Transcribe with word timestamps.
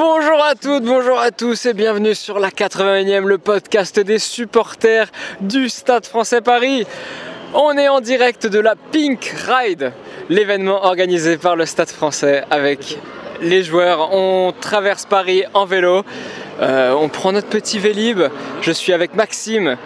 Bonjour 0.00 0.40
à 0.44 0.54
toutes, 0.54 0.84
bonjour 0.84 1.18
à 1.18 1.32
tous 1.32 1.66
et 1.66 1.74
bienvenue 1.74 2.14
sur 2.14 2.38
la 2.38 2.50
81e, 2.50 3.26
le 3.26 3.36
podcast 3.36 3.98
des 3.98 4.20
supporters 4.20 5.08
du 5.40 5.68
Stade 5.68 6.06
français 6.06 6.40
Paris. 6.40 6.86
On 7.52 7.76
est 7.76 7.88
en 7.88 8.00
direct 8.00 8.46
de 8.46 8.60
la 8.60 8.76
Pink 8.76 9.34
Ride, 9.48 9.92
l'événement 10.28 10.84
organisé 10.84 11.36
par 11.36 11.56
le 11.56 11.66
Stade 11.66 11.88
français 11.88 12.44
avec 12.48 12.96
les 13.42 13.64
joueurs. 13.64 14.14
On 14.14 14.54
traverse 14.60 15.04
Paris 15.04 15.42
en 15.52 15.64
vélo, 15.64 16.04
euh, 16.60 16.92
on 16.92 17.08
prend 17.08 17.32
notre 17.32 17.48
petit 17.48 17.80
Vélib. 17.80 18.20
Je 18.60 18.70
suis 18.70 18.92
avec 18.92 19.16
Maxime. 19.16 19.76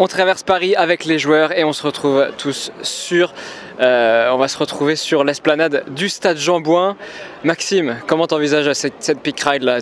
On 0.00 0.08
traverse 0.08 0.42
Paris 0.42 0.74
avec 0.74 1.04
les 1.04 1.20
joueurs 1.20 1.56
et 1.56 1.62
on 1.62 1.72
se 1.72 1.84
retrouve 1.84 2.26
tous 2.38 2.72
sur. 2.82 3.32
Euh, 3.80 4.30
on 4.30 4.36
va 4.36 4.48
se 4.48 4.58
retrouver 4.58 4.96
sur 4.96 5.24
l'esplanade 5.24 5.84
du 5.90 6.08
Stade 6.08 6.36
Jean-Bouin. 6.36 6.96
Maxime, 7.44 7.96
comment 8.06 8.26
t'envisages 8.26 8.70
cette, 8.74 8.94
cette 9.00 9.20
Pink 9.20 9.40
Ride 9.40 9.62
là? 9.62 9.80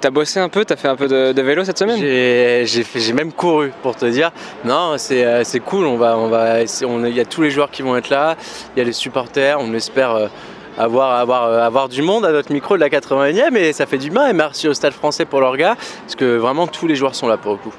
T'as 0.00 0.10
bossé 0.10 0.38
un 0.38 0.48
peu? 0.48 0.64
T'as 0.64 0.76
fait 0.76 0.86
un 0.86 0.94
peu 0.94 1.08
de, 1.08 1.42
vélo 1.42 1.64
cette 1.64 1.78
semaine? 1.78 1.98
J'ai 1.98 3.12
même 3.12 3.32
couru 3.32 3.72
pour 3.82 3.96
te 3.96 4.06
dire. 4.06 4.30
Non, 4.64 4.94
c'est 4.96 5.24
euh, 5.24 5.42
cool. 5.64 5.86
On 5.86 5.96
va, 5.96 6.60
il 6.62 7.16
y 7.16 7.20
a 7.20 7.24
tous 7.24 7.42
les 7.42 7.50
joueurs 7.50 7.70
qui 7.70 7.82
vont 7.82 7.96
être 7.96 8.10
là. 8.10 8.36
Il 8.76 8.78
y 8.78 8.82
a 8.82 8.84
les 8.84 8.92
supporters. 8.92 9.58
On 9.60 9.74
espère 9.74 10.14
euh, 10.14 10.28
avoir 10.78 11.88
du 11.88 12.02
monde 12.02 12.24
à 12.24 12.30
notre 12.30 12.52
micro 12.52 12.76
de 12.76 12.80
la 12.80 12.88
81e 12.88 13.56
et 13.56 13.72
ça 13.72 13.86
fait 13.86 13.98
du 13.98 14.10
bien. 14.10 14.28
Et 14.28 14.32
merci 14.32 14.68
au 14.68 14.74
Stade 14.74 14.92
Français 14.92 15.24
pour 15.24 15.40
leur 15.40 15.56
gars 15.56 15.76
parce 16.02 16.14
que 16.14 16.36
vraiment 16.36 16.68
tous 16.68 16.86
les 16.86 16.94
joueurs 16.94 17.16
sont 17.16 17.26
là 17.26 17.36
pour 17.36 17.52
le 17.52 17.58
coup. 17.58 17.74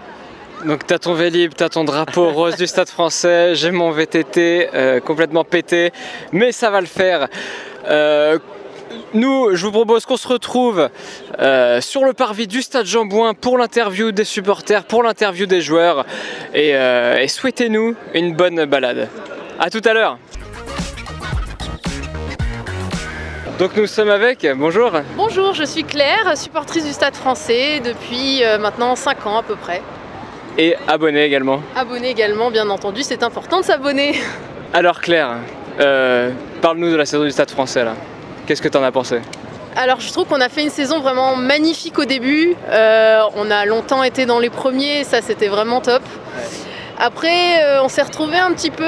Donc 0.66 0.86
t'as 0.86 0.99
ton 0.99 1.13
Vélib, 1.13 1.54
t'as 1.55 1.70
ton 1.70 1.84
drapeau 1.84 2.30
rose 2.34 2.55
du 2.55 2.68
Stade 2.68 2.90
français, 2.90 3.55
j'ai 3.55 3.72
mon 3.72 3.91
VTT 3.91 4.70
euh, 4.73 4.99
complètement 4.99 5.44
pété, 5.44 5.91
mais 6.32 6.51
ça 6.51 6.70
va 6.70 6.82
le 6.82 6.88
faire. 6.88 7.27
Euh, 7.88 8.38
nous, 9.13 9.55
je 9.55 9.66
vous 9.66 9.71
propose 9.71 10.05
qu'on 10.05 10.18
se 10.18 10.27
retrouve 10.27 10.90
euh, 11.40 11.79
sur 11.79 12.04
le 12.04 12.13
parvis 12.13 12.48
du 12.48 12.62
Stade 12.62 12.85
Jean-Bouin 12.85 13.34
pour 13.34 13.57
l'interview 13.57 14.12
des 14.12 14.26
supporters, 14.26 14.84
pour 14.84 15.04
l'interview 15.04 15.46
des 15.46 15.62
joueurs, 15.62 16.05
et, 16.54 16.76
euh, 16.76 17.20
et 17.20 17.27
souhaitez-nous 17.27 17.96
une 18.13 18.35
bonne 18.35 18.66
balade. 18.66 19.10
A 19.60 19.70
tout 19.70 19.82
à 19.85 19.94
l'heure. 19.94 20.18
Donc 23.60 23.76
nous 23.76 23.88
sommes 23.88 24.10
avec, 24.10 24.48
bonjour, 24.55 24.91
Bonjour, 25.18 25.54
je 25.54 25.66
suis 25.66 25.84
Claire, 25.84 26.38
supportrice 26.38 26.85
du 26.85 26.94
Stade 26.94 27.16
français 27.16 27.82
depuis 27.82 28.41
euh, 28.41 28.57
maintenant 28.57 28.96
5 28.96 29.27
ans 29.27 29.38
à 29.38 29.44
peu 29.44 29.55
près. 29.57 29.82
Et 30.57 30.75
abonné 30.87 31.23
également. 31.23 31.61
Abonnée 31.75 32.09
également, 32.09 32.51
bien 32.51 32.69
entendu, 32.69 33.03
c'est 33.03 33.23
important 33.23 33.59
de 33.59 33.65
s'abonner. 33.65 34.19
Alors 34.73 35.01
Claire, 35.01 35.37
euh, 35.79 36.31
parle-nous 36.61 36.91
de 36.91 36.95
la 36.95 37.05
saison 37.05 37.23
du 37.23 37.31
Stade 37.31 37.51
français 37.51 37.83
là. 37.83 37.93
Qu'est-ce 38.45 38.61
que 38.61 38.67
t'en 38.67 38.83
as 38.83 38.91
pensé? 38.91 39.21
Alors 39.75 39.99
je 39.99 40.11
trouve 40.11 40.25
qu'on 40.25 40.41
a 40.41 40.49
fait 40.49 40.63
une 40.63 40.70
saison 40.70 40.99
vraiment 40.99 41.35
magnifique 41.35 41.97
au 41.99 42.05
début. 42.05 42.55
Euh, 42.70 43.21
on 43.35 43.49
a 43.51 43.65
longtemps 43.65 44.03
été 44.03 44.25
dans 44.25 44.39
les 44.39 44.49
premiers, 44.49 45.03
ça 45.03 45.21
c'était 45.21 45.47
vraiment 45.47 45.81
top. 45.81 46.03
Après, 47.01 47.63
euh, 47.63 47.81
on 47.81 47.87
s'est 47.87 48.01
retrouvé 48.01 48.37
un 48.37 48.51
petit 48.51 48.71
peu 48.71 48.83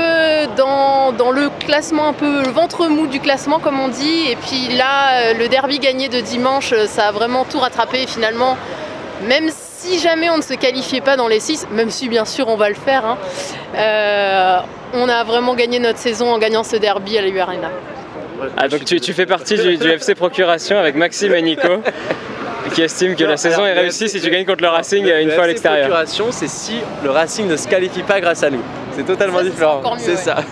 dans, 0.57 1.13
dans 1.13 1.31
le 1.31 1.49
classement, 1.65 2.09
un 2.09 2.13
peu 2.13 2.43
le 2.43 2.49
ventre 2.49 2.87
mou 2.87 3.07
du 3.07 3.21
classement, 3.21 3.59
comme 3.59 3.79
on 3.79 3.87
dit. 3.87 4.25
Et 4.29 4.35
puis 4.35 4.75
là, 4.75 5.33
le 5.33 5.47
derby 5.47 5.79
gagné 5.79 6.09
de 6.09 6.19
dimanche, 6.19 6.73
ça 6.87 7.07
a 7.07 7.11
vraiment 7.13 7.45
tout 7.45 7.59
rattrapé. 7.59 8.03
Et 8.03 8.07
finalement, 8.07 8.57
même 9.29 9.47
si 9.47 9.70
jamais 9.99 10.29
on 10.29 10.37
ne 10.37 10.41
se 10.41 10.53
qualifiait 10.53 11.01
pas 11.01 11.15
dans 11.17 11.27
les 11.27 11.39
6, 11.39 11.67
même 11.71 11.89
si 11.89 12.09
bien 12.09 12.25
sûr 12.25 12.47
on 12.47 12.55
va 12.55 12.69
le 12.69 12.75
faire, 12.75 13.05
hein, 13.05 13.17
euh, 13.75 14.59
on 14.93 15.07
a 15.09 15.23
vraiment 15.23 15.53
gagné 15.55 15.79
notre 15.79 15.99
saison 15.99 16.31
en 16.33 16.37
gagnant 16.37 16.63
ce 16.63 16.75
derby 16.75 17.17
à 17.17 17.21
la 17.21 17.27
U 17.29 17.39
Arena. 17.39 17.69
Ah 18.57 18.67
donc 18.67 18.85
tu, 18.85 18.99
tu 18.99 19.13
fais 19.13 19.25
partie 19.27 19.55
du, 19.55 19.77
du 19.77 19.87
FC 19.89 20.15
Procuration 20.15 20.77
avec 20.77 20.95
Maxime 20.95 21.33
et 21.35 21.41
Nico 21.43 21.67
qui 22.73 22.81
estiment 22.81 23.15
que 23.15 23.23
la 23.23 23.37
saison 23.37 23.65
est 23.65 23.73
réussie 23.73 24.07
si 24.09 24.19
tu 24.21 24.29
gagnes 24.29 24.45
contre 24.45 24.63
le 24.63 24.69
Racing 24.69 25.03
Le- 25.05 25.21
une 25.21 25.27
le 25.27 25.33
fois 25.33 25.43
à 25.43 25.47
l'extérieur. 25.47 25.87
Procuration, 25.87 26.27
c'est 26.31 26.47
si 26.47 26.75
le 27.03 27.09
Racing 27.11 27.47
ne 27.47 27.55
se 27.57 27.67
qualifie 27.67 28.01
pas 28.03 28.19
grâce 28.21 28.43
à 28.43 28.49
nous. 28.49 28.61
C'est 28.95 29.05
totalement 29.05 29.39
Ça, 29.39 29.43
différent. 29.43 29.77
encore 29.77 29.95
mieux, 29.95 30.01
C'est 30.03 30.11
ouais. 30.11 30.17
ça. 30.17 30.37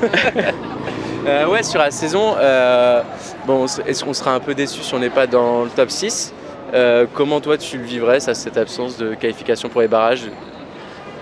Euh, 1.28 1.46
ouais, 1.48 1.64
sur 1.64 1.80
la 1.80 1.92
saison, 1.92 2.36
euh, 2.40 3.02
bon, 3.46 3.66
est-ce 3.86 4.04
qu'on 4.06 4.14
sera 4.14 4.32
un 4.34 4.40
peu 4.40 4.54
déçu 4.56 4.82
si 4.82 4.94
on 4.96 5.00
n'est 5.00 5.10
pas 5.10 5.28
dans 5.28 5.64
le 5.64 5.70
top 5.70 5.92
6 5.92 6.34
Euh, 6.74 7.06
Comment 7.14 7.42
toi 7.42 7.58
tu 7.58 7.78
le 7.78 7.84
vivrais, 7.84 8.20
ça, 8.20 8.34
cette 8.34 8.58
absence 8.58 8.98
de 8.98 9.16
qualification 9.16 9.70
pour 9.70 9.82
les 9.82 9.88
barrages? 9.88 10.26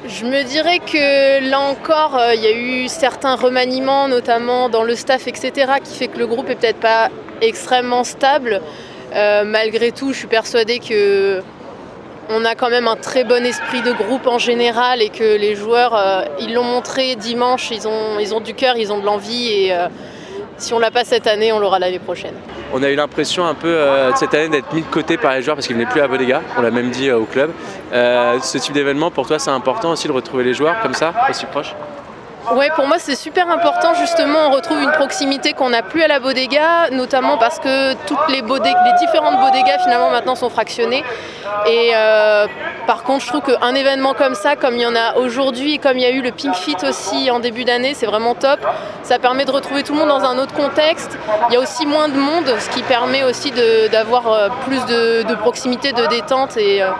Je 0.05 0.25
me 0.25 0.43
dirais 0.43 0.79
que 0.79 1.49
là 1.49 1.59
encore, 1.59 2.15
euh, 2.17 2.35
il 2.35 2.41
y 2.41 2.47
a 2.47 2.51
eu 2.51 2.87
certains 2.87 3.35
remaniements, 3.35 4.07
notamment 4.07 4.69
dans 4.69 4.83
le 4.83 4.95
staff, 4.95 5.27
etc., 5.27 5.73
qui 5.83 5.95
fait 5.95 6.07
que 6.07 6.19
le 6.19 6.27
groupe 6.27 6.49
est 6.49 6.55
peut-être 6.55 6.79
pas 6.79 7.09
extrêmement 7.41 8.03
stable. 8.03 8.61
Euh, 9.15 9.43
malgré 9.45 9.91
tout, 9.91 10.13
je 10.13 10.19
suis 10.19 10.27
persuadée 10.27 10.79
que 10.79 11.41
on 12.29 12.43
a 12.43 12.55
quand 12.55 12.69
même 12.69 12.89
un 12.89 12.97
très 12.97 13.23
bon 13.23 13.45
esprit 13.45 13.81
de 13.81 13.93
groupe 13.93 14.27
en 14.27 14.37
général 14.37 15.01
et 15.01 15.07
que 15.07 15.37
les 15.37 15.55
joueurs, 15.55 16.27
ils 16.41 16.53
l'ont 16.53 16.63
montré 16.63 17.15
dimanche, 17.15 17.71
ils 17.71 17.87
ont, 17.87 18.19
ils 18.19 18.35
ont 18.35 18.41
du 18.41 18.53
cœur, 18.53 18.75
ils 18.75 18.91
ont 18.91 18.99
de 18.99 19.05
l'envie 19.05 19.47
et 19.47 19.73
si 20.57 20.73
on 20.73 20.79
l'a 20.79 20.91
pas 20.91 21.03
cette 21.03 21.27
année, 21.27 21.51
on 21.51 21.59
l'aura 21.59 21.79
l'année 21.79 21.99
prochaine. 21.99 22.33
On 22.73 22.83
a 22.83 22.89
eu 22.89 22.95
l'impression 22.95 23.45
un 23.45 23.53
peu 23.53 23.67
euh, 23.67 24.13
cette 24.15 24.33
année 24.33 24.49
d'être 24.49 24.73
mis 24.73 24.81
de 24.81 24.87
côté 24.87 25.17
par 25.17 25.33
les 25.33 25.41
joueurs 25.41 25.55
parce 25.55 25.67
qu'ils 25.67 25.75
venaient 25.75 25.89
plus 25.89 26.01
à 26.01 26.07
Bodega, 26.07 26.41
on 26.57 26.61
l'a 26.61 26.71
même 26.71 26.89
dit 26.89 27.09
euh, 27.09 27.17
au 27.17 27.25
club. 27.25 27.51
Euh, 27.93 28.39
ce 28.41 28.57
type 28.57 28.73
d'événement, 28.73 29.11
pour 29.11 29.27
toi, 29.27 29.39
c'est 29.39 29.51
important 29.51 29.91
aussi 29.91 30.07
de 30.07 30.13
retrouver 30.13 30.43
les 30.43 30.53
joueurs 30.53 30.81
comme 30.81 30.93
ça, 30.93 31.13
aussi 31.29 31.45
proches? 31.45 31.73
Ouais, 32.55 32.69
pour 32.75 32.87
moi 32.87 32.97
c'est 32.97 33.15
super 33.15 33.49
important 33.49 33.93
justement. 33.95 34.47
On 34.47 34.51
retrouve 34.51 34.81
une 34.81 34.91
proximité 34.91 35.51
qu'on 35.53 35.69
n'a 35.69 35.81
plus 35.81 36.01
à 36.01 36.07
la 36.07 36.19
bodega, 36.19 36.89
notamment 36.91 37.37
parce 37.37 37.59
que 37.59 37.93
toutes 38.05 38.29
les, 38.29 38.41
les 38.41 38.93
différentes 38.99 39.39
bodegas 39.39 39.79
finalement 39.83 40.09
maintenant 40.09 40.35
sont 40.35 40.49
fractionnées. 40.49 41.03
Et 41.65 41.91
euh, 41.93 42.47
par 42.85 43.03
contre, 43.03 43.25
je 43.25 43.27
trouve 43.27 43.41
qu'un 43.41 43.75
événement 43.75 44.13
comme 44.13 44.33
ça, 44.35 44.55
comme 44.55 44.75
il 44.75 44.81
y 44.81 44.85
en 44.85 44.95
a 44.95 45.15
aujourd'hui, 45.17 45.79
comme 45.79 45.97
il 45.97 46.03
y 46.03 46.05
a 46.05 46.11
eu 46.11 46.21
le 46.21 46.31
Pink 46.31 46.55
Fit 46.55 46.77
aussi 46.87 47.29
en 47.29 47.39
début 47.39 47.65
d'année, 47.65 47.93
c'est 47.93 48.05
vraiment 48.05 48.33
top. 48.33 48.59
Ça 49.03 49.19
permet 49.19 49.43
de 49.43 49.51
retrouver 49.51 49.83
tout 49.83 49.93
le 49.93 49.99
monde 49.99 50.09
dans 50.09 50.23
un 50.23 50.37
autre 50.37 50.53
contexte. 50.53 51.17
Il 51.49 51.53
y 51.53 51.57
a 51.57 51.59
aussi 51.59 51.85
moins 51.85 52.07
de 52.07 52.17
monde, 52.17 52.45
ce 52.59 52.69
qui 52.69 52.81
permet 52.83 53.23
aussi 53.23 53.51
d'avoir 53.91 54.31
euh, 54.31 54.49
plus 54.65 54.85
de, 54.85 55.23
de 55.23 55.35
proximité, 55.35 55.91
de 55.91 56.05
détente 56.05 56.55
et 56.55 56.81
euh, 56.81 56.91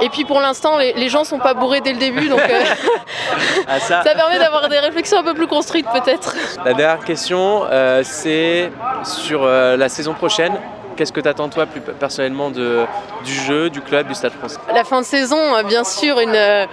et 0.00 0.08
puis 0.08 0.24
pour 0.24 0.40
l'instant, 0.40 0.78
les, 0.78 0.92
les 0.94 1.08
gens 1.08 1.24
sont 1.24 1.38
pas 1.38 1.54
bourrés 1.54 1.80
dès 1.80 1.92
le 1.92 1.98
début, 1.98 2.28
donc 2.28 2.40
euh, 2.40 2.64
Ah, 3.68 3.78
ça, 3.80 4.02
ça 4.04 4.14
permet 4.14 4.38
d'avoir 4.38 4.68
des 4.68 4.78
réflexions 4.78 5.18
un 5.18 5.22
peu 5.22 5.34
plus 5.34 5.46
construites 5.46 5.86
peut-être. 5.90 6.34
La 6.64 6.74
dernière 6.74 7.04
question, 7.04 7.64
euh, 7.70 8.02
c'est 8.04 8.70
sur 9.04 9.42
euh, 9.44 9.76
la 9.76 9.88
saison 9.88 10.14
prochaine. 10.14 10.54
Qu'est-ce 10.96 11.12
que 11.12 11.20
tu 11.20 11.28
attends 11.28 11.48
toi 11.48 11.66
plus 11.66 11.80
personnellement 11.80 12.50
de, 12.50 12.84
du 13.24 13.32
jeu, 13.32 13.68
du 13.68 13.80
club, 13.80 14.06
du 14.06 14.14
Stade 14.14 14.32
français 14.32 14.58
La 14.72 14.84
fin 14.84 15.00
de 15.00 15.06
saison, 15.06 15.60
bien 15.64 15.82
sûr, 15.82 16.20
une, 16.20 16.68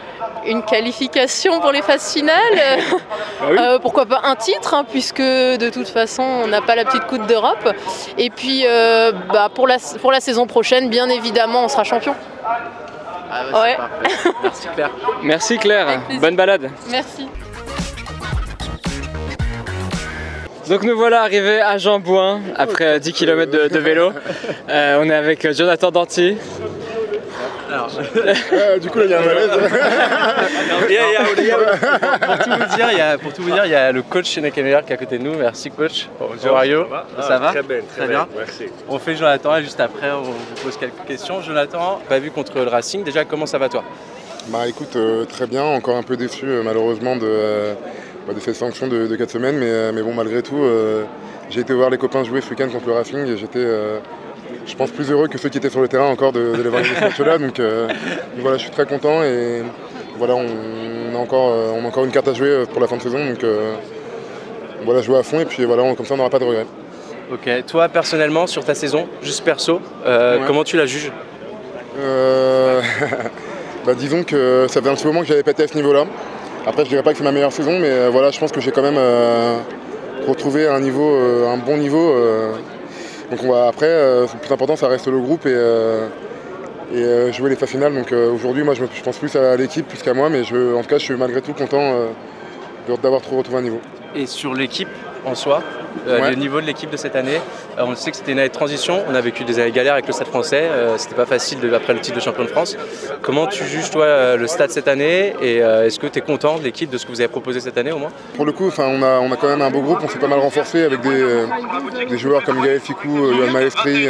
une 0.46 0.64
qualification 0.64 1.60
pour 1.60 1.72
les 1.72 1.82
phases 1.82 2.14
finales. 2.14 2.38
Euh, 3.44 3.80
pourquoi 3.80 4.06
pas 4.06 4.22
un 4.24 4.36
titre, 4.36 4.76
hein, 4.76 4.86
puisque 4.88 5.20
de 5.20 5.70
toute 5.72 5.88
façon, 5.88 6.22
on 6.22 6.48
n'a 6.48 6.62
pas 6.62 6.76
la 6.76 6.86
petite 6.86 7.08
coupe 7.08 7.26
d'Europe. 7.26 7.74
Et 8.20 8.30
puis, 8.30 8.68
euh, 8.68 9.12
bah, 9.34 9.50
pour, 9.54 9.68
la, 9.68 9.78
pour 10.00 10.12
la 10.12 10.20
saison 10.20 10.46
prochaine, 10.46 10.90
bien 10.90 11.10
évidemment, 11.10 11.64
on 11.64 11.68
sera 11.68 11.84
champion. 11.84 12.14
Ah, 13.32 13.44
bah, 13.44 13.50
c'est 13.54 13.62
Ouais. 13.62 13.78
parfait. 13.78 14.92
Merci 15.24 15.58
Claire. 15.58 15.88
Merci 16.08 16.20
bonne 16.20 16.36
balade. 16.36 16.70
Merci. 16.90 17.28
Donc 20.70 20.84
nous 20.84 20.96
voilà 20.96 21.22
arrivés 21.24 21.60
à 21.60 21.78
Jean-Bouin 21.78 22.40
après 22.56 22.86
euh, 22.86 23.00
10 23.00 23.14
km 23.14 23.52
de, 23.52 23.68
de 23.68 23.80
vélo. 23.80 24.12
Euh, 24.70 25.00
on 25.02 25.10
est 25.10 25.14
avec 25.14 25.44
euh, 25.44 25.54
Jonathan 25.54 25.92
Danty. 25.92 26.38
Euh, 27.72 28.80
du 28.80 28.90
coup, 28.90 29.00
là, 29.00 29.06
il 29.06 29.12
y 29.12 29.14
a 29.14 29.22
un 29.22 29.26
malaise. 29.26 29.50
Pour, 32.22 32.44
tout 32.44 32.50
vous 32.52 32.76
dire, 32.76 32.88
il 32.92 32.98
y 32.98 33.02
a, 33.02 33.18
pour 33.18 33.34
tout 33.34 33.42
vous 33.44 33.52
dire, 33.52 33.66
il 33.66 33.72
y 33.72 33.76
a 33.76 33.92
le 33.92 34.02
coach 34.02 34.26
chez 34.26 34.42
Nakameyer 34.42 34.80
qui 34.86 34.92
est 34.92 34.96
à 34.96 34.98
côté 34.98 35.18
de 35.18 35.24
nous. 35.24 35.36
Merci 35.38 35.72
coach. 35.72 36.08
Bonjour 36.20 36.54
Mario. 36.54 36.86
Ça 37.20 37.38
va 37.40 37.52
Très 37.52 37.64
bien, 37.64 37.78
très, 37.80 37.98
Très 37.98 38.08
bien. 38.08 38.26
bien. 38.26 38.28
Merci. 38.38 38.66
On 38.90 39.00
fait 39.00 39.16
Jonathan 39.16 39.56
et 39.58 39.64
juste 39.64 39.80
après 39.80 40.12
on 40.12 40.22
vous 40.22 40.34
pose 40.64 40.78
quelques 40.78 41.06
questions. 41.08 41.42
Jonathan, 41.42 42.02
pas 42.08 42.20
vu 42.20 42.32
contre 42.32 42.56
le 42.60 42.68
Racing, 42.68 43.04
déjà 43.04 43.26
comment 43.26 43.46
ça 43.46 43.58
va 43.58 43.70
toi? 43.70 43.84
Bah 44.48 44.68
écoute, 44.68 44.96
euh, 44.96 45.26
très 45.26 45.48
bien. 45.48 45.64
Encore 45.64 45.96
un 45.98 46.04
peu 46.04 46.18
déçu, 46.18 46.46
euh, 46.46 46.64
malheureusement, 46.64 47.16
de, 47.16 47.22
euh, 47.26 47.74
bah, 48.28 48.34
de 48.34 48.40
cette 48.40 48.56
sanction 48.56 48.88
de, 48.88 49.08
de 49.08 49.16
4 49.16 49.30
semaines. 49.30 49.58
Mais, 49.58 49.70
euh, 49.70 49.92
mais 49.94 50.02
bon, 50.02 50.14
malgré 50.14 50.42
tout, 50.42 50.62
euh, 50.64 51.04
j'ai 51.50 51.62
été 51.62 51.74
voir 51.74 51.90
les 51.90 51.98
copains 51.98 52.24
jouer 52.24 52.42
ce 52.42 52.50
week-end 52.50 52.70
contre 52.70 52.88
le 52.88 52.94
Racing 52.94 53.28
et 53.28 53.38
j'étais, 53.38 53.60
euh, 53.60 54.00
je 54.66 54.76
pense, 54.76 54.92
plus 54.92 55.10
heureux 55.12 55.28
que 55.28 55.38
ceux 55.38 55.50
qui 55.50 55.58
étaient 55.58 55.70
sur 55.70 55.82
le 55.82 55.88
terrain 55.88 56.08
encore 56.10 56.32
de, 56.32 56.56
de 56.56 56.62
les 56.62 56.70
voir 56.70 56.84
ce 56.86 57.02
match-là. 57.04 57.38
Donc, 57.38 57.60
euh, 57.60 57.88
donc 57.88 57.96
voilà, 58.40 58.58
je 58.58 58.64
suis 58.64 58.72
très 58.72 58.86
content 58.86 59.24
et 59.24 59.64
voilà, 60.18 60.36
on, 60.36 61.16
a 61.16 61.18
encore, 61.18 61.50
euh, 61.52 61.72
on 61.76 61.84
a 61.84 61.88
encore 61.88 62.06
une 62.06 62.12
carte 62.12 62.28
à 62.28 62.34
jouer 62.34 62.48
euh, 62.50 62.66
pour 62.66 62.80
la 62.82 62.88
fin 62.88 62.98
de 62.98 63.02
saison. 63.02 63.18
Donc 63.26 63.44
euh, 63.44 63.74
voilà, 64.86 65.02
jouer 65.02 65.18
à 65.18 65.24
fond 65.24 65.40
et 65.40 65.46
puis 65.46 65.66
voilà, 65.66 65.84
on- 65.84 65.96
comme 65.96 66.06
ça, 66.06 66.14
on 66.14 66.18
n'aura 66.18 66.30
pas 66.30 66.40
de 66.40 66.46
regrets. 66.46 66.66
Ok, 67.34 67.50
toi 67.66 67.88
personnellement 67.90 68.46
sur 68.48 68.64
ta 68.66 68.76
saison, 68.76 69.08
juste 69.22 69.44
perso, 69.44 69.80
euh, 70.06 70.38
Ouais. 70.40 70.44
comment 70.48 70.64
tu 70.64 70.78
la 70.78 70.86
juges? 70.86 71.12
Bah, 73.86 73.96
disons 73.96 74.24
que 74.24 74.68
ça 74.70 74.80
fait 74.80 74.90
un 74.90 74.94
petit 74.94 75.08
moment 75.08 75.22
que 75.22 75.26
j'avais 75.26 75.42
pété 75.42 75.64
à 75.64 75.68
ce 75.68 75.74
niveau-là. 75.76 76.06
Après, 76.68 76.84
je 76.86 76.90
dirais 76.90 77.02
pas 77.02 77.14
que 77.14 77.18
c'est 77.18 77.24
ma 77.24 77.32
meilleure 77.32 77.52
saison, 77.52 77.80
mais 77.80 78.10
voilà, 78.10 78.30
je 78.30 78.40
pense 78.40 78.52
que 78.52 78.62
j'ai 78.62 78.70
quand 78.72 78.84
même 78.84 79.00
retrouvé 80.28 80.68
un 80.68 80.80
niveau, 80.80 81.16
un 81.48 81.58
bon 81.58 81.78
niveau. 81.78 82.14
Euh, 83.32 83.36
Donc 83.36 83.44
on 83.44 83.52
va 83.52 83.68
après, 83.68 83.88
le 83.88 84.40
plus 84.40 84.52
important 84.52 84.76
ça 84.76 84.88
reste 84.88 85.08
le 85.08 85.20
groupe 85.20 85.46
et, 85.46 86.98
et 86.98 87.34
jouer 87.34 87.50
les 87.50 87.56
phases 87.56 87.70
finales. 87.70 87.94
Donc 87.94 88.12
aujourd'hui 88.12 88.64
moi 88.64 88.74
je, 88.74 88.84
pense 89.04 89.18
plus 89.18 89.36
à 89.36 89.56
l'équipe 89.56 89.88
plus 89.88 90.02
qu'à 90.02 90.14
moi, 90.14 90.30
mais 90.30 90.44
je, 90.44 90.76
en 90.76 90.82
tout 90.82 90.90
cas 90.90 90.98
je 90.98 91.06
suis 91.06 91.16
malgré 91.16 91.42
tout 91.42 91.54
content 91.54 92.08
d'avoir 93.02 93.22
retrouvé 93.22 93.58
un 93.58 93.62
niveau. 93.62 93.80
Et 94.16 94.26
sur 94.26 94.54
l'équipe 94.54 94.90
en 95.26 95.36
soi, 95.36 95.62
euh, 96.08 96.30
le 96.30 96.36
niveau 96.36 96.62
de 96.62 96.66
l'équipe 96.66 96.90
de 96.90 96.98
cette 96.98 97.16
année. 97.16 97.40
Euh, 97.78 97.84
on 97.86 97.96
sait 97.96 98.12
que 98.12 98.18
c'était 98.18 98.32
une 98.32 98.40
année 98.40 98.50
de 98.50 98.54
transition, 98.54 99.04
on 99.08 99.16
a 99.16 99.22
vécu 99.22 99.44
des 99.44 99.60
années 99.60 99.72
galères 99.72 99.94
avec 99.94 100.08
le 100.08 100.14
Stade 100.14 100.28
français, 100.28 100.64
euh, 100.64 100.98
c'était 100.98 101.16
pas 101.16 101.26
facile 101.26 101.58
après 101.76 101.94
le 101.94 102.00
titre 102.00 102.16
de 102.18 102.22
champion 102.22 102.44
de 102.44 102.50
France. 102.50 102.78
Comment 103.22 103.48
tu 103.48 103.64
juges 103.66 103.90
toi 103.92 104.36
le 104.36 104.48
Stade 104.48 104.72
cette 104.72 104.88
année 104.88 105.36
et 105.42 105.58
est-ce 105.58 106.00
que 106.00 106.08
tu 106.08 106.20
es 106.20 106.22
content 106.22 106.58
de 106.58 106.64
l'équipe, 106.64 106.90
de 106.90 106.98
ce 106.98 107.06
que 107.06 107.12
vous 107.12 107.22
avez 107.22 107.28
proposé 107.28 107.60
cette 107.60 107.78
année 107.78 107.92
au 107.92 107.98
moins? 107.98 108.12
Pour 108.36 108.46
le 108.46 108.52
coup, 108.52 108.72
on 108.78 109.04
a, 109.04 109.20
on 109.20 109.32
a 109.32 109.36
quand 109.36 109.48
même 109.48 109.62
un 109.62 109.70
beau 109.70 109.82
groupe, 109.82 110.00
on 110.04 110.08
s'est 110.08 110.20
pas 110.20 110.28
mal 110.28 110.40
renforcé 110.40 110.84
avec 110.84 111.02
des, 111.02 112.18
joueurs 112.18 112.44
comme 112.44 112.62
Gaël 112.62 112.80
Ficou, 112.80 113.32
Yoann 113.32 113.52
Maestri, 113.52 114.08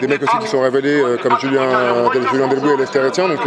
des 0.00 0.06
mecs 0.06 0.22
aussi 0.22 0.38
qui 0.38 0.48
sont 0.48 0.60
révélés 0.60 1.02
comme 1.22 1.38
Julien, 1.40 2.10
Julien 2.30 2.48
Delbou 2.48 2.74
et 2.74 2.76
Lester 2.76 3.00
Etienne. 3.00 3.28
Donc, 3.28 3.46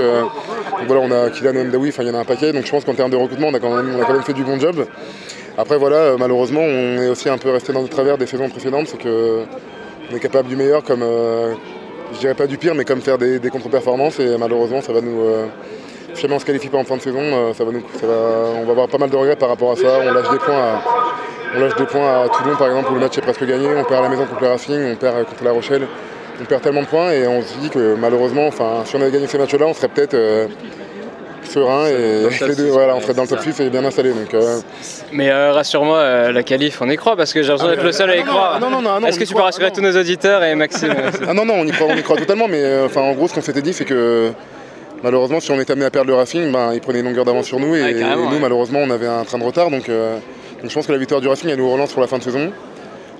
voilà, 0.87 1.01
on 1.01 1.11
a 1.11 1.29
Kylian 1.29 1.65
Mdaoui, 1.65 1.93
il 1.97 2.07
y 2.07 2.09
en 2.09 2.15
a 2.15 2.19
un 2.19 2.25
paquet. 2.25 2.53
Donc 2.53 2.65
je 2.65 2.71
pense 2.71 2.85
qu'en 2.85 2.93
termes 2.93 3.11
de 3.11 3.15
recrutement, 3.15 3.47
on 3.47 3.53
a, 3.53 3.59
quand 3.59 3.75
même, 3.75 3.95
on 3.95 4.01
a 4.01 4.05
quand 4.05 4.13
même 4.13 4.23
fait 4.23 4.33
du 4.33 4.43
bon 4.43 4.59
job. 4.59 4.85
Après 5.59 5.77
voilà, 5.77 5.97
euh, 5.97 6.17
malheureusement, 6.17 6.61
on 6.61 7.01
est 7.01 7.09
aussi 7.09 7.27
un 7.27 7.37
peu 7.37 7.49
resté 7.49 7.73
dans 7.73 7.81
le 7.81 7.89
travers 7.89 8.17
des 8.17 8.27
saisons 8.27 8.47
précédentes, 8.47 8.87
c'est 8.87 8.97
qu'on 8.97 10.15
est 10.15 10.19
capable 10.21 10.47
du 10.47 10.55
meilleur 10.55 10.85
comme, 10.85 11.03
euh, 11.03 11.53
je 12.13 12.19
dirais 12.19 12.33
pas 12.33 12.47
du 12.47 12.57
pire, 12.57 12.73
mais 12.75 12.85
comme 12.85 13.01
faire 13.01 13.17
des, 13.17 13.41
contre-performances 13.51 14.21
et 14.21 14.37
malheureusement 14.37 14.79
ça 14.79 14.93
va 14.93 15.01
nous... 15.01 15.21
Euh, 15.21 15.47
si 16.13 16.21
jamais 16.21 16.35
on 16.35 16.39
se 16.39 16.45
qualifie 16.45 16.69
pas 16.69 16.77
en 16.77 16.85
fin 16.85 16.95
de 16.95 17.01
saison, 17.01 17.53
ça 17.53 17.65
va 17.65 17.71
nous, 17.71 17.83
on 18.03 18.65
va 18.65 18.71
avoir 18.71 18.87
pas 18.87 18.97
mal 18.97 19.09
de 19.09 19.15
regrets 19.17 19.35
par 19.35 19.49
rapport 19.49 19.71
à 19.71 19.75
ça. 19.75 19.99
On 20.01 20.11
lâche 20.11 20.29
des 20.29 20.37
points 20.39 20.57
à, 20.57 20.81
on 21.55 21.59
lâche 21.59 21.75
des 21.75 21.85
points 21.85 22.23
à 22.23 22.29
Toulon 22.29 22.55
par 22.55 22.67
exemple 22.67 22.91
où 22.91 22.95
le 22.95 23.01
match 23.01 23.17
est 23.17 23.21
presque 23.21 23.45
gagné, 23.45 23.67
on 23.67 23.83
perd 23.83 23.99
à 23.99 24.03
la 24.03 24.09
maison 24.09 24.25
contre 24.25 24.41
le 24.41 24.47
Racing, 24.47 24.93
on 24.93 24.95
perd 24.95 25.25
contre 25.25 25.43
La 25.43 25.51
Rochelle, 25.51 25.87
on 26.41 26.45
perd 26.45 26.61
tellement 26.61 26.81
de 26.81 26.87
points 26.87 27.11
et 27.11 27.27
on 27.27 27.41
se 27.41 27.57
dit 27.59 27.69
que 27.69 27.95
malheureusement, 27.95 28.47
enfin, 28.47 28.81
si 28.85 28.95
on 28.95 29.01
avait 29.01 29.11
gagné 29.11 29.27
ces 29.27 29.37
matchs-là, 29.37 29.67
on 29.67 29.73
serait 29.73 29.89
peut-être 29.89 30.15
serein 31.49 31.87
et 31.87 32.47
les 32.47 32.55
deux, 32.55 32.69
voilà, 32.69 32.95
on 32.95 33.01
serait 33.01 33.13
dans 33.13 33.23
le 33.23 33.27
top 33.27 33.41
6 33.41 33.59
et 33.59 33.69
bien 33.69 33.83
installé. 33.83 34.11
Donc, 34.11 34.33
euh. 34.33 34.59
Mais 35.11 35.29
euh, 35.29 35.51
rassure-moi, 35.51 35.97
euh, 35.97 36.31
la 36.31 36.43
qualif, 36.43 36.81
on 36.81 36.89
y 36.89 36.95
croit 36.95 37.15
parce 37.15 37.33
que 37.33 37.41
j'ai 37.41 37.49
l'impression 37.49 37.71
d'être 37.71 37.83
le 37.83 37.91
seul 37.91 38.09
à 38.09 38.17
y 38.17 38.23
croire. 38.23 38.59
Est-ce 39.05 39.19
que 39.19 39.25
tu 39.25 39.33
peux 39.33 39.41
rassurer 39.41 39.71
tous 39.71 39.81
nos 39.81 39.95
auditeurs 39.97 40.43
et 40.43 40.55
Maxime 40.55 40.93
Ah 41.27 41.33
non, 41.33 41.45
non, 41.45 41.55
on 41.55 41.65
y 41.65 41.71
croit, 41.71 41.87
on 41.89 41.95
y 41.95 42.03
croit 42.03 42.17
totalement, 42.17 42.47
mais 42.47 42.81
enfin, 42.85 43.01
en 43.01 43.13
gros, 43.13 43.27
ce 43.27 43.33
qu'on 43.33 43.41
s'était 43.41 43.61
dit, 43.61 43.73
c'est 43.73 43.85
que 43.85 44.31
malheureusement, 45.03 45.39
si 45.39 45.51
on 45.51 45.59
est 45.59 45.69
amené 45.69 45.85
à 45.85 45.91
perdre 45.91 46.09
le 46.09 46.15
Racing, 46.15 46.51
ben, 46.51 46.71
il 46.73 46.81
prenait 46.81 46.99
une 46.99 47.05
longueur 47.05 47.25
d'avance 47.25 47.45
sur 47.45 47.59
nous 47.59 47.75
et, 47.75 47.93
nous, 47.93 48.39
malheureusement, 48.39 48.79
on 48.79 48.89
avait 48.89 49.07
un 49.07 49.23
train 49.23 49.37
de 49.37 49.43
retard. 49.43 49.69
Donc, 49.71 49.85
je 49.87 50.73
pense 50.73 50.87
que 50.87 50.91
la 50.91 50.97
victoire 50.97 51.21
du 51.21 51.27
Racing, 51.27 51.49
elle 51.49 51.57
nous 51.57 51.71
relance 51.71 51.91
pour 51.91 52.01
la 52.01 52.07
fin 52.07 52.17
de 52.17 52.23
saison. 52.23 52.51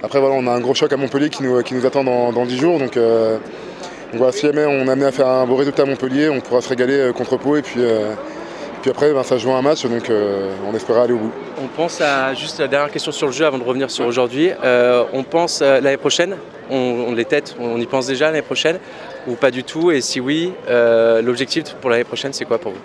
Après, 0.02 0.20
voilà, 0.20 0.36
on 0.36 0.48
a 0.48 0.52
un 0.52 0.62
gros 0.62 0.74
choc 0.74 0.94
à 0.94 0.98
Montpellier 0.98 1.30
qui 1.30 1.44
nous, 1.44 1.62
qui 1.62 1.74
nous 1.74 1.86
attend 1.86 2.06
dans, 2.06 2.32
dans 2.32 2.46
10 2.46 2.58
jours. 2.58 2.80
Donc, 2.80 2.98
voilà, 4.14 4.32
si 4.32 4.42
jamais 4.42 4.66
on 4.66 4.88
est 4.88 4.90
amené 4.90 5.06
à 5.06 5.12
faire 5.12 5.28
un 5.28 5.46
beau 5.46 5.56
résultat 5.56 5.84
à 5.84 5.86
Montpellier, 5.86 6.30
on 6.30 6.40
pourra 6.42 6.62
se 6.62 6.70
régaler 6.70 7.12
contre 7.16 7.38
Pau 7.38 7.56
et 7.56 7.62
puis, 7.62 7.82
puis 8.82 8.92
après, 8.92 9.12
ben, 9.14 9.24
ça 9.24 9.38
joue 9.38 9.52
un 9.52 9.62
match, 9.62 9.86
donc 9.86 10.10
euh, 10.10 10.54
on 10.66 10.74
espérait 10.74 11.02
aller 11.02 11.14
au 11.14 11.18
bout. 11.18 11.32
On 11.62 11.68
pense 11.68 12.00
à 12.00 12.34
juste 12.34 12.60
la 12.60 12.68
dernière 12.68 12.92
question 12.92 13.12
sur 13.12 13.28
le 13.28 13.34
jeu 13.34 13.46
avant 13.46 13.58
de 13.58 13.64
revenir 13.64 13.92
sur 13.92 14.06
aujourd'hui. 14.06 14.52
Euh, 14.64 15.04
on 15.12 15.24
pense 15.24 15.62
euh, 15.62 15.82
l'année 15.82 15.98
prochaine, 15.98 16.38
on, 16.70 17.14
les 17.14 17.26
tête, 17.26 17.56
on 17.60 17.80
y 17.80 17.86
pense 17.86 18.08
déjà 18.08 18.28
l'année 18.28 18.42
prochaine 18.42 18.80
ou 19.28 19.34
pas 19.34 19.52
du 19.52 19.64
tout? 19.64 19.92
Et 19.92 20.00
si 20.02 20.22
oui, 20.22 20.54
l'objectif 20.70 21.74
pour 21.82 21.90
l'année 21.90 22.04
prochaine, 22.04 22.32
c'est 22.32 22.46
quoi 22.46 22.58
pour 22.58 22.72
vous? 22.72 22.80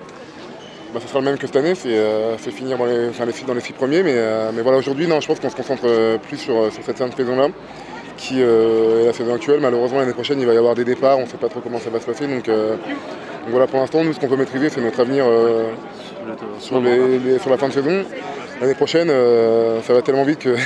Bah, 0.92 1.00
ça 1.00 1.08
sera 1.08 1.20
le 1.20 1.26
même 1.26 1.38
que 1.38 1.46
cette 1.46 1.56
année, 1.56 1.74
c'est 1.74 2.50
finir 2.50 2.76
dans 2.76 2.86
les, 2.86 3.08
enfin, 3.10 3.24
dans 3.46 3.54
les 3.54 3.60
six 3.60 3.72
premiers. 3.72 4.02
Mais, 4.02 4.16
mais 4.52 4.62
voilà, 4.62 4.78
aujourd'hui, 4.78 5.06
je 5.06 5.26
pense 5.26 5.38
qu'on 5.38 5.50
se 5.50 5.56
concentre 5.56 6.18
plus 6.18 6.38
sur, 6.38 6.70
cette 6.84 6.96
saison-là, 6.96 7.48
qui 8.16 8.40
est 8.40 9.04
la 9.06 9.12
saison 9.12 9.34
actuelle. 9.34 9.60
Malheureusement, 9.60 9.98
l'année 9.98 10.12
prochaine, 10.12 10.40
il 10.40 10.46
va 10.46 10.54
y 10.54 10.58
avoir 10.58 10.74
des 10.74 10.84
départs, 10.84 11.18
on 11.18 11.22
ne 11.22 11.28
sait 11.28 11.36
pas 11.36 11.48
trop 11.48 11.60
comment 11.60 11.78
ça 11.78 11.90
va 11.90 12.00
se 12.00 12.06
passer. 12.06 12.26
Donc, 12.26 12.48
donc 13.44 13.50
voilà, 13.50 13.66
pour 13.66 13.78
l'instant, 13.78 14.02
nous, 14.02 14.14
ce 14.14 14.18
qu'on 14.18 14.28
peut 14.28 14.36
maîtriser, 14.36 14.70
c'est 14.70 14.80
notre 14.80 15.00
avenir 15.00 15.26
euh, 15.28 15.64
sur, 16.58 16.80
la 16.80 17.58
fin 17.58 17.68
de 17.68 17.74
saison. 17.74 18.04
L'année 18.58 18.74
prochaine, 18.74 19.10
euh, 19.10 19.82
ça 19.82 19.92
va 19.92 20.00
tellement 20.00 20.24
vite 20.24 20.38
que. 20.38 20.56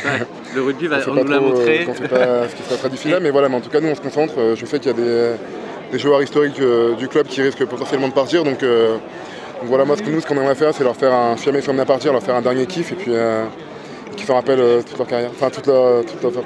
le 0.54 0.62
rugby 0.62 0.86
va 0.88 0.98
on, 1.08 1.14
nous 1.14 1.24
l'a 1.24 1.40
montré. 1.40 1.80
Euh, 1.80 1.94
sait 1.94 2.06
pas 2.06 2.48
ce 2.48 2.54
qui 2.54 2.62
sera 2.62 2.76
très 2.76 2.88
difficile 2.88 3.10
là, 3.10 3.20
mais 3.20 3.30
voilà, 3.30 3.48
mais 3.48 3.56
en 3.56 3.60
tout 3.60 3.70
cas, 3.70 3.80
nous, 3.80 3.88
on 3.88 3.96
se 3.96 4.00
concentre. 4.00 4.54
Je 4.54 4.64
sais 4.64 4.78
qu'il 4.78 4.92
y 4.92 4.94
a 4.94 5.34
des, 5.90 5.98
joueurs 5.98 6.22
historiques 6.22 6.60
du 6.98 7.08
club 7.08 7.26
qui 7.26 7.42
risquent 7.42 7.64
potentiellement 7.64 8.08
de 8.08 8.12
partir. 8.12 8.44
Donc, 8.44 8.64
voilà, 9.64 9.84
moi, 9.84 9.96
ce 9.96 10.02
que 10.02 10.10
nous, 10.10 10.20
ce 10.20 10.26
qu'on 10.28 10.36
aimerait 10.36 10.54
faire, 10.54 10.72
c'est 10.72 10.84
leur 10.84 10.94
faire 10.94 11.12
un. 11.12 11.36
Si 11.36 11.46
jamais 11.46 11.58
ils 11.58 11.64
sont 11.64 11.76
à 11.76 11.84
partir, 11.84 12.12
leur 12.12 12.22
faire 12.22 12.36
un 12.36 12.42
dernier 12.42 12.66
kiff 12.66 12.92
et 12.92 12.94
puis 12.94 13.12
qui 14.18 14.26
s'en 14.26 14.34
rappellent 14.34 14.60
euh, 14.60 14.82
toute 14.82 14.98
leur 14.98 15.06
carrière, 15.06 15.30
enfin 15.30 15.48
toute 15.48 15.70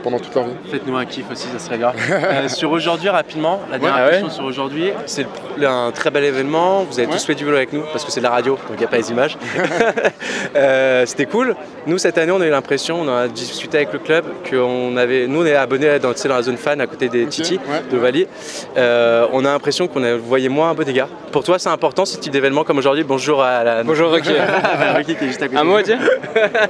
pendant 0.03 0.19
toute 0.19 0.35
leur 0.35 0.45
vie. 0.45 0.53
Faites-nous 0.71 0.97
un 0.97 1.05
kiff 1.07 1.25
aussi, 1.31 1.49
ça 1.49 1.59
serait 1.59 1.79
grave. 1.79 1.97
Euh, 2.33 2.49
sur 2.49 2.71
aujourd'hui, 2.71 3.09
rapidement, 3.09 3.61
la 3.71 3.79
dernière 3.79 4.11
question 4.11 4.31
sur 4.31 4.45
aujourd'hui, 4.45 4.91
c'est 5.07 5.27
un 5.63 5.91
très 5.93 6.11
bel 6.11 6.25
événement. 6.25 6.85
Vous 6.85 6.99
avez 6.99 7.09
tous 7.09 7.25
fait 7.25 7.35
du 7.35 7.45
vélo 7.45 7.57
avec 7.57 7.73
nous 7.73 7.83
parce 7.93 8.05
que 8.05 8.11
c'est 8.11 8.21
de 8.21 8.25
la 8.25 8.31
radio, 8.31 8.53
donc 8.69 8.77
il 8.77 8.79
n'y 8.79 8.85
a 8.85 8.89
pas 8.89 8.99
les 8.99 9.11
images. 9.11 9.37
Euh, 10.55 11.07
c'était 11.07 11.25
cool. 11.25 11.57
Nous, 11.87 11.97
cette 11.97 12.19
année, 12.19 12.31
on 12.31 12.41
a 12.41 12.47
eu 12.47 12.51
l'impression, 12.51 13.01
on 13.01 13.09
a 13.09 13.27
discuté 13.27 13.79
avec 13.79 13.93
le 13.93 13.99
club, 13.99 14.25
qu'on 14.51 14.97
avait, 14.99 15.27
nous, 15.27 15.43
on 15.43 15.47
est 15.47 15.55
abonnés 15.55 15.99
dans, 15.99 16.13
dans 16.13 16.35
la 16.35 16.43
zone 16.43 16.59
fan 16.59 16.79
à 16.81 16.87
côté 16.87 17.09
des 17.09 17.27
Titi 17.27 17.59
de 17.91 17.97
Vali. 17.97 18.27
on 18.77 19.45
a 19.45 19.53
l'impression 19.53 19.89
qu'on 19.89 20.19
voyait 20.19 20.51
moins 20.51 20.71
un 20.71 20.75
peu 20.75 20.85
des 20.85 20.93
gars. 20.93 21.09
Pour 21.31 21.43
toi, 21.43 21.59
c'est 21.59 21.71
important 21.71 22.05
ce 22.05 22.19
type 22.19 22.33
d'événement 22.33 22.65
comme 22.65 22.79
aujourd'hui? 22.79 23.05
Bonjour 23.05 23.43
à 23.43 23.65
la. 23.65 23.83
Bonjour 23.83 24.11
Rocky. 24.11 24.33
Ricky 24.97 25.17
qui 25.17 25.25
est 25.25 25.29
juste 25.29 25.43
à 25.43 25.49
côté. 25.49 25.59
Un 25.59 25.65
mot 25.65 25.77
à 25.77 25.83
dire 25.83 25.99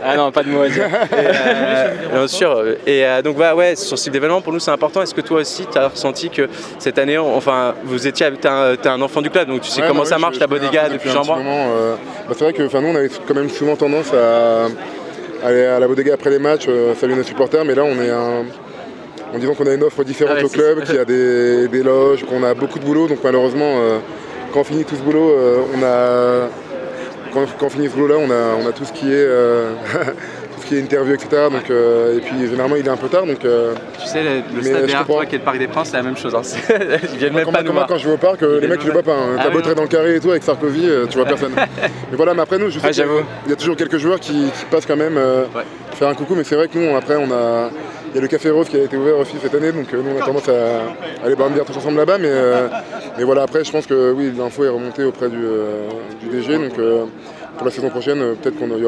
Ah 0.04 0.16
non, 0.16 0.30
pas 0.30 0.44
de 0.44 0.48
mot 0.48 0.62
à 0.62 0.68
dire. 0.68 0.88
Euh, 0.92 1.92
bien 2.12 2.28
sûr. 2.28 2.64
Et 2.86 3.04
euh, 3.04 3.22
donc 3.22 3.36
bah, 3.36 3.54
ouais, 3.54 3.76
sur 3.76 3.98
ce 3.98 4.04
type 4.04 4.12
d'événement, 4.12 4.40
pour 4.40 4.52
nous 4.52 4.60
c'est 4.60 4.70
important. 4.70 5.02
Est-ce 5.02 5.14
que 5.14 5.20
toi 5.20 5.40
aussi 5.40 5.66
tu 5.70 5.78
as 5.78 5.88
ressenti 5.88 6.30
que 6.30 6.48
cette 6.78 6.98
année, 6.98 7.18
enfin, 7.18 7.74
vous 7.84 8.06
étiez, 8.06 8.30
t'es 8.32 8.48
un, 8.48 8.76
un, 8.84 9.02
enfant 9.02 9.22
du 9.22 9.30
club, 9.30 9.48
donc 9.48 9.62
tu 9.62 9.70
sais 9.70 9.82
comment 9.86 10.02
bah 10.02 10.08
ça 10.08 10.18
marche 10.18 10.38
la 10.38 10.46
bodega 10.46 10.88
depuis 10.88 11.10
jean 11.10 11.22
euh, 11.22 11.94
bah, 12.28 12.34
c'est 12.36 12.44
vrai 12.44 12.52
que 12.52 12.62
nous 12.62 12.88
on 12.88 12.96
avait 12.96 13.10
quand 13.26 13.34
même 13.34 13.50
souvent 13.50 13.76
tendance 13.76 14.12
à 14.12 14.66
aller 15.46 15.64
à 15.64 15.78
la 15.78 15.88
bodega 15.88 16.14
après 16.14 16.30
les 16.30 16.38
matchs, 16.38 16.68
saluer 17.00 17.16
nos 17.16 17.22
supporters, 17.22 17.64
mais 17.64 17.74
là 17.74 17.84
on 17.84 18.00
est 18.00 18.10
un 18.10 18.44
en 19.34 19.38
disant 19.38 19.54
qu'on 19.54 19.66
a 19.66 19.72
une 19.72 19.82
offre 19.82 20.04
différente 20.04 20.36
ah 20.40 20.44
au 20.44 20.48
club, 20.48 20.84
qu'il 20.84 20.94
y 20.94 20.98
a 20.98 21.06
des, 21.06 21.66
des 21.68 21.82
loges, 21.82 22.22
qu'on 22.24 22.44
a 22.44 22.52
beaucoup 22.52 22.78
de 22.78 22.84
boulot. 22.84 23.08
Donc 23.08 23.20
malheureusement, 23.24 23.76
quand 24.52 24.60
on 24.60 24.64
finit 24.64 24.84
tout 24.84 24.94
ce 24.94 25.00
boulot, 25.00 25.34
on 25.74 25.82
a 25.82 26.48
quand, 27.32 27.46
on 27.62 27.70
finit 27.70 27.88
ce 27.88 27.94
boulot-là, 27.94 28.16
on 28.18 28.30
a, 28.30 28.62
on 28.62 28.68
a 28.68 28.72
tout 28.72 28.84
ce 28.84 28.92
qui 28.92 29.10
est 29.10 29.26
qui 30.64 30.76
est 30.76 30.80
interview, 30.80 31.14
etc. 31.14 31.48
Donc, 31.50 31.70
euh, 31.70 32.18
et 32.18 32.20
puis 32.20 32.46
généralement 32.46 32.76
il 32.76 32.86
est 32.86 32.90
un 32.90 32.96
peu 32.96 33.08
tard. 33.08 33.26
Donc, 33.26 33.44
euh, 33.44 33.74
tu 34.00 34.06
sais, 34.06 34.22
le, 34.22 34.62
stade 34.62 34.86
derrière 34.86 35.06
toi 35.06 35.26
qui 35.26 35.34
est 35.34 35.38
le 35.38 35.44
Parc 35.44 35.58
des 35.58 35.66
Princes, 35.66 35.88
c'est 35.90 35.96
la 35.96 36.02
même 36.02 36.16
chose. 36.16 36.34
Hein. 36.34 36.42
Ils 37.12 37.18
viennent 37.18 37.34
même 37.34 37.50
pas 37.50 37.62
nous 37.62 37.72
Quand 37.72 37.96
je 37.96 38.08
vais 38.08 38.14
au 38.14 38.18
parc, 38.18 38.42
euh, 38.42 38.60
les 38.60 38.68
mecs, 38.68 38.80
je 38.80 38.86
les 38.86 38.92
vois 38.92 39.02
pas. 39.02 39.14
Hein. 39.14 39.36
Ah, 39.38 39.46
T'as 39.62 39.74
dans 39.74 39.82
le 39.82 39.88
carré 39.88 40.16
et 40.16 40.20
tout 40.20 40.30
avec 40.30 40.42
Sarkozy, 40.42 40.88
tu 41.08 41.16
vois 41.16 41.26
personne. 41.26 41.54
mais 41.56 42.16
voilà, 42.16 42.34
mais 42.34 42.42
après 42.42 42.58
nous, 42.58 42.70
je 42.70 42.78
sais 42.78 42.90
qu'il 42.90 43.04
y 43.48 43.52
a 43.52 43.56
toujours 43.56 43.76
quelques 43.76 43.98
joueurs 43.98 44.20
qui, 44.20 44.50
passent 44.70 44.86
quand 44.86 44.96
même 44.96 45.18
faire 45.92 46.08
un 46.08 46.14
coucou. 46.14 46.34
Mais 46.34 46.44
c'est 46.44 46.56
vrai 46.56 46.68
que 46.68 46.78
nous, 46.78 46.96
après, 46.96 47.16
on 47.16 47.30
a. 47.30 47.70
Il 48.10 48.16
y 48.16 48.18
a 48.18 48.20
le 48.20 48.28
Café 48.28 48.50
Rose 48.50 48.68
qui 48.68 48.76
a 48.76 48.82
été 48.82 48.94
ouvert 48.94 49.16
aussi 49.16 49.36
cette 49.42 49.54
année, 49.54 49.72
donc 49.72 49.90
nous 49.90 50.04
on 50.14 50.20
a 50.20 50.26
tendance 50.26 50.46
à 50.46 51.24
aller 51.24 51.34
boire 51.34 51.48
une 51.48 51.54
bière 51.54 51.64
tous 51.64 51.78
ensemble 51.78 51.96
là-bas. 51.96 52.18
Mais, 52.18 52.30
mais 53.16 53.24
voilà, 53.24 53.44
après 53.44 53.64
je 53.64 53.72
pense 53.72 53.86
que 53.86 54.12
oui, 54.12 54.30
l'info 54.36 54.64
est 54.64 54.68
remontée 54.68 55.04
auprès 55.04 55.30
du, 55.30 55.38
du 56.20 56.28
DG. 56.28 56.58
Donc, 56.58 56.74
pour 57.62 57.70
la 57.70 57.74
saison 57.76 57.90
prochaine, 57.90 58.20
euh, 58.20 58.34
peut-être 58.34 58.58
qu'il 58.58 58.66
y 58.66 58.84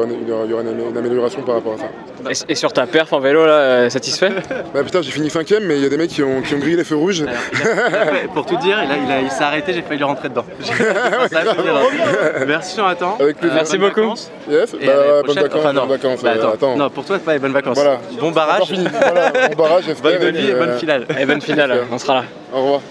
aura, 0.51 0.61
une, 0.61 0.97
amélioration 0.97 1.41
par 1.43 1.55
rapport 1.55 1.75
à 1.75 1.77
ça. 1.77 2.45
Et, 2.49 2.55
sur 2.55 2.73
ta 2.73 2.85
perf 2.85 3.13
en 3.13 3.19
vélo, 3.19 3.45
là, 3.45 3.53
euh, 3.53 3.89
satisfait 3.89 4.29
bah 4.73 4.83
putain, 4.83 5.01
j'ai 5.01 5.11
fini 5.11 5.29
cinquième, 5.29 5.63
mais 5.63 5.77
il 5.77 5.83
y 5.83 5.85
a 5.85 5.89
des 5.89 5.97
mecs 5.97 6.09
qui 6.09 6.23
ont, 6.23 6.41
qui 6.41 6.55
ont 6.55 6.57
grillé 6.57 6.75
les 6.75 6.83
feux 6.83 6.97
rouges. 6.97 7.23
pour 8.33 8.45
tout 8.45 8.57
dire, 8.57 8.77
il, 9.23 9.31
s'est 9.31 9.43
arrêté, 9.43 9.71
j'ai 9.71 9.81
failli 9.81 9.99
lui 9.99 10.03
rentrer 10.03 10.27
dedans. 10.27 10.45
Merci 12.47 12.75
Jonathan. 12.75 13.17
Avec 13.17 13.37
plaisir. 13.37 13.55
Merci 13.55 13.77
beaucoup. 13.77 14.13
Yes, 14.49 14.73
bah, 14.73 15.21
bonnes 15.25 15.35
vacances. 15.39 15.73
non. 15.73 15.85
vacances 15.85 16.21
bah, 16.23 16.33
attends. 16.53 16.75
non, 16.75 16.89
pour 16.89 17.05
toi, 17.05 17.17
pas 17.19 17.33
les 17.33 17.39
bonnes 17.39 17.53
vacances. 17.53 17.77
Voilà. 17.77 17.99
Bon 18.19 18.31
barrage. 18.31 18.73
voilà, 18.73 19.31
bon 19.49 19.63
barrage. 19.63 19.85
Bonne 20.03 20.35
vie 20.35 20.49
et 20.49 20.53
bonne 20.53 20.77
finale. 20.77 21.07
Et 21.17 21.25
bonne 21.25 21.41
finale, 21.41 21.83
on 21.91 21.97
sera 21.97 22.15
là. 22.15 22.23
Au 22.53 22.61
revoir. 22.61 22.81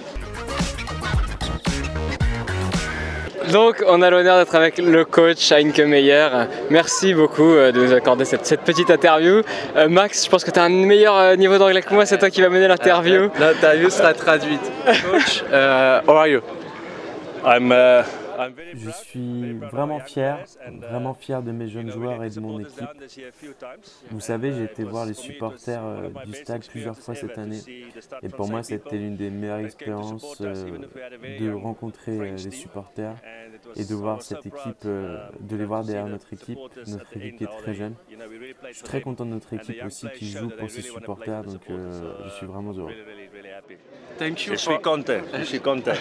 Donc, 3.53 3.85
on 3.87 4.01
a 4.03 4.11
l'honneur 4.11 4.39
d'être 4.39 4.55
avec 4.55 4.79
le 4.79 5.05
coach 5.05 5.53
Heinke 5.53 5.81
Meyer. 5.81 6.29
Merci 6.71 7.15
beaucoup 7.15 7.53
euh, 7.55 7.73
de 7.73 7.85
nous 7.85 7.93
accorder 7.93 8.25
cette, 8.25 8.63
petite 8.63 8.91
interview. 8.91 9.43
Euh, 9.77 9.89
Max, 9.89 10.25
je 10.25 10.31
pense 10.31 10.45
que 10.45 10.51
tu 10.51 10.59
as 10.59 10.65
un 10.65 10.69
meilleur 10.69 11.17
euh, 11.17 11.37
niveau 11.37 11.59
d'anglais 11.59 11.83
que 11.83 11.93
moi, 11.93 12.07
c'est 12.07 12.19
toi 12.19 12.31
qui 12.31 12.41
vas 12.41 12.49
mener 12.49 12.69
l'interview. 12.69 13.31
L'interview 13.39 13.91
sera 13.91 14.15
traduite. 14.15 14.61
Coach, 14.85 15.43
how 15.51 16.17
are 16.17 16.29
you? 16.29 16.41
I'm 17.45 17.71
uh, 17.73 18.03
Je 18.75 18.91
suis 18.91 19.53
vraiment 19.59 20.01
fier, 20.01 20.45
vraiment 20.81 21.15
fier 21.15 21.43
de 21.43 21.53
mes 21.53 21.69
jeunes 21.69 21.91
joueurs 21.91 22.23
et 22.25 22.31
de 22.31 22.41
mon 22.41 22.59
équipe. 22.61 22.89
Vous 24.11 24.21
savez, 24.21 24.53
j'ai 24.53 24.65
été 24.65 24.85
voir 24.85 25.07
les 25.07 25.15
supporters 25.15 25.85
euh, 25.85 26.09
du 26.25 26.35
stade 26.35 26.67
plusieurs 26.67 26.97
fois 26.97 27.15
cette 27.15 27.39
année 27.39 27.61
et 28.23 28.29
pour 28.29 28.49
moi 28.49 28.63
c'était 28.63 28.97
l'une 28.97 29.17
des 29.17 29.31
meilleures 29.31 29.59
expériences 29.59 30.41
euh, 30.41 30.79
de 31.39 31.53
rencontrer 31.53 32.19
euh, 32.19 32.37
les 32.37 32.51
supporters 32.51 33.17
et 33.77 33.85
de 33.85 33.95
voir 33.95 34.23
cette 34.23 34.47
équipe, 34.47 34.85
de 34.85 35.57
les 35.57 35.65
voir 35.65 35.85
derrière 35.85 36.07
notre 36.07 36.33
équipe, 36.33 36.59
notre 36.87 37.17
équipe 37.17 37.37
qui 37.37 37.45
est 37.45 37.59
très 37.59 37.75
jeune. 37.75 37.95
Je 38.69 38.73
suis 38.73 38.83
très 38.83 39.01
content 39.01 39.25
de 39.25 39.31
notre 39.31 39.53
équipe 39.53 39.85
aussi 39.85 40.07
qui 40.17 40.31
joue 40.31 40.51
pour 40.51 40.71
ses 40.71 40.83
supporters, 40.83 41.45
donc 41.45 41.63
je 41.69 42.31
suis 42.37 42.47
vraiment 42.47 42.73
heureux. 42.73 42.93
Je 44.21 44.55
suis 44.55 44.79
content. 44.81 45.21
Je 45.35 45.45
suis 45.45 45.61
content. 45.61 45.93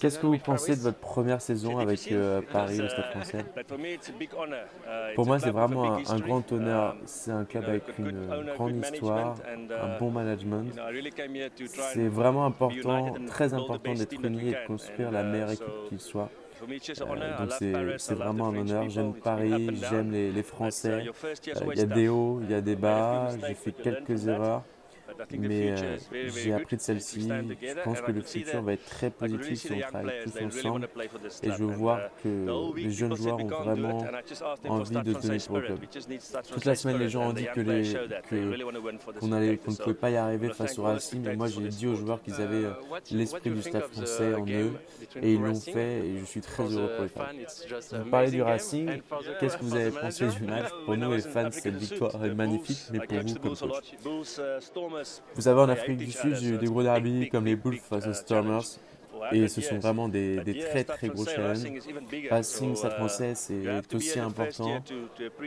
Qu'est-ce 0.00 0.18
que 0.18 0.26
vous 0.26 0.38
pensez 0.38 0.76
de 0.76 0.80
votre 0.80 0.98
première 0.98 1.40
saison 1.40 1.78
avec 1.78 2.10
euh, 2.10 2.40
Paris 2.52 2.80
au 2.80 2.88
Stade 2.88 3.10
français 3.10 3.44
Pour 5.14 5.26
moi, 5.26 5.38
c'est 5.38 5.50
vraiment 5.50 5.96
un, 5.96 6.18
grand 6.20 6.50
honneur. 6.52 6.96
C'est 7.06 7.30
un 7.30 7.44
club 7.44 7.64
avec 7.64 7.84
une 7.98 8.26
grande 8.54 8.76
histoire, 8.76 9.36
un 9.46 9.98
bon 9.98 10.10
management. 10.10 10.72
C'est 11.92 12.08
vraiment 12.08 12.46
important, 12.46 13.14
très 13.26 13.54
important 13.54 13.94
d'être 13.94 14.24
uni 14.24 14.48
et 14.48 14.52
de 14.52 14.66
construire 14.66 15.10
la 15.10 15.22
meilleure 15.22 15.50
équipe 15.50 15.88
qu'il 15.88 16.00
soit. 16.00 16.30
Euh, 16.62 17.38
donc 17.38 17.98
c'est 17.98 18.14
vraiment 18.14 18.48
un 18.48 18.56
honneur. 18.56 18.88
J'aime 18.88 19.14
Paris, 19.14 19.68
j'aime 19.90 20.10
les, 20.12 20.32
les, 20.32 20.42
Français. 20.42 21.04
Euh, 21.06 21.72
il 21.72 21.78
y 21.78 21.82
a 21.82 21.86
des 21.86 22.08
hauts, 22.08 22.40
il 22.42 22.50
y 22.50 22.54
a 22.54 22.60
des 22.60 22.76
bas. 22.76 23.28
J'ai 23.46 23.54
fait 23.54 23.72
quelques 23.72 24.28
erreurs 24.28 24.62
mais 25.38 25.70
euh, 25.70 25.96
j'ai 26.28 26.52
appris 26.52 26.76
de 26.76 26.80
celle-ci. 26.80 27.28
Je 27.28 27.82
pense 27.82 28.00
que 28.00 28.12
le 28.12 28.20
futur 28.22 28.62
va 28.62 28.72
être 28.72 28.84
très 28.84 29.10
positif 29.10 29.60
si 29.60 29.72
on 29.72 29.80
travaille 29.80 30.24
tous 30.24 30.44
ensemble. 30.44 30.88
Et 31.42 31.50
je 31.50 31.64
vois 31.64 31.98
uh, 31.98 32.22
que 32.22 32.76
les 32.76 32.90
jeunes 32.90 33.16
joueurs 33.16 33.38
ont 33.38 33.46
vraiment 33.46 34.06
envie 34.68 34.94
de 34.94 35.12
donner 35.12 35.38
pour 35.46 35.58
le 35.58 35.66
club. 35.66 35.78
Toute 36.52 36.64
la 36.64 36.74
semaine, 36.74 36.98
les 36.98 37.08
gens 37.08 37.28
ont 37.28 37.32
dit 37.32 37.46
que 37.54 37.60
les, 37.60 37.94
qu'on 39.20 39.32
allait, 39.32 39.56
qu'on 39.56 39.72
ne 39.72 39.76
pouvait 39.76 39.94
pas 39.94 40.10
y 40.10 40.16
arriver 40.16 40.50
face 40.50 40.78
au 40.78 40.84
Racing. 40.84 41.22
Mais 41.24 41.36
moi, 41.36 41.48
j'ai 41.48 41.68
dit 41.68 41.86
aux 41.86 41.94
joueurs 41.94 42.22
qu'ils 42.22 42.40
avaient 42.40 42.62
uh, 42.62 42.66
euh, 42.66 42.98
l'esprit 43.10 43.50
du 43.50 43.62
stade 43.62 43.84
français 43.84 44.34
en 44.34 44.46
eux. 44.46 44.72
Et 45.22 45.34
ils 45.34 45.40
l'ont 45.40 45.54
fait. 45.54 46.06
Et 46.06 46.18
je 46.18 46.24
suis 46.24 46.40
très 46.40 46.64
heureux 46.64 46.90
pour 46.94 47.04
les 47.04 47.08
fans. 47.08 47.98
Vous 48.04 48.10
parlez 48.10 48.30
du 48.30 48.42
Racing. 48.42 49.00
Qu'est-ce 49.40 49.56
que 49.56 49.64
vous 49.64 49.76
avez 49.76 49.90
pensé 49.90 50.26
du 50.26 50.42
match 50.44 50.70
Pour 50.84 50.96
nous, 50.96 51.12
les 51.12 51.20
fans, 51.20 51.50
cette 51.50 51.76
victoire 51.76 52.24
est 52.24 52.34
magnifique. 52.34 52.78
Mais 52.92 53.00
pour 53.00 53.18
vous, 53.18 53.34
comme 53.34 53.56
coach 53.56 53.94
vous 55.34 55.42
savez, 55.42 55.60
en 55.60 55.68
Afrique 55.68 55.98
du 55.98 56.12
Sud, 56.12 56.58
des 56.58 56.66
gros 56.66 56.82
derbys 56.82 57.28
comme 57.28 57.46
les 57.46 57.56
Bulls 57.56 57.78
face 57.78 58.06
aux 58.06 58.14
Stormers. 58.14 58.78
Et 59.32 59.48
ce 59.48 59.60
sont 59.60 59.78
vraiment 59.78 60.08
des, 60.08 60.42
très 60.70 60.84
très 60.84 61.08
gros 61.08 61.24
challenges. 61.24 61.64
Racing 62.30 62.76
Stade 62.76 62.92
français, 62.92 63.34
c'est 63.34 63.94
aussi 63.94 64.18
important. 64.18 64.82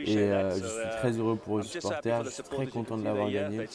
Et 0.04 0.18
euh, 0.18 0.50
je 0.50 0.66
suis 0.66 0.88
très 0.98 1.12
heureux 1.12 1.36
pour 1.36 1.58
les 1.58 1.64
supporters. 1.64 2.24
Je 2.24 2.30
suis 2.30 2.42
très 2.42 2.66
content 2.66 2.96
de 2.96 3.04
l'avoir 3.04 3.30
gagné. 3.30 3.66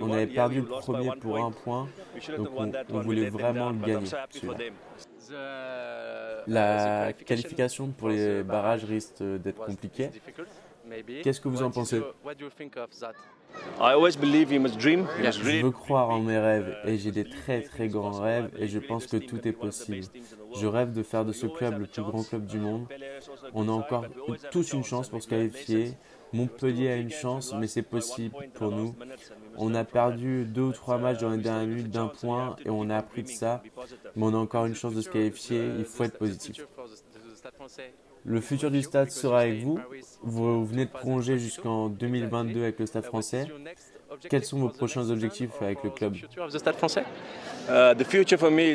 On 0.00 0.12
avait 0.12 0.26
perdu 0.26 0.60
le 0.60 0.66
premier 0.66 1.10
pour 1.20 1.38
un 1.38 1.50
point, 1.50 1.88
donc 2.36 2.48
on, 2.92 3.00
voulait 3.00 3.30
vraiment 3.30 3.70
le 3.70 3.78
gagner. 3.78 4.08
La 6.46 7.12
qualification 7.12 7.88
pour 7.88 8.08
les 8.08 8.42
barrages 8.42 8.84
risque 8.84 9.22
d'être 9.22 9.64
compliquée. 9.64 10.10
Qu'est-ce 11.22 11.40
que 11.40 11.48
vous 11.48 11.62
en 11.62 11.70
pensez? 11.70 12.02
je 15.32 15.62
veux 15.62 15.70
croire 15.70 16.10
en 16.10 16.20
mes 16.20 16.38
rêves 16.38 16.76
et 16.84 16.98
j'ai 16.98 17.10
des 17.10 17.24
très 17.24 17.62
très 17.62 17.88
grands 17.88 18.20
rêves 18.20 18.50
et 18.56 18.68
je 18.68 18.78
pense 18.78 19.06
que 19.06 19.16
tout 19.16 19.46
est 19.46 19.52
possible. 19.52 20.06
Je 20.54 20.66
rêve 20.66 20.92
de 20.92 21.02
faire 21.02 21.24
de 21.24 21.32
ce 21.32 21.46
club 21.46 21.78
le 21.78 21.86
plus 21.86 22.02
grand 22.02 22.22
club 22.22 22.46
du 22.46 22.58
monde. 22.58 22.86
On 23.54 23.68
a 23.68 23.72
encore 23.72 24.06
tous 24.50 24.72
une 24.72 24.84
chance 24.84 25.08
pour 25.08 25.22
se 25.22 25.28
qualifier. 25.28 25.94
Montpellier 26.32 26.90
a 26.90 26.96
une 26.96 27.10
chance, 27.10 27.52
mais 27.54 27.66
c'est 27.66 27.82
possible 27.82 28.36
pour 28.54 28.70
nous. 28.70 28.94
On 29.56 29.74
a 29.74 29.84
perdu 29.84 30.44
deux 30.44 30.62
ou 30.62 30.72
trois 30.72 30.98
matchs 30.98 31.18
dans 31.18 31.30
les 31.30 31.38
dernières 31.38 31.66
minutes 31.66 31.90
d'un 31.90 32.06
point 32.06 32.56
et 32.64 32.70
on 32.70 32.88
a 32.88 32.96
appris 32.96 33.22
de 33.22 33.28
ça. 33.28 33.62
Mais 34.14 34.26
on 34.26 34.34
a 34.34 34.38
encore 34.38 34.66
une 34.66 34.74
chance 34.74 34.94
de 34.94 35.00
se 35.00 35.10
qualifier. 35.10 35.70
Il 35.78 35.84
faut 35.84 36.04
être 36.04 36.18
positif. 36.18 36.64
Le 38.24 38.40
futur 38.40 38.70
du 38.70 38.82
stade 38.82 39.10
sera 39.10 39.40
avec 39.40 39.62
vous. 39.62 39.78
Vous 40.22 40.64
venez 40.64 40.84
de 40.84 40.90
prolonger 40.90 41.38
jusqu'en 41.38 41.88
2022 41.88 42.62
avec 42.62 42.78
le 42.78 42.86
stade 42.86 43.04
français. 43.04 43.46
Quels 44.28 44.44
sont 44.44 44.58
vos 44.58 44.68
prochains 44.68 45.08
objectifs 45.08 45.50
avec 45.60 45.82
le 45.84 45.90
club? 45.90 46.16
Uh, 46.16 47.94
Le 47.96 48.04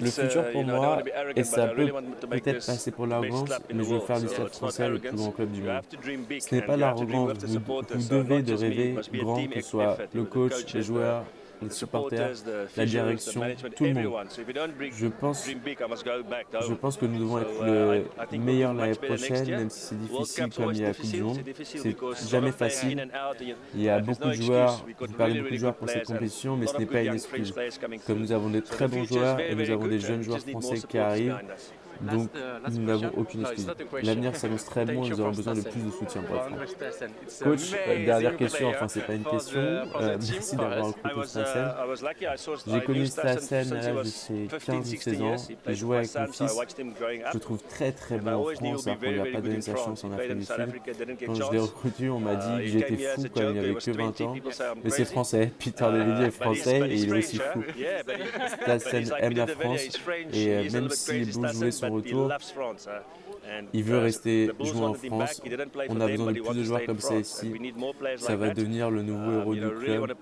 futur 0.10 0.52
pour 0.52 0.64
moi, 0.64 1.04
et 1.36 1.44
ça 1.44 1.68
peut 1.68 1.92
peut-être 2.30 2.66
passer 2.66 2.92
pour 2.92 3.06
l'arrogance, 3.06 3.50
mais 3.74 3.84
je 3.84 3.90
veux 3.90 4.00
faire 4.00 4.22
du 4.22 4.28
stade 4.28 4.54
français 4.54 4.90
le 4.90 5.00
plus 5.00 5.16
grand 5.16 5.32
club 5.32 5.52
du 5.52 5.62
monde. 5.62 5.82
Ce 6.40 6.56
n'est 6.56 6.62
pas 6.62 6.78
l'arrogance, 6.78 7.44
vous, 7.44 7.60
vous 7.60 8.10
devez 8.10 8.42
de 8.44 8.54
rêver 8.54 8.96
grand, 9.14 9.46
que 9.48 9.62
ce 9.62 9.70
soit 9.70 9.98
le 10.14 10.24
coach, 10.24 10.74
les 10.74 10.82
joueurs, 10.82 11.26
les 11.62 11.70
supporters, 11.70 12.34
la 12.76 12.86
direction, 12.86 13.42
tout 13.76 13.84
le 13.86 13.94
monde. 13.94 14.28
Je 14.92 15.08
pense, 15.08 15.48
je 15.48 16.74
pense 16.74 16.98
que 16.98 17.06
nous 17.06 17.20
devons 17.20 17.40
être 17.40 18.32
le 18.32 18.38
meilleur 18.38 18.74
l'année 18.74 18.96
prochaine, 18.96 19.50
même 19.50 19.70
si 19.70 19.80
c'est 19.80 20.00
difficile 20.00 20.50
comme 20.56 20.72
il 20.72 20.80
y 20.80 20.84
a 20.84 20.88
la 20.90 20.94
Coupe 20.94 21.12
du 21.12 21.24
Monde. 21.24 21.40
C'est 22.16 22.30
jamais 22.30 22.52
facile. 22.52 23.08
Il 23.74 23.82
y 23.82 23.90
a 23.90 24.00
beaucoup 24.00 24.28
de 24.28 24.34
joueurs, 24.34 24.86
vous 25.00 25.08
parlez 25.14 25.40
beaucoup 25.40 25.54
de 25.54 25.60
joueurs 25.60 25.76
pour 25.76 25.90
cette 25.90 26.06
compétition, 26.06 26.56
mais 26.58 26.68
ce 26.68 26.78
n'est 26.78 26.86
pas 26.86 27.02
une 27.02 27.14
excuse. 27.14 27.54
Comme 28.06 28.20
nous 28.20 28.32
avons 28.32 28.50
des 28.50 28.62
très 28.62 28.88
bons 28.88 29.06
joueurs 29.06 29.40
et 29.40 29.56
nous 29.56 29.70
avons 29.70 29.88
des 29.88 30.00
jeunes 30.00 30.22
joueurs 30.22 30.40
français 30.40 30.80
qui 30.88 30.98
arrivent, 30.98 31.38
donc, 32.02 32.30
nous 32.72 32.84
n'avons 32.84 33.12
aucune 33.18 33.42
excuse. 33.42 33.68
L'avenir 34.04 34.36
s'annonce 34.36 34.66
très 34.66 34.86
bon 34.86 35.04
et 35.04 35.10
nous 35.10 35.22
aurons 35.22 35.32
besoin 35.32 35.54
de 35.54 35.62
plus 35.62 35.82
de 35.82 35.92
soutien 35.92 36.22
pour 36.22 36.36
Coach, 37.44 37.74
euh, 37.88 38.06
dernière 38.06 38.38
question, 38.38 38.70
enfin, 38.70 38.88
c'est 38.88 39.06
pas 39.06 39.14
une 39.14 39.24
question. 39.24 39.60
Euh, 39.60 40.18
merci 40.32 40.56
d'avoir 40.56 40.88
recruté 40.88 41.26
Stassen. 41.26 41.74
J'ai 42.68 42.82
connu 42.82 43.06
Stassen 43.06 43.74
à 43.74 43.76
l'âge 43.76 43.96
de 43.96 44.04
ses 44.04 44.48
15-16 44.48 45.22
ans. 45.22 45.36
J'ai 45.68 45.76
joué 45.76 45.98
avec 45.98 46.16
mon 46.16 46.28
fils. 46.28 46.60
Je 46.78 47.34
le 47.34 47.40
trouve 47.40 47.64
très 47.64 47.92
très 47.92 48.18
bon 48.18 48.32
en 48.32 48.44
France, 48.44 48.88
alors 48.88 49.00
qu'on 49.00 49.12
lui 49.12 49.20
a 49.20 49.26
pas 49.26 49.42
donné 49.42 49.62
sa 49.62 49.76
chance 49.76 50.04
en 50.04 50.12
Afrique 50.12 50.38
du 50.38 50.46
Sud. 50.46 50.56
Quand 51.26 51.34
je 51.36 51.52
l'ai 51.52 51.60
recruté, 51.60 52.10
on 52.10 52.20
m'a 52.20 52.36
dit 52.36 52.64
que 52.64 52.68
j'étais 52.68 52.98
fou 52.98 53.24
quand 53.34 53.42
il 53.42 53.54
n'avait 53.54 53.74
que 53.76 53.92
20 53.92 54.22
ans. 54.22 54.36
Mais 54.84 54.90
c'est 54.90 55.06
français. 55.06 55.52
Peter 55.60 55.86
Levy 55.92 56.26
est 56.26 56.32
français 56.32 56.90
et 56.90 56.96
il 56.96 57.10
est 57.10 57.18
aussi 57.18 57.38
fou. 57.38 57.64
Stassen 58.62 59.12
aime 59.20 59.34
la 59.34 59.48
France 59.48 59.82
et 60.34 60.70
même 60.70 60.90
si 60.90 61.12
les 61.26 61.32
Blues 61.32 61.82
retour. 61.90 62.32
Il 63.74 63.84
veut 63.84 64.00
rester 64.00 64.50
jouer 64.60 64.86
en 64.86 64.94
France. 64.94 65.42
On 65.90 66.02
a 66.02 66.08
besoin 66.08 66.32
de 66.32 66.40
plus 66.40 66.56
de 66.56 66.64
joueurs 66.64 66.86
comme 66.86 67.00
ça 67.00 67.16
ici. 67.16 67.54
Ça 68.18 68.36
va 68.36 68.50
devenir 68.50 68.90
le 68.90 69.02
nouveau 69.02 69.32
héros 69.40 69.56
du 69.56 69.62
club. 69.62 70.14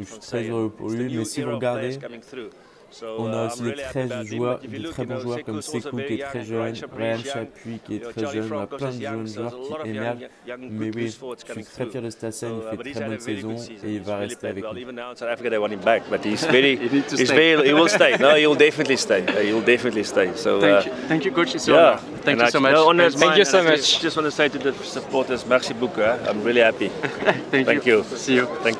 je 0.00 0.04
suis 0.04 0.18
très 0.18 0.48
heureux 0.48 0.70
pour 0.70 0.90
lui. 0.90 1.16
Mais 1.16 1.24
si 1.24 1.42
vous 1.42 1.52
regardez, 1.52 1.98
on 3.02 3.32
a 3.32 3.44
uh, 3.44 3.46
aussi 3.46 3.62
des 3.62 3.72
très, 3.74 4.26
joueurs, 4.26 4.60
de 4.60 4.88
très 4.88 5.04
bons 5.04 5.20
joueurs 5.20 5.44
comme 5.44 5.62
Sekou 5.62 5.96
qui 5.96 6.14
est 6.14 6.18
très 6.18 6.44
jeune, 6.44 6.74
Ryan 6.96 7.18
Chapuis 7.24 7.80
qui 7.84 7.96
est 7.96 8.00
très 8.00 8.32
jeune, 8.32 8.52
on 8.52 8.60
a 8.60 8.66
plein 8.66 8.90
de 8.90 9.00
jeunes 9.00 9.26
joueurs 9.26 9.82
qui 9.82 9.90
émergent. 9.90 10.28
Mais 10.58 10.90
oui, 10.94 11.06
je 11.06 11.52
suis 11.52 11.64
très 11.64 11.86
fier 11.86 12.02
de 12.02 12.10
Stassen, 12.10 12.52
il 12.72 12.78
fait 12.78 12.92
très 12.92 13.04
bonne 13.04 13.20
saison 13.20 13.54
et 13.84 13.94
il 13.94 14.00
va 14.00 14.16
rester 14.18 14.48
avec 14.48 14.64
nous. 14.64 14.70
he 17.70 17.72
will 17.72 17.88
stay. 17.88 18.16
No, 18.18 18.34
he 18.34 18.46
will 18.46 18.54
definitely 18.66 18.96
stay. 18.96 19.20
He 19.46 19.52
will 19.52 19.62
definitely 19.62 20.04
stay. 20.04 20.34
So, 20.36 20.60
thank, 20.60 20.86
you. 20.86 20.92
thank 21.08 21.24
you, 21.24 21.32
coach. 21.32 21.54
Yeah. 21.66 21.96
Thank 22.22 22.40
you 22.40 22.50
so 22.50 22.60
much. 22.60 22.72
No, 22.72 23.10
thank 23.10 23.38
you 23.38 23.44
so 23.44 23.62
much. 23.62 24.00
Just 24.00 24.16
want 24.16 24.26
to 24.26 24.30
say 24.30 24.48
to 24.48 24.58
the 24.58 24.72
supporters, 24.84 25.46
merci 25.46 25.74
beaucoup. 25.74 26.00
I'm 26.00 26.42
really 26.42 26.60
happy. 26.60 26.88
thank, 27.50 27.66
thank 27.66 27.86
you. 27.86 27.98
you. 27.98 28.04
See 28.16 28.34
you. 28.34 28.46
Thank 28.62 28.76
you. 28.76 28.79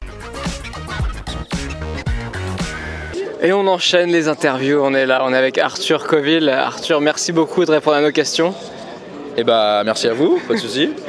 Et 3.43 3.55
on 3.55 3.67
enchaîne 3.67 4.11
les 4.11 4.29
interviews, 4.29 4.83
on 4.85 4.93
est 4.93 5.07
là, 5.07 5.23
on 5.25 5.33
est 5.33 5.37
avec 5.37 5.57
Arthur 5.57 6.07
Coville. 6.07 6.51
Arthur, 6.51 7.01
merci 7.01 7.33
beaucoup 7.33 7.65
de 7.65 7.71
répondre 7.71 7.97
à 7.97 8.03
nos 8.03 8.13
questions. 8.13 8.51
Et 8.51 9.41
eh 9.41 9.45
bah 9.45 9.81
merci 9.83 10.09
à 10.09 10.13
vous, 10.13 10.39
pas 10.47 10.55
de 10.55 10.59
soucis. 10.59 10.91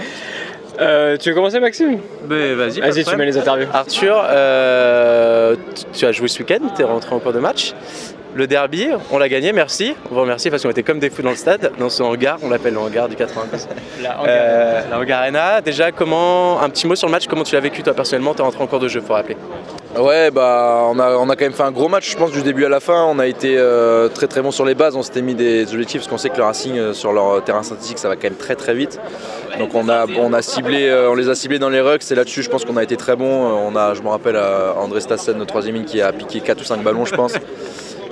Euh, 0.79 1.15
tu 1.17 1.29
veux 1.29 1.35
commencer 1.35 1.59
Maxime? 1.59 1.99
Ben, 2.23 2.55
Vas-y, 2.55 2.79
vas-y 2.79 3.03
tu 3.03 3.15
mets 3.15 3.25
les 3.25 3.37
interviews. 3.37 3.67
Arthur, 3.71 4.23
euh, 4.29 5.55
tu 5.93 6.05
as 6.05 6.11
joué 6.11 6.27
ce 6.27 6.39
week-end, 6.39 6.59
tu 6.75 6.81
es 6.81 6.85
rentré 6.85 7.13
en 7.13 7.19
cours 7.19 7.33
de 7.33 7.39
match. 7.39 7.73
Le 8.33 8.47
derby, 8.47 8.87
on 9.11 9.19
l'a 9.19 9.27
gagné, 9.27 9.51
merci. 9.51 9.93
On 10.09 10.15
vous 10.15 10.21
remercie 10.21 10.49
parce 10.49 10.63
qu'on 10.63 10.71
était 10.71 10.81
comme 10.81 10.99
des 10.99 11.09
fous 11.09 11.21
dans 11.21 11.31
le 11.31 11.35
stade, 11.35 11.73
dans 11.77 11.89
ce 11.89 12.01
hangar, 12.01 12.39
on 12.41 12.49
l'appelle 12.49 12.73
le 12.73 12.79
hangar 12.79 13.09
du 13.09 13.15
92. 13.15 13.67
La 14.01 14.21
hangar, 14.21 14.25
euh, 14.27 14.81
la 14.89 14.97
hangar 14.97 15.19
Arena. 15.19 15.61
Déjà, 15.61 15.91
comment, 15.91 16.61
un 16.61 16.69
petit 16.69 16.87
mot 16.87 16.95
sur 16.95 17.07
le 17.07 17.11
match, 17.11 17.27
comment 17.27 17.43
tu 17.43 17.53
l'as 17.53 17.61
vécu 17.61 17.83
toi 17.83 17.93
personnellement? 17.93 18.33
Tu 18.33 18.39
es 18.39 18.43
rentré 18.43 18.63
en 18.63 18.67
cours 18.67 18.79
de 18.79 18.87
jeu, 18.87 19.01
faut 19.01 19.13
rappeler. 19.13 19.35
Ouais, 19.97 20.31
bah, 20.31 20.85
on, 20.89 20.99
a, 20.99 21.17
on 21.17 21.27
quand 21.27 21.41
même 21.41 21.51
fait 21.51 21.63
un 21.63 21.71
gros 21.71 21.89
match, 21.89 22.11
je 22.11 22.17
pense, 22.17 22.31
du 22.31 22.41
début 22.43 22.63
à 22.63 22.69
la 22.69 22.79
fin. 22.79 23.05
On 23.05 23.19
a 23.19 23.27
été 23.27 23.57
euh, 23.57 24.07
très 24.07 24.27
très 24.27 24.41
bon 24.41 24.49
sur 24.51 24.63
les 24.63 24.73
bases. 24.73 24.95
On 24.95 25.03
s'était 25.03 25.21
mis 25.21 25.35
des 25.35 25.63
objectifs 25.73 26.01
parce 26.01 26.07
qu'on 26.09 26.17
sait 26.17 26.29
que 26.29 26.37
le 26.37 26.43
Racing, 26.43 26.77
euh, 26.77 26.93
sur 26.93 27.11
leur 27.11 27.43
terrain 27.43 27.61
synthétique, 27.61 27.99
ça 27.99 28.07
va 28.07 28.15
quand 28.15 28.23
même 28.23 28.35
très 28.35 28.55
très 28.55 28.73
vite. 28.73 28.99
Donc 29.59 29.75
on, 29.75 29.89
a, 29.89 30.41
ciblé, 30.41 30.87
euh, 30.87 31.11
on 31.11 31.15
les 31.15 31.27
a 31.27 31.35
ciblés 31.35 31.59
dans 31.59 31.69
les 31.69 31.81
rucks. 31.81 32.09
Et 32.09 32.15
là-dessus, 32.15 32.41
je 32.41 32.49
pense 32.49 32.63
qu'on 32.63 32.77
a 32.77 32.83
été 32.83 32.95
très 32.95 33.17
bon. 33.17 33.25
On 33.25 33.75
a, 33.75 33.93
je 33.93 34.01
me 34.01 34.07
rappelle, 34.07 34.39
André 34.77 35.01
Stassen, 35.01 35.37
notre 35.37 35.49
troisième 35.49 35.75
ligne, 35.75 35.85
qui 35.85 36.01
a 36.01 36.13
piqué 36.13 36.39
4 36.39 36.61
ou 36.61 36.63
5 36.63 36.81
ballons, 36.83 37.03
je 37.03 37.13
pense. 37.13 37.33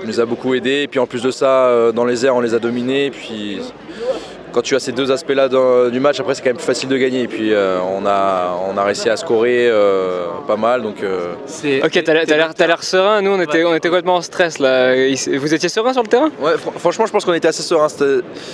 Il 0.01 0.07
nous 0.07 0.19
a 0.19 0.25
beaucoup 0.25 0.53
aidé. 0.53 0.81
Et 0.83 0.87
puis 0.89 0.99
en 0.99 1.07
plus 1.07 1.23
de 1.23 1.31
ça, 1.31 1.91
dans 1.93 2.05
les 2.05 2.25
airs, 2.25 2.35
on 2.35 2.41
les 2.41 2.55
a 2.55 2.59
dominés. 2.59 3.09
Puis 3.09 3.61
quand 4.51 4.61
tu 4.61 4.75
as 4.75 4.79
ces 4.79 4.91
deux 4.91 5.11
aspects-là 5.11 5.47
du 5.89 5.99
match, 5.99 6.19
après 6.19 6.35
c'est 6.35 6.41
quand 6.41 6.49
même 6.49 6.57
plus 6.57 6.65
facile 6.65 6.89
de 6.89 6.97
gagner. 6.97 7.23
Et 7.23 7.27
puis 7.27 7.53
on, 7.53 8.05
a, 8.05 8.57
on 8.69 8.77
a 8.77 8.83
réussi 8.83 9.09
à 9.09 9.17
scorer 9.17 9.71
pas 10.47 10.57
mal. 10.57 10.81
Donc, 10.81 10.97
Ok, 11.03 12.03
t'as 12.03 12.67
l'air 12.67 12.83
serein. 12.83 13.21
Nous, 13.21 13.31
on 13.31 13.41
était, 13.41 13.63
on 13.63 13.75
était 13.75 13.89
complètement 13.89 14.15
en 14.15 14.21
stress 14.21 14.59
là. 14.59 14.93
Vous 15.37 15.53
étiez 15.53 15.69
serein 15.69 15.93
sur 15.93 16.03
le 16.03 16.07
terrain? 16.07 16.29
Ouais, 16.39 16.53
franchement, 16.77 17.05
je 17.05 17.11
pense 17.11 17.25
qu'on 17.25 17.33
était 17.33 17.47
assez 17.47 17.63
serein. 17.63 17.87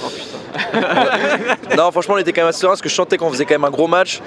Oh, 0.03 0.07
non, 1.77 1.91
franchement, 1.91 2.15
on 2.15 2.17
était 2.17 2.31
quand 2.31 2.41
même 2.41 2.49
assez 2.49 2.61
serein 2.61 2.71
parce 2.71 2.81
que 2.81 2.89
je 2.89 2.95
sentais 2.95 3.17
qu'on 3.17 3.29
faisait 3.29 3.45
quand 3.45 3.55
même 3.55 3.65
un 3.65 3.71
gros 3.71 3.87
match. 3.87 4.21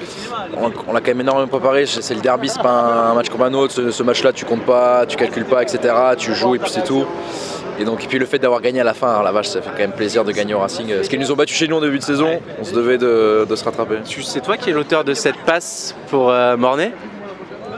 On, 0.57 0.93
l'a 0.93 1.01
quand 1.01 1.09
même 1.09 1.21
énormément 1.21 1.49
préparé. 1.49 1.87
C'est 1.87 2.15
le 2.15 2.21
derby, 2.21 2.49
c'est 2.49 2.63
pas 2.63 3.11
un, 3.11 3.15
match 3.15 3.29
comme 3.29 3.43
un 3.43 3.55
autre. 3.55 3.91
Ce, 3.91 4.03
match-là, 4.03 4.33
tu 4.33 4.45
comptes 4.45 4.65
pas, 4.65 5.07
tu 5.07 5.17
calcules 5.17 5.45
pas, 5.45 5.63
etc. 5.63 5.95
Tu 6.17 6.35
joues 6.35 6.55
et 6.55 6.59
puis 6.59 6.71
c'est 6.71 6.85
tout. 6.85 7.05
Et 7.79 7.85
donc, 7.85 8.03
et 8.05 8.07
puis 8.07 8.19
le 8.19 8.27
fait 8.27 8.39
d'avoir 8.39 8.61
gagné 8.61 8.81
à 8.81 8.85
la 8.85 8.95
fin, 8.95 9.23
la 9.23 9.33
vache, 9.33 9.49
ça 9.49 9.63
fait 9.63 9.71
quand 9.71 9.79
même 9.79 9.93
plaisir 9.93 10.25
de 10.25 10.33
gagner 10.33 10.55
au 10.55 10.59
Racing. 10.59 11.03
Ce 11.03 11.09
qu'ils 11.09 11.21
nous 11.21 11.31
ont 11.31 11.37
battu 11.37 11.55
chez 11.55 11.69
nous 11.69 11.77
en 11.77 11.81
début 11.81 11.99
de 11.99 12.05
saison, 12.05 12.41
on 12.61 12.65
se 12.65 12.75
devait 12.75 12.99
de, 12.99 13.47
se 13.55 13.65
rattraper. 13.65 13.99
C'est 14.05 14.43
toi 14.43 14.57
qui 14.57 14.71
es 14.71 14.73
l'auteur 14.73 15.05
de 15.05 15.15
cette 15.15 15.39
passe 15.47 15.95
pour 16.11 16.31
euh, 16.31 16.57
Mornay? 16.57 16.93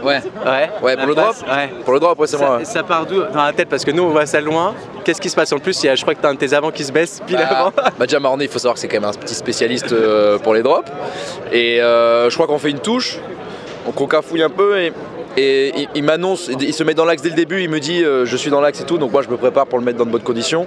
Ouais. 0.02 0.20
Ouais. 0.44 0.70
Ouais, 0.82 0.96
pour 0.96 1.06
le 1.06 1.14
drop 1.14 1.34
Ouais. 1.46 1.70
Pour 1.84 1.94
le 1.94 2.00
drop, 2.00 2.18
ouais, 2.18 2.26
c'est 2.26 2.38
moi. 2.38 2.60
Ça 2.64 2.82
part 2.82 3.06
d'où? 3.06 3.22
Dans 3.22 3.44
la 3.44 3.52
tête, 3.52 3.68
parce 3.68 3.84
que 3.84 3.90
nous, 3.90 4.02
on 4.02 4.10
voit 4.10 4.26
ça 4.26 4.40
loin. 4.40 4.74
Qu'est-ce 5.04 5.20
qui 5.20 5.30
se 5.30 5.36
passe 5.36 5.52
En 5.52 5.58
plus, 5.58 5.82
il 5.82 5.86
y 5.86 5.88
a, 5.88 5.94
je 5.94 6.02
crois 6.02 6.14
que 6.14 6.20
tu 6.20 6.26
as 6.26 6.30
un 6.30 6.34
de 6.34 6.38
tes 6.38 6.54
avants 6.54 6.70
qui 6.70 6.84
se 6.84 6.92
baisse 6.92 7.20
pile 7.26 7.36
bah, 7.36 7.46
avant. 7.48 7.72
Bah, 7.98 8.06
déjà, 8.06 8.20
Marné, 8.20 8.44
il 8.44 8.50
faut 8.50 8.58
savoir 8.58 8.74
que 8.74 8.80
c'est 8.80 8.88
quand 8.88 9.00
même 9.00 9.10
un 9.10 9.12
petit 9.12 9.34
spécialiste 9.34 9.92
euh, 9.92 10.38
pour 10.38 10.54
les 10.54 10.62
drops. 10.62 10.90
Et 11.52 11.80
euh, 11.80 12.30
je 12.30 12.34
crois 12.34 12.46
qu'on 12.46 12.58
fait 12.58 12.70
une 12.70 12.80
touche, 12.80 13.18
on 13.86 14.06
cafouille 14.06 14.42
un 14.42 14.50
peu 14.50 14.78
et. 14.78 14.92
Et 15.36 15.88
il, 15.94 16.02
m'annonce, 16.02 16.50
il 16.60 16.74
se 16.74 16.82
met 16.82 16.94
dans 16.94 17.04
l'axe 17.04 17.22
dès 17.22 17.30
le 17.30 17.36
début, 17.36 17.62
il 17.62 17.70
me 17.70 17.78
dit 17.78 18.02
euh, 18.02 18.24
je 18.24 18.36
suis 18.36 18.50
dans 18.50 18.60
l'axe 18.60 18.80
et 18.80 18.84
tout, 18.84 18.98
donc 18.98 19.12
moi 19.12 19.22
je 19.22 19.28
me 19.28 19.36
prépare 19.36 19.66
pour 19.66 19.78
le 19.78 19.84
mettre 19.84 19.98
dans 19.98 20.06
de 20.06 20.10
bonnes 20.10 20.22
conditions. 20.22 20.66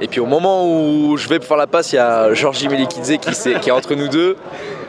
Et 0.00 0.08
puis 0.08 0.18
au 0.18 0.26
moment 0.26 0.66
où 0.66 1.16
je 1.16 1.28
vais 1.28 1.40
faire 1.40 1.56
la 1.56 1.66
passe, 1.66 1.92
il 1.92 1.96
y 1.96 1.98
a 1.98 2.32
Georgi 2.34 2.68
Melikidze 2.68 3.18
qui, 3.18 3.54
qui 3.60 3.68
est 3.68 3.72
entre 3.72 3.94
nous 3.94 4.08
deux. 4.08 4.36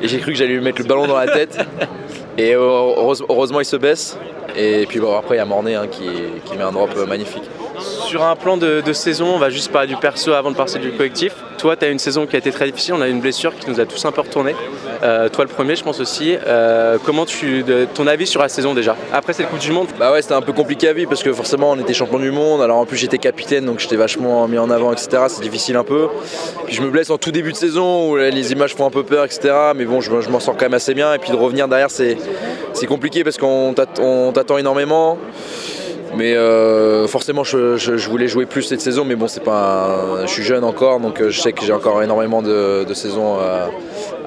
Et 0.02 0.08
j'ai 0.08 0.20
cru 0.20 0.32
que 0.32 0.38
j'allais 0.38 0.54
lui 0.54 0.62
mettre 0.62 0.82
le 0.82 0.88
ballon 0.88 1.06
dans 1.06 1.18
la 1.18 1.28
tête. 1.28 1.58
Et 2.38 2.54
heureusement 2.54 3.60
il 3.60 3.66
se 3.66 3.76
baisse. 3.76 4.18
Et 4.56 4.86
puis 4.88 5.00
bon, 5.00 5.16
après, 5.18 5.36
il 5.36 5.38
y 5.40 5.42
a 5.42 5.46
Mornay 5.46 5.76
hein, 5.76 5.88
qui, 5.88 6.58
met 6.58 6.64
un 6.64 6.72
drop 6.72 6.92
euh, 6.96 7.06
magnifique. 7.06 7.44
Sur 8.08 8.24
un 8.24 8.36
plan 8.36 8.58
de, 8.58 8.94
saison, 8.94 9.28
on 9.36 9.38
va 9.38 9.50
juste 9.50 9.72
parler 9.72 9.88
du 9.88 9.96
perso 9.96 10.34
avant 10.34 10.52
de 10.52 10.56
passer 10.56 10.80
du 10.80 10.92
collectif. 10.92 11.34
Toi, 11.58 11.76
tu 11.76 11.86
as 11.86 11.90
une 11.90 12.00
saison 12.00 12.26
qui 12.26 12.36
a 12.36 12.40
été 12.40 12.52
très 12.52 12.66
difficile. 12.66 12.94
On 12.96 13.02
a 13.02 13.08
eu 13.08 13.12
une 13.12 13.22
blessure 13.22 13.56
qui 13.56 13.70
nous 13.70 13.80
a 13.80 13.86
tous 13.86 14.04
un 14.06 14.12
peu 14.12 14.22
retourné. 14.22 14.56
Euh, 15.02 15.30
toi, 15.30 15.44
le 15.44 15.50
premier, 15.50 15.76
je 15.76 15.84
pense 15.84 16.00
aussi. 16.00 16.38
Euh, 16.46 16.98
comment 17.04 17.26
tu, 17.26 17.64
ton 17.94 18.08
avis 18.08 18.28
sur 18.28 18.42
la 18.42 18.50
saison 18.50 18.74
déjà 18.74 18.96
Après, 19.12 19.34
c'est 19.34 19.44
le 19.44 19.50
coup 19.50 19.58
du 19.58 19.72
monde? 19.72 19.88
Bah 20.00 20.12
ouais, 20.12 20.22
c'était 20.22 20.34
un 20.34 20.42
peu 20.42 20.54
compliqué 20.54 20.88
à 20.88 20.94
vivre 20.94 21.10
parce 21.10 21.24
que 21.24 21.34
forcément, 21.34 21.72
on 21.72 21.80
était 21.80 21.94
champion 21.94 22.20
du 22.20 22.32
monde. 22.32 22.62
Alors 22.62 22.78
en 22.78 22.86
plus, 22.86 22.98
j'étais 22.98 23.18
capitaine, 23.18 23.66
donc 23.66 23.80
j'étais 23.80 23.96
vachement 23.96 24.48
mis 24.48 24.58
en 24.58 24.70
avant, 24.70 24.94
etc. 24.94 25.24
C'est 25.28 25.42
difficile 25.42 25.76
un 25.76 25.84
peu. 25.84 26.08
Puis 26.66 26.76
je 26.76 26.82
me 26.82 26.90
blesse 26.90 27.10
en 27.10 27.18
tout 27.18 27.32
début 27.32 27.52
de 27.52 27.58
saison 27.58 28.12
où 28.12 28.18
les 28.18 28.52
images 28.52 28.76
font 28.76 28.86
un 28.86 28.92
peu 28.92 29.04
peur, 29.04 29.26
etc. 29.26 29.54
Mais 29.76 29.86
bon, 29.86 30.02
je, 30.02 30.22
je 30.22 30.30
m'en 30.30 30.40
sors 30.40 30.56
quand 30.56 30.66
même 30.66 30.74
assez 30.74 30.94
bien. 30.94 31.14
Et 31.14 31.18
puis 31.18 31.32
de 31.32 31.36
revenir 31.36 31.68
derrière, 31.68 31.92
c'est 31.92 32.18
compliqué 32.88 33.24
parce 33.24 33.38
qu'on 33.38 33.74
t'attend 33.74 34.58
énormément. 34.58 35.18
Mais 36.16 36.36
euh, 36.36 37.08
forcément, 37.08 37.44
je, 37.44 38.10
voulais 38.10 38.28
jouer 38.28 38.46
plus 38.46 38.64
cette 38.64 38.82
saison, 38.82 39.06
mais 39.06 39.16
bon, 39.16 39.28
c'est 39.28 39.44
pas. 39.44 40.26
je 40.26 40.32
suis 40.32 40.44
jeune 40.44 40.64
encore, 40.64 41.00
donc 41.00 41.22
euh, 41.22 41.30
je 41.30 41.40
sais 41.40 41.54
que 41.54 41.66
j'ai 41.66 41.74
encore 41.74 42.04
énormément 42.04 42.42
de, 42.42 42.86
saisons 42.94 43.38
euh, 43.40 43.68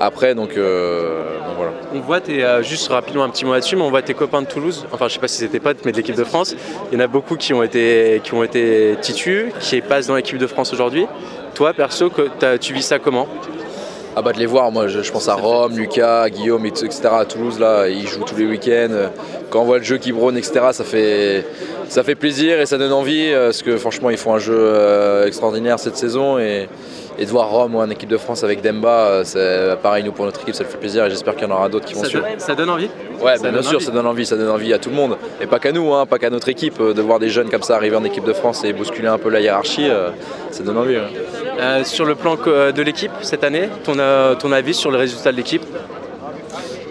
après, 0.00 0.35
donc, 0.35 0.52
voilà. 0.55 1.73
On 1.95 2.00
voit, 2.00 2.21
es, 2.28 2.62
juste 2.62 2.88
rapidement 2.88 3.25
un 3.25 3.31
petit 3.31 3.45
mot 3.45 3.55
là-dessus, 3.55 3.76
mais 3.76 3.83
on 3.83 3.90
voit 3.90 4.02
tes 4.02 4.14
copains 4.14 4.43
de 4.43 4.47
Toulouse. 4.47 4.87
Enfin, 4.93 5.09
je 5.09 5.14
sais 5.14 5.21
pas 5.21 5.28
si 5.28 5.38
c'était 5.38 5.61
potes, 5.61 5.85
mais 5.85 5.93
de 5.93 5.97
l'équipe 5.97 6.16
de 6.16 6.25
France. 6.25 6.55
Il 6.90 6.99
y 6.99 7.00
en 7.00 7.05
a 7.05 7.07
beaucoup 7.07 7.37
qui 7.37 7.55
ont 7.55 7.62
été, 7.62 8.21
qui 8.23 8.35
ont 8.35 8.43
été 8.43 8.97
titus, 9.00 9.52
qui 9.61 9.81
passent 9.81 10.09
dans 10.09 10.16
l'équipe 10.16 10.38
de 10.38 10.47
France 10.47 10.73
aujourd'hui. 10.73 11.07
Toi, 11.55 11.73
perso, 11.73 12.11
tu 12.61 12.75
vis 12.75 12.83
ça 12.83 12.99
comment? 12.99 13.26
Ah 14.19 14.23
bah 14.23 14.33
de 14.33 14.39
les 14.39 14.47
voir, 14.47 14.73
moi 14.73 14.89
je, 14.89 15.13
pense 15.13 15.29
à 15.29 15.35
Rome, 15.35 15.77
Lucas, 15.77 16.31
Guillaume, 16.31 16.65
etc. 16.65 17.01
à 17.13 17.27
Toulouse, 17.27 17.61
là, 17.61 17.87
ils 17.87 18.09
jouent 18.09 18.25
tous 18.25 18.37
les 18.37 18.47
week-ends. 18.47 19.11
Quand 19.51 19.61
on 19.61 19.65
voit 19.67 19.77
le 19.77 19.85
jeu 19.85 19.99
qui 19.99 20.11
brûle, 20.11 20.39
etc., 20.39 20.69
ça 20.73 20.85
fait, 20.85 21.45
ça 21.91 22.03
fait 22.03 22.15
plaisir 22.15 22.59
et 22.59 22.65
ça 22.65 22.79
donne 22.79 22.95
envie, 22.95 23.27
euh, 23.29 23.49
parce 23.49 23.63
que 23.63 23.77
franchement 23.77 24.09
ils 24.09 24.17
font 24.17 24.33
un 24.33 24.39
jeu 24.39 24.57
euh, 24.57 25.27
extraordinaire 25.27 25.79
cette 25.79 25.99
saison. 25.99 26.39
Et, 26.39 26.67
et 27.19 27.25
de 27.25 27.31
voir 27.31 27.49
Rome 27.51 27.75
ou 27.75 27.79
en 27.79 27.91
équipe 27.91 28.09
de 28.09 28.17
France 28.17 28.45
avec 28.45 28.63
Demba, 28.63 28.89
euh, 28.89 29.25
c'est 29.25 29.81
pareil, 29.83 30.05
nous 30.05 30.13
pour 30.13 30.25
notre 30.25 30.43
équipe, 30.43 30.55
ça 30.55 30.65
le 30.65 30.69
fait 30.69 30.79
plaisir 30.79 31.07
et 31.07 31.11
j'espère 31.11 31.35
qu'il 31.35 31.49
y 31.49 31.51
en 31.51 31.55
aura 31.55 31.69
d'autres 31.69 31.87
qui 31.87 31.95
vont 31.95 32.05
suivre. 32.05 32.25
Ça 32.39 32.55
donne 32.55 32.71
envie? 32.71 32.89
Ouais, 33.23 33.39
bien 33.39 33.63
sûr, 33.63 33.81
ça 33.81 33.91
donne 33.91 34.07
envie, 34.07 34.26
ça 34.26 34.37
donne 34.37 34.50
envie 34.50 34.73
à 34.73 34.79
tout 34.79 34.91
le 34.91 34.97
monde. 34.97 35.17
Et 35.41 35.47
pas 35.47 35.59
qu'à 35.59 35.73
nous, 35.73 35.93
hein, 35.95 36.07
pas 36.07 36.19
qu'à 36.19 36.31
notre 36.31 36.49
équipe, 36.49 36.81
de 36.81 37.02
voir 37.02 37.19
des 37.19 37.29
jeunes 37.29 37.49
comme 37.49 37.63
ça 37.63 37.76
arriver 37.76 37.97
en 37.97 38.05
équipe 38.05 38.25
de 38.25 38.33
France 38.33 38.65
et 38.65 38.73
bousculer 38.73 39.09
un 39.09 39.19
peu 39.19 39.31
la 39.31 39.41
hiérarchie, 39.41 39.89
ça 40.50 40.63
donne 40.63 40.79
envie. 40.79 40.97
sur 41.85 42.05
le 42.05 42.15
plan 42.15 42.37
de 42.37 42.83
l'équipe 42.83 43.13
cette 43.23 43.45
année, 43.45 43.69
ton, 43.85 43.95
ton 44.39 44.52
avis 44.52 44.75
sur 44.75 44.91
le 44.91 44.99
résultat 44.99 45.33
de 45.33 45.37
l'équipe? 45.37 45.63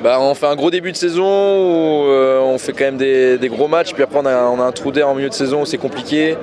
Bah, 0.06 0.20
on 0.22 0.36
fait 0.36 0.46
un 0.46 0.56
gros 0.56 0.70
début 0.70 0.92
de 0.92 0.98
saison 0.98 1.24
où 1.24 2.06
euh, 2.06 2.40
on 2.40 2.60
fait 2.60 2.74
quand 2.74 2.84
même 2.84 2.98
des, 2.98 3.50
gros 3.50 3.68
matchs, 3.68 3.92
puis 3.92 4.04
après 4.04 4.20
on 4.20 4.26
a, 4.28 4.44
on 4.44 4.62
a 4.62 4.64
un 4.64 4.72
trou 4.72 4.92
d'air 4.92 5.10
en 5.10 5.16
milieu 5.16 5.30
de 5.30 5.34
saison 5.34 5.64
où 5.64 5.66
c'est 5.66 5.80
compliqué 5.80 6.38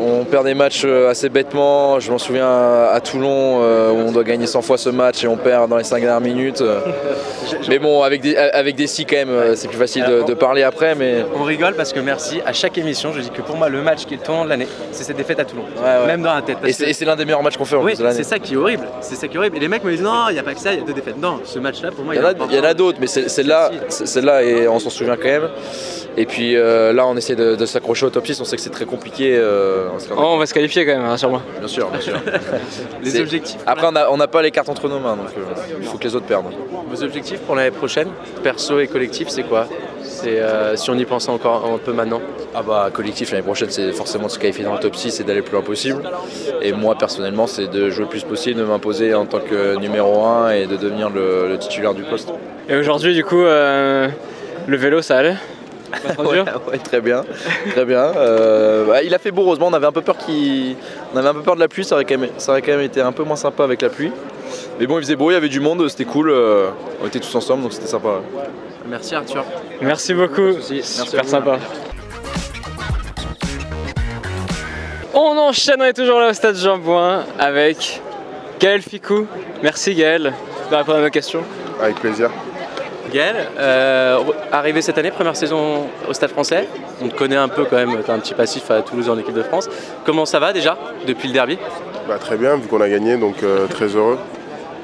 on 0.00 0.24
perd 0.24 0.44
des 0.44 0.54
matchs 0.54 0.82
euh, 0.84 1.10
assez 1.10 1.28
bêtement. 1.28 2.00
Je 2.00 2.10
m'en 2.10 2.18
souviens 2.18 2.48
à 2.48 3.00
Toulon 3.00 3.60
euh, 3.62 3.90
où 3.90 4.08
on 4.08 4.12
doit 4.12 4.24
gagner 4.24 4.46
100 4.46 4.62
fois 4.62 4.78
ce 4.78 4.88
match 4.88 5.24
et 5.24 5.28
on 5.28 5.36
perd 5.36 5.68
dans 5.68 5.76
les 5.76 5.84
5 5.84 6.00
dernières 6.00 6.20
minutes. 6.20 6.62
mais 7.68 7.78
bon, 7.78 8.02
avec 8.02 8.20
des, 8.20 8.36
avec 8.36 8.76
des 8.76 8.86
si 8.86 9.04
quand 9.04 9.16
même, 9.16 9.56
c'est 9.56 9.68
plus 9.68 9.78
facile 9.78 10.04
de, 10.26 10.34
parler 10.34 10.62
après. 10.62 10.94
Mais... 10.94 11.24
On 11.34 11.42
rigole 11.42 11.74
parce 11.74 11.92
que 11.92 12.00
merci, 12.00 12.40
à 12.46 12.52
chaque 12.52 12.78
émission, 12.78 13.12
je 13.12 13.20
dis 13.20 13.30
que 13.30 13.42
pour 13.42 13.56
moi, 13.56 13.68
le 13.68 13.82
match 13.82 14.04
qui 14.04 14.14
est 14.14 14.18
le 14.18 14.22
tournant 14.22 14.44
de 14.44 14.50
l'année, 14.50 14.68
c'est 14.92 15.04
cette 15.04 15.16
défaite 15.16 15.40
à 15.40 15.44
Toulon. 15.44 15.64
Même 16.06 16.22
dans 16.22 16.34
la 16.34 16.42
tête. 16.42 16.58
Et 16.64 16.72
c'est 16.72 17.04
l'un 17.04 17.16
des 17.16 17.24
meilleurs 17.24 17.42
matchs 17.42 17.56
qu'on 17.56 17.64
fait 17.64 17.76
en 17.76 17.82
oui, 17.82 17.94
C'est 17.96 18.22
ça 18.22 18.38
qui 18.38 18.54
est 18.54 18.56
horrible. 18.56 18.86
C'est 19.00 19.14
ça 19.14 19.28
qui 19.28 19.36
est 19.36 19.38
horrible. 19.38 19.56
Et 19.56 19.60
les 19.60 19.68
mecs 19.68 19.84
me 19.84 19.90
disent 19.90 20.02
non, 20.02 20.26
il 20.30 20.34
n'y 20.34 20.38
a 20.38 20.42
pas 20.42 20.54
que 20.54 20.60
ça, 20.60 20.72
il 20.72 20.80
y 20.80 20.82
a 20.82 20.84
deux 20.84 20.92
défaites. 20.92 21.20
Non, 21.20 21.40
ce 21.44 21.58
match-là, 21.58 21.90
pour 21.90 22.04
moi, 22.04 22.14
il 22.14 22.18
y, 22.18 22.60
en 22.60 22.64
a, 22.64 22.74
d'autres, 22.74 22.98
mais 23.00 23.06
c'est 23.06 23.42
là, 23.42 23.70
là 24.22 24.42
et 24.42 24.68
on 24.68 24.78
s'en 24.78 24.90
souvient 24.90 25.16
quand 25.16 25.24
même. 25.24 25.48
Et 26.16 26.26
puis 26.26 26.56
euh, 26.56 26.92
là, 26.92 27.06
on 27.06 27.16
essaie 27.16 27.36
de, 27.36 27.66
s'accrocher 27.66 28.06
au 28.06 28.10
top 28.10 28.26
6. 28.26 28.40
On 28.40 28.44
sait 28.44 28.56
que 28.56 28.62
c'est 28.62 28.70
très 28.70 28.86
compliqué. 28.86 29.38
Oh, 30.10 30.14
on 30.16 30.38
va 30.38 30.46
se 30.46 30.54
qualifier 30.54 30.86
quand 30.86 30.96
même, 30.96 31.06
rassure-moi. 31.06 31.42
Bien 31.58 31.68
sûr, 31.68 31.88
bien 31.90 32.00
sûr. 32.00 32.14
les 33.02 33.20
objectifs. 33.20 33.60
Après, 33.66 33.86
on 34.10 34.16
n'a 34.16 34.28
pas 34.28 34.42
les 34.42 34.50
cartes 34.50 34.68
entre 34.68 34.88
nos 34.88 34.98
mains, 34.98 35.16
donc 35.16 35.28
euh, 35.36 35.76
il 35.80 35.86
faut 35.86 35.98
que 35.98 36.04
les 36.04 36.14
autres 36.14 36.26
perdent. 36.26 36.46
Vos 36.88 37.02
objectifs 37.02 37.40
pour 37.40 37.54
l'année 37.54 37.70
prochaine, 37.70 38.08
perso 38.42 38.78
et 38.80 38.86
collectif, 38.86 39.28
c'est 39.28 39.42
quoi? 39.42 39.66
C'est 40.02 40.40
euh, 40.40 40.74
si 40.76 40.90
on 40.90 40.98
y 40.98 41.04
pense 41.04 41.28
encore 41.28 41.70
un 41.72 41.78
peu 41.78 41.92
maintenant 41.92 42.20
Ah 42.54 42.62
bah 42.62 42.88
collectif 42.92 43.30
l'année 43.30 43.44
prochaine 43.44 43.68
c'est 43.70 43.92
forcément 43.92 44.26
de 44.26 44.32
se 44.32 44.38
qualifier 44.38 44.64
dans 44.64 44.72
le 44.72 44.80
top 44.80 44.96
6 44.96 45.20
et 45.20 45.24
d'aller 45.24 45.40
le 45.40 45.44
plus 45.44 45.52
loin 45.52 45.62
possible. 45.62 46.02
Et 46.62 46.72
moi 46.72 46.96
personnellement 46.96 47.46
c'est 47.46 47.68
de 47.68 47.90
jouer 47.90 48.04
le 48.04 48.10
plus 48.10 48.24
possible, 48.24 48.58
de 48.58 48.64
m'imposer 48.64 49.14
en 49.14 49.26
tant 49.26 49.40
que 49.40 49.76
numéro 49.76 50.24
1 50.24 50.50
et 50.50 50.66
de 50.66 50.76
devenir 50.76 51.10
le, 51.10 51.56
titulaire 51.58 51.94
du 51.94 52.02
poste. 52.02 52.30
Et 52.68 52.76
aujourd'hui 52.76 53.14
du 53.14 53.24
coup 53.24 53.42
euh, 53.42 54.08
le 54.66 54.76
vélo 54.76 55.02
ça 55.02 55.18
allait? 55.18 55.36
ouais, 56.18 56.78
très 56.78 57.00
bien, 57.00 57.24
très 57.70 57.84
bien. 57.84 58.12
Euh, 58.16 58.86
bah, 58.86 59.02
il 59.02 59.14
a 59.14 59.18
fait 59.18 59.30
beau, 59.30 59.42
heureusement. 59.42 59.68
On 59.68 59.72
avait 59.72 59.86
un 59.86 59.92
peu 59.92 60.02
peur 60.02 60.16
qu'il, 60.16 60.76
on 61.14 61.16
avait 61.16 61.28
un 61.28 61.34
peu 61.34 61.42
peur 61.42 61.54
de 61.54 61.60
la 61.60 61.68
pluie. 61.68 61.84
Ça 61.84 61.94
aurait 61.94 62.04
quand 62.04 62.18
même, 62.18 62.30
ça 62.38 62.52
aurait 62.52 62.62
quand 62.62 62.72
même 62.72 62.80
été 62.80 63.00
un 63.00 63.12
peu 63.12 63.24
moins 63.24 63.36
sympa 63.36 63.64
avec 63.64 63.82
la 63.82 63.88
pluie. 63.88 64.12
Mais 64.78 64.86
bon, 64.86 64.98
il 64.98 65.02
faisait 65.02 65.16
beau, 65.16 65.30
il 65.30 65.34
y 65.34 65.36
avait 65.36 65.48
du 65.48 65.60
monde, 65.60 65.86
c'était 65.88 66.04
cool. 66.04 66.30
Euh, 66.30 66.70
on 67.02 67.06
était 67.06 67.20
tous 67.20 67.34
ensemble, 67.34 67.62
donc 67.62 67.72
c'était 67.72 67.86
sympa. 67.88 68.20
Merci 68.86 69.14
Arthur. 69.14 69.44
Merci 69.80 70.14
beaucoup. 70.14 70.52
Merci 70.52 70.82
Super 70.82 71.24
sympa. 71.24 71.58
On 75.14 75.36
enchaîne, 75.36 75.80
on 75.80 75.84
est 75.84 75.94
toujours 75.94 76.20
là 76.20 76.30
au 76.30 76.32
stade 76.32 76.56
Jean-Bouin 76.56 77.24
avec 77.38 78.00
Gaël 78.60 78.82
Ficou. 78.82 79.26
Merci 79.62 79.94
Gaël 79.94 80.32
de 80.70 80.76
répondre 80.76 80.98
à 80.98 81.02
nos 81.02 81.10
questions. 81.10 81.42
Avec 81.80 81.96
plaisir. 81.96 82.30
Gaël, 83.08 83.48
euh, 83.58 84.18
arrivé 84.52 84.82
cette 84.82 84.98
année, 84.98 85.10
première 85.10 85.36
saison 85.36 85.86
au 86.08 86.12
Stade 86.12 86.30
français. 86.30 86.68
On 87.02 87.08
te 87.08 87.14
connaît 87.14 87.36
un 87.36 87.48
peu 87.48 87.64
quand 87.64 87.76
même, 87.76 87.96
tu 88.04 88.10
as 88.10 88.14
un 88.14 88.18
petit 88.18 88.34
passif 88.34 88.70
à 88.70 88.82
Toulouse 88.82 89.08
en 89.08 89.18
équipe 89.18 89.34
de 89.34 89.42
France. 89.42 89.68
Comment 90.04 90.26
ça 90.26 90.38
va 90.38 90.52
déjà 90.52 90.76
depuis 91.06 91.28
le 91.28 91.34
derby 91.34 91.58
bah, 92.06 92.18
Très 92.18 92.36
bien, 92.36 92.56
vu 92.56 92.68
qu'on 92.68 92.80
a 92.80 92.88
gagné, 92.88 93.16
donc 93.16 93.42
euh, 93.42 93.66
très 93.66 93.86
heureux. 93.86 94.18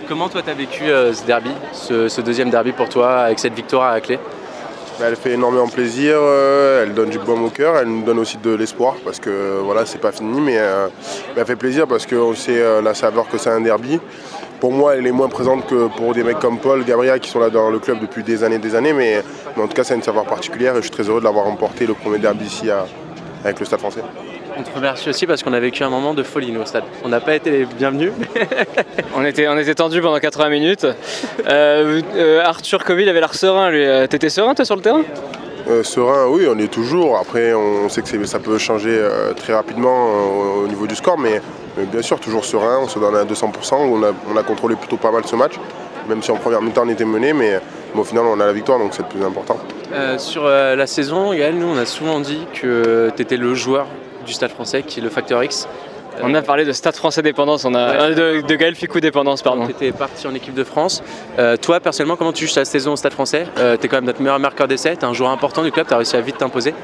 Comment 0.08 0.28
toi 0.28 0.42
tu 0.42 0.50
as 0.50 0.54
vécu 0.54 0.84
euh, 0.84 1.12
ce 1.12 1.24
derby, 1.24 1.50
ce, 1.72 2.20
deuxième 2.20 2.50
derby 2.50 2.72
pour 2.72 2.88
toi, 2.88 3.20
avec 3.20 3.38
cette 3.38 3.54
victoire 3.54 3.90
à 3.90 3.94
la 3.94 4.00
clé? 4.00 4.18
Bah, 4.98 5.06
elle 5.08 5.16
fait 5.16 5.32
énormément 5.32 5.68
plaisir, 5.68 6.16
elle 6.82 6.94
donne 6.94 7.10
du 7.10 7.18
baume 7.18 7.44
au 7.44 7.50
cœur, 7.50 7.76
elle 7.76 7.88
nous 7.88 8.02
donne 8.02 8.20
aussi 8.20 8.38
de 8.38 8.54
l'espoir 8.54 8.94
parce 9.04 9.18
que 9.18 9.58
voilà, 9.62 9.86
c'est 9.86 9.98
pas 9.98 10.12
fini, 10.12 10.40
mais 10.40 10.58
elle 11.36 11.44
fait 11.44 11.56
plaisir 11.56 11.88
parce 11.88 12.06
qu'on 12.06 12.34
sait 12.34 12.62
la 12.80 12.94
saveur 12.94 13.28
que 13.28 13.36
c'est 13.36 13.50
un 13.50 13.60
derby 13.60 13.98
pour 14.60 14.72
moi, 14.72 14.96
elle 14.96 15.06
est 15.06 15.12
moins 15.12 15.28
présente 15.28 15.66
que 15.66 15.88
pour 15.88 16.14
des 16.14 16.22
mecs 16.22 16.38
comme 16.38 16.58
Paul, 16.58 16.84
Gabriel 16.84 17.20
qui 17.20 17.30
sont 17.30 17.40
là 17.40 17.50
dans 17.50 17.70
le 17.70 17.78
club 17.78 18.00
depuis 18.00 18.22
des 18.22 18.44
années 18.44 18.58
des 18.58 18.74
années. 18.74 18.92
Mais, 18.92 19.22
en 19.56 19.66
tout 19.66 19.74
cas, 19.74 19.84
c'est 19.84 19.94
une 19.94 20.02
savoir 20.02 20.24
particulière 20.24 20.74
et 20.74 20.78
je 20.78 20.82
suis 20.82 20.90
très 20.90 21.08
heureux 21.08 21.20
de 21.20 21.24
l'avoir 21.24 21.44
remporté 21.44 21.86
le 21.86 21.94
premier 21.94 22.18
derby 22.18 22.46
ici 22.46 22.70
avec 23.44 23.60
le 23.60 23.66
Stade 23.66 23.80
français. 23.80 24.02
On 24.56 24.62
te 24.62 24.70
remercie 24.72 25.08
aussi 25.08 25.26
parce 25.26 25.42
qu'on 25.42 25.52
a 25.52 25.58
vécu 25.58 25.82
un 25.82 25.90
moment 25.90 26.14
de 26.14 26.22
folie 26.22 26.52
nous 26.52 26.60
au 26.60 26.64
stade. 26.64 26.84
On 27.04 27.08
n'a 27.08 27.20
pas 27.20 27.34
été 27.34 27.50
les 27.50 27.64
bienvenus. 27.64 28.12
on 29.16 29.24
était, 29.24 29.48
on 29.48 29.58
était 29.58 29.74
tendu 29.74 30.00
pendant 30.00 30.18
80 30.18 30.48
minutes. 30.48 30.86
Euh, 31.48 32.00
euh, 32.14 32.44
Arthur 32.44 32.84
Covid 32.84 33.08
avait 33.08 33.18
l'air 33.18 33.34
serein 33.34 33.70
lui. 33.70 33.84
Euh, 33.84 34.06
t'étais 34.06 34.28
serein 34.28 34.54
toi 34.54 34.64
sur 34.64 34.76
le 34.76 34.82
terrain? 34.82 35.02
Serein, 35.82 36.26
oui, 36.28 36.46
on 36.48 36.58
est 36.58 36.70
toujours. 36.70 37.18
Après, 37.18 37.52
on 37.54 37.88
sait 37.88 38.02
que 38.02 38.26
ça 38.26 38.38
peut 38.38 38.58
changer 38.58 39.02
très 39.34 39.54
rapidement 39.54 40.10
au 40.62 40.68
niveau 40.68 40.86
du 40.86 40.94
score, 40.94 41.18
mais, 41.18 41.40
bien 41.76 42.02
sûr, 42.02 42.20
toujours 42.20 42.44
serein. 42.44 42.78
On 42.82 42.88
se 42.88 42.98
donne 42.98 43.16
à 43.16 43.24
200%. 43.24 43.74
On 43.74 44.02
a, 44.02 44.12
on 44.32 44.36
a 44.36 44.42
contrôlé 44.42 44.76
plutôt 44.76 44.96
pas 44.96 45.10
mal 45.10 45.24
ce 45.24 45.36
match, 45.36 45.54
même 46.08 46.22
si 46.22 46.30
en 46.30 46.36
première 46.36 46.62
mi-temps 46.62 46.82
on 46.84 46.88
était 46.88 47.04
mené, 47.04 47.32
mais, 47.32 47.60
au 47.94 48.04
final 48.04 48.24
on 48.26 48.40
a 48.40 48.46
la 48.46 48.52
victoire, 48.52 48.78
donc 48.78 48.92
c'est 48.92 49.02
le 49.02 49.08
plus 49.08 49.24
important. 49.24 49.58
sur 50.18 50.48
la 50.48 50.86
saison, 50.86 51.32
Gaël, 51.32 51.56
nous 51.56 51.68
on 51.68 51.76
a 51.76 51.86
souvent 51.86 52.20
dit 52.20 52.46
que 52.52 53.10
tu 53.14 53.22
étais 53.22 53.36
le 53.36 53.54
joueur 53.54 53.86
du 54.26 54.32
Stade 54.32 54.50
français, 54.50 54.82
qui 54.82 55.00
est 55.00 55.02
le 55.02 55.10
facteur 55.10 55.42
X. 55.44 55.68
On 56.22 56.34
a 56.34 56.42
parlé 56.42 56.64
de 56.64 56.72
Stade 56.72 56.94
français 56.94 57.22
dépendance, 57.22 57.64
on 57.64 57.74
a, 57.74 58.10
de, 58.10 58.40
de, 58.40 58.54
Gaël 58.54 58.74
Ficou 58.74 59.00
dépendance, 59.00 59.42
pardon. 59.42 59.66
Tu 59.66 59.72
étais 59.72 59.92
parti 59.92 60.26
en 60.26 60.34
équipe 60.34 60.54
de 60.54 60.64
France. 60.64 61.02
Euh, 61.38 61.56
toi, 61.56 61.80
personnellement, 61.80 62.16
comment 62.16 62.32
tu 62.32 62.44
juges 62.44 62.54
ta 62.54 62.64
saison 62.64 62.92
au 62.92 62.96
Stade 62.96 63.12
français? 63.12 63.46
Euh, 63.58 63.76
Tu 63.78 63.86
es 63.86 63.88
quand 63.88 63.96
même 63.96 64.04
notre 64.04 64.20
meilleur 64.20 64.38
marqueur 64.38 64.68
d'essai, 64.68 64.96
tu 64.96 65.02
es 65.02 65.04
un 65.04 65.12
joueur 65.12 65.30
important 65.30 65.62
du 65.62 65.72
club, 65.72 65.86
tu 65.86 65.94
as 65.94 65.96
réussi 65.96 66.16
à 66.16 66.20
vite 66.20 66.38
t'imposer 66.38 66.74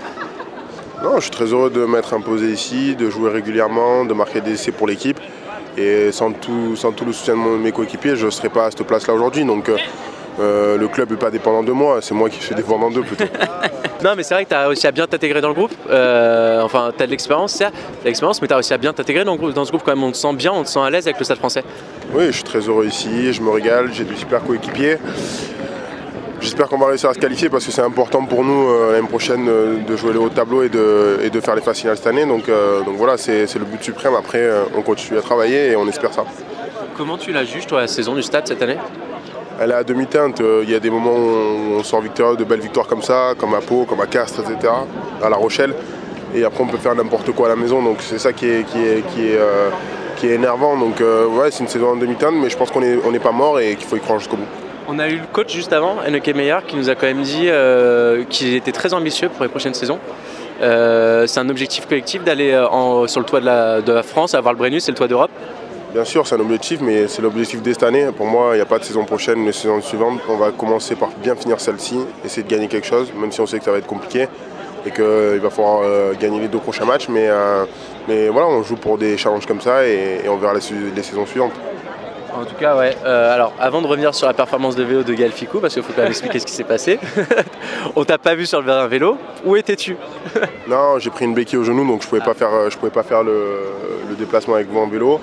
Non, 1.02 1.16
je 1.16 1.22
suis 1.22 1.30
très 1.30 1.46
heureux 1.46 1.70
de 1.70 1.84
m'être 1.86 2.12
imposé 2.12 2.48
ici, 2.48 2.94
de 2.94 3.08
jouer 3.08 3.30
régulièrement, 3.30 4.04
de 4.04 4.12
marquer 4.12 4.42
des 4.42 4.52
essais 4.52 4.70
pour 4.70 4.86
l'équipe. 4.86 5.18
Et 5.78 6.12
sans 6.12 6.32
tout, 6.32 6.76
sans 6.76 6.92
tout 6.92 7.06
le 7.06 7.12
soutien 7.12 7.34
de 7.36 7.58
mes 7.58 7.72
coéquipiers, 7.72 8.16
je 8.16 8.26
ne 8.26 8.30
serais 8.30 8.50
pas 8.50 8.66
à 8.66 8.70
cette 8.70 8.82
place-là 8.82 9.14
aujourd'hui. 9.14 9.44
Donc 9.44 9.70
euh, 9.70 9.78
euh, 10.40 10.76
le 10.76 10.88
club 10.88 11.10
n'est 11.10 11.16
pas 11.16 11.30
dépendant 11.30 11.62
de 11.62 11.72
moi, 11.72 12.00
c'est 12.02 12.14
moi 12.14 12.28
qui 12.28 12.42
suis 12.42 12.54
dépendant 12.54 12.90
d'eux 12.90 13.02
plutôt. 13.02 13.24
non, 14.04 14.10
mais 14.14 14.22
c'est 14.22 14.34
vrai 14.34 14.44
que 14.44 14.50
tu 14.50 14.54
as 14.54 14.68
réussi 14.68 14.86
à 14.86 14.92
bien 14.92 15.06
t'intégrer 15.06 15.40
dans 15.40 15.48
le 15.48 15.54
groupe. 15.54 15.72
Euh, 15.88 16.60
enfin, 16.60 16.92
tu 16.94 17.02
as 17.02 17.06
de 17.06 17.10
l'expérience, 17.10 17.52
c'est 17.52 17.70
l'expérience, 18.04 18.42
mais 18.42 18.48
tu 18.48 18.52
as 18.52 18.56
réussi 18.56 18.74
à 18.74 18.78
bien 18.78 18.92
t'intégrer 18.92 19.24
dans, 19.24 19.36
dans, 19.36 19.64
ce 19.64 19.70
groupe 19.70 19.82
quand 19.84 19.94
même. 19.94 20.04
On 20.04 20.12
te 20.12 20.18
sent 20.18 20.34
bien, 20.34 20.52
on 20.52 20.64
te 20.64 20.68
sent 20.68 20.80
à 20.80 20.90
l'aise 20.90 21.06
avec 21.06 21.18
le 21.18 21.24
stade 21.24 21.38
français. 21.38 21.64
Oui, 22.14 22.26
je 22.26 22.32
suis 22.32 22.44
très 22.44 22.60
heureux 22.60 22.84
ici, 22.86 23.32
je 23.32 23.40
me 23.40 23.50
régale, 23.50 23.90
j'ai 23.92 24.04
de 24.04 24.14
super 24.14 24.42
coéquipiers. 24.42 24.98
J'espère 26.40 26.68
qu'on 26.68 26.79
va 26.79 26.87
réussir 26.87 27.11
à 27.11 27.14
se 27.14 27.18
qualifier 27.18 27.48
parce 27.50 27.64
que 27.66 27.72
c'est 27.72 27.83
important 27.83 28.24
pour 28.24 28.44
nous 28.44 28.70
euh, 28.70 28.92
l'année 28.92 29.07
prochaine 29.07 29.46
de 29.87 29.96
jouer 29.96 30.12
le 30.12 30.20
haut 30.20 30.31
tableau 30.31 30.62
et 30.62 30.68
de, 30.68 31.20
et 31.22 31.31
de 31.31 31.40
faire 31.40 31.55
les 31.55 31.62
phases 31.62 31.79
finales 31.79 31.96
cette 31.96 32.07
année. 32.07 32.24
Donc, 32.26 32.46
donc 32.46 32.96
voilà, 32.96 33.18
c'est 33.18 33.55
le 33.55 33.64
but 33.64 33.83
suprême. 33.83 34.14
Après, 34.14 34.48
on 34.76 34.83
continue 34.83 35.18
à 35.18 35.22
travailler 35.22 35.70
et 35.72 35.76
on 35.76 35.87
espère 35.87 36.12
ça. 36.12 36.24
Comment 36.96 37.16
tu 37.16 37.33
la 37.33 37.44
juges, 37.44 37.66
toi, 37.66 37.81
la 37.81 37.87
saison 37.87 38.14
du 38.14 38.22
stade 38.22 38.46
cette 38.46 38.61
année? 38.62 38.76
Elle 39.62 39.72
est 39.72 39.74
à 39.74 39.85
demi-teinte. 39.85 40.40
Euh, 40.40 40.62
il 40.64 40.70
y 40.70 40.74
a 40.74 40.81
des 40.81 40.88
moments 40.88 41.14
où 41.14 41.79
on 41.79 41.83
sort 41.83 42.00
victorieux, 42.00 42.37
de 42.37 42.44
belles 42.44 42.61
victoires 42.61 42.87
comme 42.87 43.03
ça, 43.03 43.35
comme 43.37 43.53
à 43.55 43.61
Pau, 43.61 43.85
comme 43.85 44.00
à 44.00 44.07
Castres, 44.07 44.40
etc., 44.40 44.72
à 45.22 45.29
La 45.29 45.37
Rochelle. 45.37 45.74
Et 46.35 46.44
après, 46.44 46.64
on 46.64 46.66
peut 46.66 46.79
faire 46.79 46.94
n'importe 46.94 47.33
quoi 47.33 47.46
à 47.46 47.48
la 47.50 47.57
maison. 47.57 47.83
Donc 47.83 47.98
c'est 48.00 48.18
ça 48.18 48.33
qui 48.33 48.46
est, 48.46 48.64
qui 48.64 48.79
est, 48.79 49.07
qui 49.09 49.29
est, 49.29 49.37
euh, 49.37 49.68
qui 50.16 50.29
est 50.29 50.35
énervant. 50.35 50.79
Donc 50.79 51.03
euh, 51.03 51.26
ouais, 51.26 51.50
c'est 51.50 51.61
une 51.61 51.68
saison 51.68 51.92
en 51.92 51.96
demi-teinte, 51.96 52.35
mais 52.35 52.48
je 52.48 52.57
pense 52.57 52.70
qu'on 52.70 52.81
n'est 52.81 52.96
on 53.05 53.12
pas 53.18 53.33
mort 53.33 53.61
et 53.61 53.76
qu'il 53.76 53.87
faut 53.87 53.96
y 53.96 54.00
croire 54.00 54.18
jusqu'au 54.18 54.37
bout. 54.37 54.69
On 54.88 54.98
a 54.98 55.08
eu 55.08 55.16
le 55.16 55.26
coach 55.32 55.54
juste 55.54 55.72
avant, 55.72 55.96
Enneke 56.06 56.34
Meyer, 56.34 56.58
qui 56.66 56.76
nous 56.76 56.88
a 56.88 56.94
quand 56.94 57.06
même 57.06 57.22
dit 57.22 57.48
qu'il 58.28 58.54
était 58.54 58.72
très 58.72 58.92
ambitieux 58.94 59.28
pour 59.28 59.42
les 59.42 59.48
prochaines 59.48 59.74
saisons. 59.74 59.98
c'est 60.60 61.38
un 61.38 61.48
objectif 61.48 61.86
collectif 61.86 62.24
d'aller 62.24 62.52
sur 63.06 63.20
le 63.20 63.26
toit 63.26 63.40
de 63.40 63.46
la, 63.46 63.80
de 63.80 63.92
la 63.92 64.02
France, 64.02 64.34
avoir 64.34 64.52
le 64.52 64.58
Brennus 64.58 64.88
et 64.88 64.90
le 64.90 64.96
toit 64.96 65.08
d'Europe. 65.08 65.30
Bien 65.92 66.04
sûr, 66.04 66.24
c'est 66.24 66.36
un 66.36 66.40
objectif, 66.40 66.80
mais 66.80 67.08
c'est 67.08 67.20
l'objectif 67.20 67.62
de 67.62 67.72
cette 67.72 67.82
année. 67.82 68.06
Pour 68.16 68.26
moi, 68.26 68.50
il 68.52 68.56
n'y 68.56 68.62
a 68.62 68.66
pas 68.66 68.78
de 68.78 68.84
saison 68.84 69.04
prochaine, 69.04 69.44
les 69.44 69.50
saisons 69.50 69.82
suivantes. 69.82 70.20
On 70.28 70.36
va 70.36 70.52
commencer 70.52 70.94
par 70.94 71.08
bien 71.20 71.34
finir 71.34 71.60
celle-ci, 71.60 71.98
essayer 72.24 72.44
de 72.44 72.48
gagner 72.48 72.68
quelque 72.68 72.86
chose, 72.86 73.12
même 73.12 73.32
si 73.32 73.40
on 73.40 73.46
sait 73.46 73.58
que 73.58 73.64
ça 73.64 73.72
va 73.72 73.78
être 73.78 73.88
compliqué 73.88 74.28
et 74.86 74.92
qu'il 74.92 75.40
va 75.40 75.50
falloir 75.50 75.80
euh, 75.82 76.12
gagner 76.14 76.38
les 76.38 76.46
deux 76.46 76.58
prochains 76.58 76.84
matchs. 76.84 77.08
Euh, 77.10 77.64
mais 78.06 78.28
voilà, 78.28 78.46
on 78.46 78.62
joue 78.62 78.76
pour 78.76 78.98
des 78.98 79.16
challenges 79.16 79.46
comme 79.46 79.60
ça 79.60 79.84
et, 79.84 80.28
on 80.28 80.36
verra 80.36 80.54
les, 80.54 81.02
saisons 81.02 81.26
suivantes. 81.26 81.54
En 82.34 82.44
tout 82.44 82.54
cas, 82.54 82.76
ouais. 82.76 82.96
Euh, 83.04 83.34
alors, 83.34 83.52
avant 83.58 83.82
de 83.82 83.86
revenir 83.86 84.14
sur 84.14 84.26
la 84.26 84.34
performance 84.34 84.76
de 84.76 84.82
vélo 84.82 85.02
de 85.02 85.12
Gaël 85.14 85.32
Ficou, 85.32 85.60
parce 85.60 85.74
qu'il 85.74 85.82
faut 85.82 85.92
quand 85.92 86.02
même 86.02 86.10
expliquer 86.10 86.38
ce 86.38 86.46
qui 86.46 86.52
s'est 86.52 86.64
passé, 86.64 86.98
on 87.96 88.04
t'a 88.04 88.18
pas 88.18 88.34
vu 88.34 88.46
sur 88.46 88.62
le 88.62 88.86
vélo. 88.86 89.18
Où 89.44 89.56
étais-tu 89.56 89.96
Non, 90.68 90.98
j'ai 90.98 91.10
pris 91.10 91.24
une 91.24 91.34
béquille 91.34 91.58
au 91.58 91.64
genou, 91.64 91.86
donc 91.86 92.02
je 92.02 92.08
pouvais 92.08 92.20
pas 92.20 92.34
faire, 92.34 92.70
je 92.70 92.76
pouvais 92.76 92.92
pas 92.92 93.02
faire 93.02 93.22
le, 93.22 93.72
le 94.08 94.14
déplacement 94.14 94.54
avec 94.54 94.68
vous 94.68 94.78
en 94.78 94.88
vélo. 94.88 95.20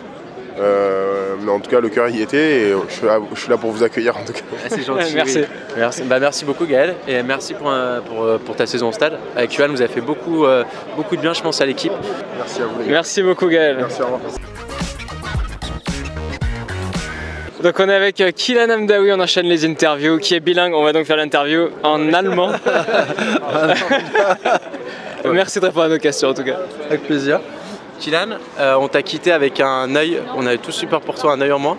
Euh, 0.60 1.36
mais 1.40 1.52
en 1.52 1.60
tout 1.60 1.70
cas, 1.70 1.80
le 1.80 1.90
cœur 1.90 2.10
y 2.10 2.22
était 2.22 2.62
et 2.62 2.74
je 2.90 2.94
suis, 3.36 3.50
là, 3.50 3.58
pour 3.58 3.72
vous 3.72 3.84
accueillir 3.84 4.18
en 4.18 4.24
tout 4.24 4.34
cas. 4.34 4.42
Ah, 4.54 4.70
c'est 4.70 4.84
gentil. 4.84 5.12
merci. 5.16 5.42
Merci. 5.76 6.04
Bah, 6.04 6.20
merci 6.20 6.46
beaucoup 6.46 6.66
Gaël 6.66 6.96
et 7.08 7.22
merci 7.22 7.54
pour, 7.54 7.72
pour, 8.08 8.40
pour, 8.40 8.56
ta 8.56 8.66
saison 8.66 8.90
au 8.90 8.92
stade. 8.92 9.20
Avec 9.36 9.54
Yuan, 9.54 9.70
vous 9.70 9.82
avez 9.82 9.94
fait 9.94 10.02
beaucoup, 10.02 10.46
euh, 10.46 10.64
beaucoup 10.96 11.16
de 11.16 11.22
bien, 11.22 11.34
je 11.34 11.42
pense, 11.42 11.62
à 11.62 11.66
l'équipe. 11.66 11.94
Merci 12.38 12.62
à 12.62 12.66
vous. 12.66 12.90
Merci 12.90 13.24
beaucoup 13.24 13.48
Gaël. 13.48 13.78
Merci, 13.78 14.02
au 14.02 14.06
revoir. 14.06 14.22
Donc 17.64 17.80
on 17.80 17.90
est 17.90 17.96
avec 17.96 18.22
euh, 18.22 18.32
Kylan 18.32 18.70
Amdaoui, 18.70 19.12
on 19.12 19.20
enchaîne 19.20 19.48
les 19.48 19.66
interviews, 19.66 20.20
qui 20.20 20.36
est 20.36 20.40
bilingue, 20.40 20.76
on 20.76 20.84
va 20.84 20.94
donc 20.94 21.06
faire 21.06 21.18
l'interview 21.18 21.70
en 21.82 22.14
allemand. 22.14 22.52
Merci 25.26 25.60
de 25.60 25.66
répondre 25.66 25.86
à 25.86 25.90
nos 25.90 25.98
questions 25.98 26.30
en 26.30 26.34
tout 26.36 26.44
cas. 26.44 26.58
Avec 26.86 27.04
plaisir. 27.04 27.40
Kylan, 28.00 28.38
euh, 28.60 28.76
on 28.76 28.88
t'a 28.88 29.02
quitté 29.02 29.32
avec 29.32 29.60
un 29.60 29.96
œil, 29.96 30.22
on 30.36 30.46
avait 30.46 30.60
tous 30.60 30.72
super 30.72 31.02
pour 31.02 31.16
toi, 31.16 31.34
un 31.34 31.42
œil 31.42 31.52
en 31.52 31.58
moins. 31.58 31.78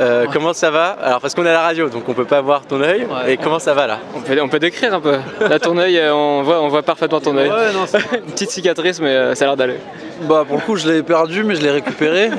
Euh, 0.00 0.26
comment 0.32 0.52
ça 0.52 0.70
va 0.70 0.96
Alors 1.02 1.20
parce 1.20 1.34
qu'on 1.34 1.44
est 1.44 1.50
à 1.50 1.54
la 1.54 1.62
radio, 1.62 1.88
donc 1.88 2.08
on 2.08 2.14
peut 2.14 2.24
pas 2.24 2.40
voir 2.40 2.62
ton 2.62 2.80
œil. 2.80 3.06
Et 3.28 3.36
comment 3.36 3.58
ça 3.58 3.74
va 3.74 3.86
là 3.86 3.98
on 4.14 4.20
peut, 4.20 4.40
on 4.40 4.48
peut, 4.48 4.58
décrire 4.58 4.94
un 4.94 5.00
peu. 5.00 5.18
Là 5.40 5.58
ton 5.58 5.76
œil, 5.76 5.98
euh, 5.98 6.14
on 6.14 6.42
voit, 6.42 6.62
on 6.62 6.68
voit 6.68 6.82
parfaitement 6.82 7.20
ton 7.20 7.36
œil. 7.36 7.50
Une 8.14 8.32
petite 8.32 8.50
cicatrice, 8.50 9.00
mais 9.00 9.34
ça 9.34 9.44
a 9.44 9.48
l'air 9.48 9.56
d'aller. 9.56 9.76
Bah 10.22 10.44
pour 10.46 10.56
le 10.56 10.62
coup, 10.62 10.76
je 10.76 10.90
l'ai 10.90 11.02
perdu, 11.02 11.44
mais 11.44 11.54
je 11.54 11.62
l'ai 11.62 11.70
récupéré 11.70 12.30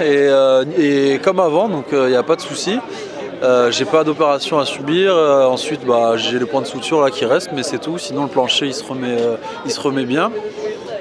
et, 0.77 1.19
comme 1.19 1.39
avant, 1.39 1.67
donc 1.67 1.85
il 1.91 2.07
n'y 2.07 2.15
a 2.15 2.23
pas 2.23 2.35
de 2.35 2.41
souci. 2.41 2.79
j'ai 3.69 3.85
pas 3.85 4.03
d'opération 4.03 4.57
à 4.59 4.65
subir. 4.65 5.15
ensuite, 5.15 5.85
bah, 5.85 6.13
j'ai 6.15 6.39
le 6.39 6.45
point 6.45 6.61
de 6.61 6.67
suture 6.67 7.01
là 7.01 7.11
qui 7.11 7.25
reste, 7.25 7.51
mais 7.53 7.63
c'est 7.63 7.79
tout. 7.79 7.97
Sinon, 7.97 8.23
le 8.23 8.29
plancher 8.29 8.65
il 8.67 8.73
se 8.73 8.83
remet, 8.83 9.17
il 9.65 9.71
se 9.71 9.79
remet 9.79 10.05
bien. 10.05 10.31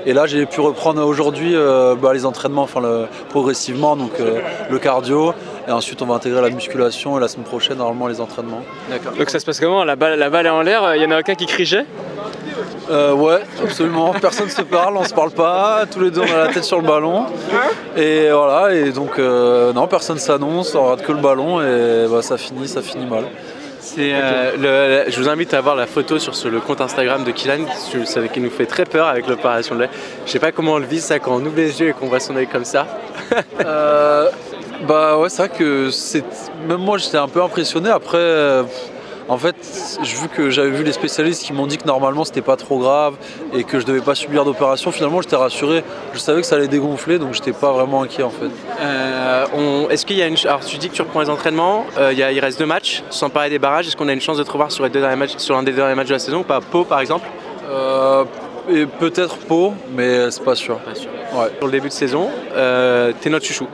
Et 0.06 0.14
là, 0.14 0.26
j'ai 0.26 0.46
pu 0.46 0.60
reprendre 0.60 1.04
aujourd'hui 1.06 1.54
euh, 1.54 1.94
bah, 1.94 2.14
les 2.14 2.24
entraînements 2.24 2.62
enfin, 2.62 2.80
progressivement, 3.28 3.96
donc 3.96 4.12
euh, 4.18 4.40
le 4.70 4.78
cardio. 4.78 5.34
Et 5.68 5.72
ensuite, 5.72 6.00
on 6.02 6.06
va 6.06 6.14
intégrer 6.14 6.40
la 6.40 6.50
musculation 6.50 7.18
et 7.18 7.20
la 7.20 7.28
semaine 7.28 7.46
prochaine, 7.46 7.78
normalement, 7.78 8.06
les 8.06 8.20
entraînements. 8.20 8.62
D'accord. 8.88 9.12
Donc 9.12 9.30
ça 9.30 9.38
se 9.38 9.46
passe 9.46 9.60
comment 9.60 9.84
la 9.84 9.96
balle, 9.96 10.18
la 10.18 10.30
balle 10.30 10.46
est 10.46 10.50
en 10.50 10.62
l'air, 10.62 10.94
il 10.96 11.02
y 11.02 11.06
en 11.06 11.10
a 11.10 11.20
aucun 11.20 11.34
qui 11.34 11.46
criait 11.46 11.86
euh, 12.90 13.12
ouais, 13.12 13.40
absolument. 13.62 14.12
Personne 14.20 14.46
ne 14.46 14.50
se 14.50 14.62
parle, 14.62 14.96
on 14.96 15.04
se 15.04 15.14
parle 15.14 15.30
pas. 15.30 15.84
Tous 15.90 16.00
les 16.00 16.10
deux, 16.10 16.22
on 16.22 16.34
a 16.34 16.46
la 16.46 16.52
tête 16.52 16.64
sur 16.64 16.80
le 16.80 16.86
ballon. 16.86 17.26
Et 17.96 18.28
voilà. 18.32 18.74
Et 18.74 18.90
donc, 18.90 19.18
non, 19.18 19.86
personne 19.86 20.18
s'annonce. 20.18 20.74
On 20.74 20.86
rate 20.86 21.02
que 21.02 21.12
le 21.12 21.20
ballon 21.20 21.60
et 21.60 22.06
bah, 22.10 22.20
ça 22.20 22.36
finit, 22.36 22.66
ça 22.66 22.82
finit 22.82 23.06
mal. 23.06 23.26
Euh, 23.98 25.04
je 25.08 25.20
vous 25.20 25.28
invite 25.28 25.54
à 25.54 25.60
voir 25.60 25.74
la 25.74 25.86
photo 25.86 26.18
sur 26.18 26.50
le 26.50 26.60
compte 26.60 26.80
Instagram 26.80 27.24
de 27.24 27.30
Kylan, 27.30 27.64
qui 28.32 28.40
nous 28.40 28.50
fait 28.50 28.66
très 28.66 28.84
peur 28.84 29.06
avec 29.08 29.26
l'opération 29.26 29.74
de 29.74 29.80
l'œil. 29.80 29.90
Je 30.26 30.30
sais 30.30 30.38
pas 30.38 30.52
comment 30.52 30.74
on 30.74 30.78
le 30.78 30.86
vit 30.86 31.00
ça 31.00 31.18
quand 31.18 31.32
on 31.32 31.44
ouvre 31.44 31.56
les 31.56 31.80
yeux 31.80 31.88
et 31.88 31.92
qu'on 31.92 32.06
voit 32.06 32.20
son 32.20 32.36
œil 32.36 32.46
comme 32.46 32.64
ça. 32.64 32.86
Bah 34.86 35.18
ouais, 35.18 35.28
c'est 35.28 35.46
vrai 35.46 35.56
que 35.56 35.90
c'est 35.90 36.24
même 36.66 36.80
moi 36.80 36.96
j'étais 36.98 37.18
un 37.18 37.28
peu 37.28 37.42
impressionné. 37.42 37.90
Après, 37.90 38.16
euh, 38.18 38.62
en 39.28 39.36
fait, 39.36 39.54
vu 40.02 40.28
que 40.28 40.48
j'avais 40.48 40.70
vu 40.70 40.84
les 40.84 40.92
spécialistes 40.92 41.44
qui 41.44 41.52
m'ont 41.52 41.66
dit 41.66 41.76
que 41.76 41.86
normalement 41.86 42.24
c'était 42.24 42.40
pas 42.40 42.56
trop 42.56 42.78
grave 42.78 43.14
et 43.52 43.64
que 43.64 43.78
je 43.78 43.84
devais 43.84 44.00
pas 44.00 44.14
subir 44.14 44.44
d'opération, 44.44 44.90
finalement 44.90 45.20
j'étais 45.20 45.36
rassuré. 45.36 45.84
Je 46.14 46.18
savais 46.18 46.40
que 46.40 46.46
ça 46.46 46.56
allait 46.56 46.68
dégonfler, 46.68 47.18
donc 47.18 47.34
j'étais 47.34 47.52
pas 47.52 47.72
vraiment 47.72 48.02
inquiet 48.02 48.22
en 48.22 48.30
fait. 48.30 48.50
Euh, 48.80 49.88
est-ce 49.90 50.06
qu'il 50.06 50.16
y 50.16 50.22
a 50.22 50.26
une 50.26 50.36
alors 50.44 50.64
tu 50.64 50.78
dis 50.78 50.88
que 50.88 50.94
tu 50.94 51.02
reprends 51.02 51.20
les 51.20 51.30
entraînements, 51.30 51.84
euh, 51.98 52.12
il, 52.14 52.40
reste 52.40 52.58
deux 52.58 52.66
matchs, 52.66 53.02
sans 53.10 53.28
parler 53.28 53.50
des 53.50 53.58
barrages. 53.58 53.86
Est-ce 53.86 53.96
qu'on 53.96 54.08
a 54.08 54.14
une 54.14 54.20
chance 54.20 54.38
de 54.38 54.44
te 54.44 54.50
revoir 54.50 54.72
sur, 54.72 54.84
les 54.84 54.90
deux 54.90 55.02
matchs, 55.14 55.36
sur 55.36 55.56
un 55.56 55.62
des 55.62 55.72
derniers 55.72 55.94
matchs 55.94 56.08
de 56.08 56.14
la 56.14 56.18
saison 56.18 56.38
ou 56.38 56.44
pas? 56.44 56.60
Pau 56.60 56.84
par 56.84 57.00
exemple? 57.00 57.28
Et 58.72 58.86
peut-être 58.86 59.36
Pau, 59.36 59.74
mais 59.94 60.30
c'est 60.30 60.44
pas 60.44 60.54
sûr. 60.54 60.78
Pas 60.78 60.94
sûr. 60.94 61.10
Pour 61.58 61.66
le 61.68 61.72
début 61.72 61.88
de 61.88 61.92
saison, 61.92 62.28
t'es 63.20 63.30
notre 63.30 63.44
chouchou. 63.44 63.68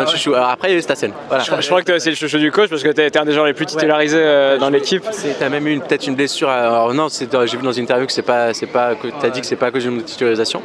Ah 0.00 0.36
Alors 0.36 0.48
après, 0.50 0.68
il 0.68 0.72
y 0.72 0.74
a 0.74 0.78
eu 0.78 0.82
Stassen. 0.82 1.12
Voilà. 1.28 1.44
Je, 1.44 1.66
crois 1.66 1.82
que 1.82 1.98
c'est 1.98 2.10
le 2.10 2.16
chouchou 2.16 2.38
du 2.38 2.50
coach 2.50 2.70
parce 2.70 2.82
que 2.82 2.88
tu 2.88 3.00
es 3.00 3.16
un 3.16 3.24
des 3.24 3.32
gens 3.32 3.44
les 3.44 3.54
plus 3.54 3.66
titularisés 3.66 4.18
euh, 4.20 4.58
dans 4.58 4.70
l'équipe. 4.70 5.04
Tu 5.10 5.44
as 5.44 5.48
même 5.48 5.66
eu 5.66 5.78
peut-être 5.80 6.06
une 6.06 6.14
blessure. 6.14 6.48
Alors 6.48 6.92
non, 6.94 7.08
j'ai 7.08 7.56
vu 7.56 7.62
dans 7.62 7.72
une 7.72 7.84
interview 7.84 8.06
que 8.06 8.12
c'est 8.12 8.22
pas, 8.22 8.52
pas, 8.72 8.94
que 8.94 9.08
tu 9.08 9.26
as 9.26 9.30
dit 9.30 9.40
que 9.40 9.46
c'est 9.46 9.56
pas 9.56 9.66
à 9.66 9.70
cause 9.70 9.84
d'une 9.84 10.02
titularisation. 10.02 10.62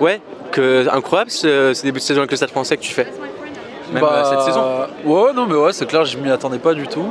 Ouais, 0.00 0.20
que 0.52 0.86
incroyable 0.92 1.30
ce, 1.30 1.72
ce, 1.74 1.82
début 1.82 1.98
de 1.98 2.04
saison 2.04 2.20
avec 2.20 2.30
le 2.30 2.36
Stade 2.36 2.50
français 2.50 2.76
que 2.76 2.82
tu 2.82 2.92
fais. 2.92 3.06
Même 3.92 4.02
bah, 4.02 4.24
euh, 4.24 4.30
cette 4.30 4.40
saison. 4.42 4.62
Ouais, 5.04 5.32
non, 5.32 5.46
mais 5.46 5.54
ouais, 5.54 5.72
c'est 5.72 5.86
clair, 5.86 6.04
je 6.04 6.18
m'y 6.18 6.30
attendais 6.30 6.58
pas 6.58 6.74
du 6.74 6.88
tout. 6.88 7.10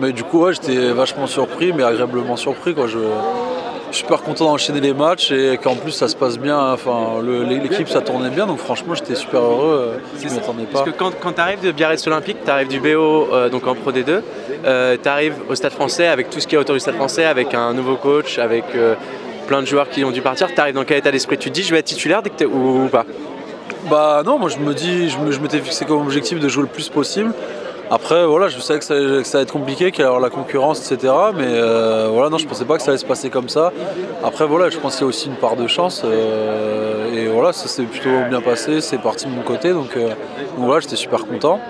Mais 0.00 0.12
du 0.12 0.24
coup, 0.24 0.44
ouais, 0.44 0.52
j'étais 0.54 0.92
vachement 0.92 1.26
surpris, 1.26 1.72
mais 1.72 1.82
agréablement 1.82 2.36
surpris. 2.36 2.74
Quoi. 2.74 2.86
Je, 2.86 2.98
je 2.98 3.51
super 3.92 4.22
content 4.22 4.46
d'enchaîner 4.46 4.80
les 4.80 4.94
matchs 4.94 5.30
et 5.30 5.58
qu'en 5.62 5.76
plus 5.76 5.92
ça 5.92 6.08
se 6.08 6.16
passe 6.16 6.38
bien. 6.38 6.72
Enfin, 6.72 7.22
l'équipe 7.22 7.88
ça 7.88 8.00
tournait 8.00 8.30
bien, 8.30 8.46
donc 8.46 8.58
franchement 8.58 8.94
j'étais 8.94 9.14
super 9.14 9.40
heureux. 9.40 10.00
Je 10.18 10.28
m'y 10.28 10.38
attendais 10.38 10.64
pas. 10.64 10.80
Parce 10.80 10.90
que 10.90 10.96
quand, 10.96 11.12
quand 11.20 11.32
tu 11.32 11.40
arrives 11.40 11.60
de 11.60 11.72
Biarritz 11.72 12.06
Olympique, 12.06 12.38
tu 12.44 12.50
arrives 12.50 12.68
du 12.68 12.80
BO 12.80 13.28
euh, 13.32 13.48
donc 13.48 13.66
en 13.66 13.74
Pro 13.74 13.92
D2, 13.92 14.20
euh, 14.64 14.96
tu 15.02 15.08
arrives 15.08 15.36
au 15.48 15.54
Stade 15.54 15.72
Français 15.72 16.06
avec 16.06 16.30
tout 16.30 16.40
ce 16.40 16.46
qui 16.46 16.54
est 16.54 16.58
autour 16.58 16.74
du 16.74 16.80
Stade 16.80 16.96
Français, 16.96 17.24
avec 17.24 17.54
un 17.54 17.72
nouveau 17.74 17.96
coach, 17.96 18.38
avec 18.38 18.64
euh, 18.74 18.94
plein 19.46 19.60
de 19.60 19.66
joueurs 19.66 19.88
qui 19.88 20.04
ont 20.04 20.10
dû 20.10 20.22
partir. 20.22 20.48
Tu 20.52 20.60
arrives 20.60 20.74
dans 20.74 20.84
quel 20.84 20.98
état 20.98 21.10
d'esprit? 21.10 21.38
Tu 21.38 21.50
te 21.50 21.54
dis 21.54 21.62
je 21.62 21.72
vais 21.72 21.80
être 21.80 21.86
titulaire 21.86 22.22
dès 22.22 22.30
que 22.30 22.44
ou, 22.44 22.84
ou, 22.84 22.88
pas? 22.88 23.04
Bah 23.90 24.22
non, 24.24 24.38
moi 24.38 24.48
je 24.48 24.58
me 24.58 24.74
dis, 24.74 25.10
je 25.10 25.40
m'étais 25.40 25.58
fixé 25.58 25.84
comme 25.84 26.02
objectif 26.02 26.38
de 26.38 26.48
jouer 26.48 26.62
le 26.62 26.68
plus 26.68 26.88
possible. 26.88 27.32
Après, 27.90 28.24
voilà, 28.26 28.48
je 28.48 28.58
savais 28.58 28.78
que 28.78 28.84
ça, 28.84 28.94
allait 28.94 29.42
être 29.42 29.52
compliqué, 29.52 29.90
qu'il 29.90 30.02
allait 30.02 30.12
y 30.12 30.14
avoir 30.14 30.20
la 30.20 30.30
concurrence, 30.30 30.90
etc. 30.90 31.12
Mais 31.36 31.44
euh, 31.46 32.08
voilà, 32.10 32.30
non, 32.30 32.38
je 32.38 32.46
pensais 32.46 32.64
pas 32.64 32.76
que 32.76 32.82
ça 32.82 32.90
allait 32.90 32.98
se 32.98 33.04
passer 33.04 33.28
comme 33.28 33.48
ça. 33.48 33.72
Après, 34.24 34.46
voilà, 34.46 34.70
je 34.70 34.78
pense 34.78 34.94
qu'il 34.94 35.02
y 35.02 35.04
a 35.04 35.08
aussi 35.08 35.28
une 35.28 35.36
part 35.36 35.56
de 35.56 35.66
chance. 35.66 36.02
euh, 36.04 37.14
et 37.14 37.28
voilà, 37.28 37.52
ça 37.52 37.68
s'est 37.68 37.84
plutôt 37.84 38.10
bien 38.28 38.40
passé, 38.40 38.80
c'est 38.80 38.98
parti 38.98 39.26
de 39.26 39.30
mon 39.30 39.42
côté. 39.42 39.72
Donc, 39.72 39.96
euh, 39.96 40.08
donc 40.08 40.66
voilà, 40.66 40.80
j'étais 40.80 40.96
super 40.96 41.26
content. 41.26 41.60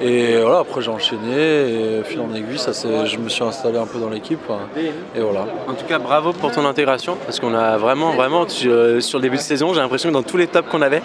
Et 0.00 0.36
voilà, 0.40 0.58
après 0.58 0.82
j'ai 0.82 0.90
enchaîné, 0.90 2.00
et 2.00 2.02
fil 2.04 2.20
en 2.20 2.34
aiguille, 2.34 2.58
ça, 2.58 2.72
je 3.04 3.16
me 3.16 3.28
suis 3.28 3.44
installé 3.44 3.78
un 3.78 3.86
peu 3.86 3.98
dans 3.98 4.10
l'équipe. 4.10 4.40
Et 5.14 5.20
voilà. 5.20 5.46
En 5.68 5.74
tout 5.74 5.86
cas, 5.86 5.98
bravo 5.98 6.32
pour 6.32 6.50
ton 6.50 6.66
intégration, 6.66 7.16
parce 7.24 7.38
qu'on 7.38 7.54
a 7.54 7.76
vraiment, 7.76 8.12
vraiment, 8.12 8.44
euh, 8.66 9.00
sur 9.00 9.18
le 9.18 9.22
début 9.22 9.36
de 9.36 9.42
saison, 9.42 9.72
j'ai 9.72 9.80
l'impression 9.80 10.08
que 10.08 10.14
dans 10.14 10.22
tous 10.22 10.36
les 10.36 10.46
tops 10.46 10.68
qu'on 10.68 10.82
avait, 10.82 11.02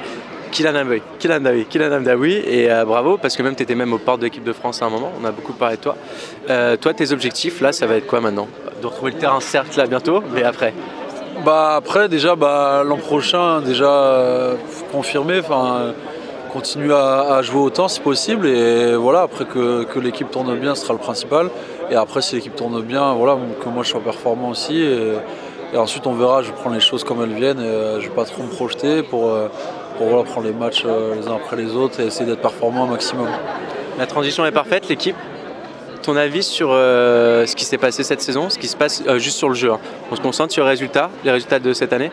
Kylian 0.51 0.85
Mbappé, 0.85 1.01
Kylian 1.19 1.39
Mbappé, 1.39 1.65
Kylian 1.65 1.99
Mbappé, 2.01 2.43
et 2.47 2.71
euh, 2.71 2.85
bravo, 2.85 3.17
parce 3.17 3.35
que 3.35 3.43
même 3.43 3.55
tu 3.55 3.63
étais 3.63 3.75
même 3.75 3.93
aux 3.93 3.97
portes 3.97 4.19
de 4.19 4.25
l'équipe 4.25 4.43
de 4.43 4.53
France 4.53 4.81
à 4.81 4.85
un 4.85 4.89
moment, 4.89 5.11
on 5.21 5.25
a 5.25 5.31
beaucoup 5.31 5.53
parlé 5.53 5.77
de 5.77 5.81
toi. 5.81 5.95
Euh, 6.49 6.75
toi, 6.77 6.93
tes 6.93 7.11
objectifs, 7.11 7.61
là, 7.61 7.71
ça 7.71 7.87
va 7.87 7.95
être 7.95 8.07
quoi 8.07 8.21
maintenant? 8.21 8.47
De 8.81 8.87
retrouver 8.87 9.11
le 9.11 9.17
terrain, 9.17 9.39
certes, 9.39 9.75
là, 9.75 9.85
bientôt, 9.85 10.23
mais 10.33 10.43
après. 10.43 10.73
Bah 11.45 11.75
après 11.77 12.09
déjà 12.09 12.35
bah, 12.35 12.83
l'an 12.85 12.97
prochain 12.97 13.61
déjà 13.61 13.89
euh, 13.89 14.55
confirmer, 14.91 15.39
enfin 15.39 15.77
euh, 15.79 15.91
continuer 16.51 16.93
à, 16.93 17.35
à 17.35 17.41
jouer 17.41 17.61
autant 17.61 17.87
si 17.87 18.01
possible 18.01 18.45
et 18.45 18.93
voilà 18.97 19.21
après 19.21 19.45
que, 19.45 19.85
que 19.85 19.99
l'équipe 19.99 20.29
tourne 20.29 20.53
bien 20.57 20.75
ce 20.75 20.81
sera 20.81 20.91
le 20.93 20.99
principal. 20.99 21.49
Et 21.91 21.95
après 21.95 22.21
si 22.21 22.35
l'équipe 22.35 22.57
tourne 22.57 22.81
bien 22.81 23.13
voilà 23.13 23.37
que 23.63 23.69
moi 23.69 23.83
je 23.83 23.89
sois 23.89 24.01
performant 24.01 24.49
aussi 24.49 24.81
et, 24.81 25.13
et 25.73 25.77
ensuite 25.77 26.07
on 26.07 26.13
verra 26.13 26.41
je 26.41 26.51
prends 26.51 26.71
les 26.71 26.81
choses 26.81 27.05
comme 27.05 27.23
elles 27.23 27.35
viennent 27.35 27.61
et 27.61 27.63
euh, 27.63 28.01
je 28.01 28.09
vais 28.09 28.15
pas 28.15 28.25
trop 28.25 28.43
me 28.43 28.49
projeter 28.49 29.01
pour, 29.01 29.29
euh, 29.29 29.47
pour 29.99 30.07
voilà, 30.07 30.23
prendre 30.23 30.47
les 30.47 30.53
matchs 30.53 30.83
euh, 30.85 31.15
les 31.15 31.27
uns 31.27 31.35
après 31.35 31.57
les 31.57 31.75
autres 31.75 31.99
et 31.99 32.05
essayer 32.05 32.25
d'être 32.25 32.41
performant 32.41 32.85
au 32.85 32.87
maximum. 32.87 33.27
La 33.99 34.07
transition 34.07 34.45
est 34.45 34.51
parfaite, 34.51 34.87
l'équipe. 34.87 35.17
Ton 36.01 36.15
avis 36.15 36.41
sur 36.41 36.69
euh, 36.71 37.45
ce 37.45 37.53
qui 37.53 37.65
s'est 37.65 37.77
passé 37.77 38.03
cette 38.03 38.21
saison, 38.21 38.49
ce 38.49 38.57
qui 38.57 38.69
se 38.69 38.77
passe 38.77 39.03
euh, 39.05 39.19
juste 39.19 39.37
sur 39.37 39.49
le 39.49 39.55
jeu. 39.55 39.71
hein. 39.73 39.79
On 40.09 40.15
se 40.15 40.21
concentre 40.21 40.53
sur 40.53 40.63
les 40.63 40.69
résultats, 40.69 41.09
les 41.25 41.31
résultats 41.31 41.59
de 41.59 41.73
cette 41.73 41.91
année? 41.91 42.11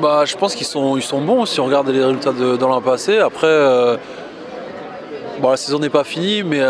Bah, 0.00 0.22
je 0.24 0.36
pense 0.36 0.54
qu'ils 0.54 0.66
sont, 0.66 0.96
ils 0.96 1.02
sont 1.02 1.20
bons 1.20 1.44
si 1.44 1.58
on 1.58 1.64
regarde 1.64 1.88
les 1.88 2.04
résultats 2.04 2.30
de, 2.30 2.56
dans 2.56 2.68
l'an 2.68 2.80
passé. 2.80 3.18
Après, 3.18 3.48
euh, 3.48 3.96
bon, 5.40 5.50
la 5.50 5.56
saison 5.56 5.80
n'est 5.80 5.90
pas 5.90 6.04
finie, 6.04 6.44
mais 6.44 6.60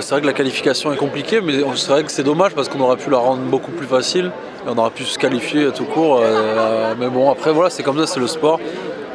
c'est 0.00 0.10
vrai 0.12 0.22
que 0.22 0.26
la 0.26 0.32
qualification 0.32 0.90
est 0.90 0.96
compliquée. 0.96 1.42
Mais 1.42 1.52
c'est 1.74 1.90
vrai 1.90 2.02
que 2.02 2.10
c'est 2.10 2.24
dommage 2.24 2.54
parce 2.54 2.70
qu'on 2.70 2.80
aurait 2.80 2.96
pu 2.96 3.10
la 3.10 3.18
rendre 3.18 3.42
beaucoup 3.42 3.72
plus 3.72 3.86
facile. 3.86 4.32
Et 4.66 4.70
on 4.74 4.78
aurait 4.78 4.90
pu 4.90 5.04
se 5.04 5.18
qualifier 5.18 5.70
tout 5.72 5.84
court. 5.84 6.22
mais 6.98 7.08
bon, 7.08 7.30
après, 7.30 7.52
voilà, 7.52 7.68
c'est 7.68 7.82
comme 7.82 7.98
ça, 7.98 8.06
c'est 8.06 8.20
le 8.20 8.26
sport. 8.26 8.58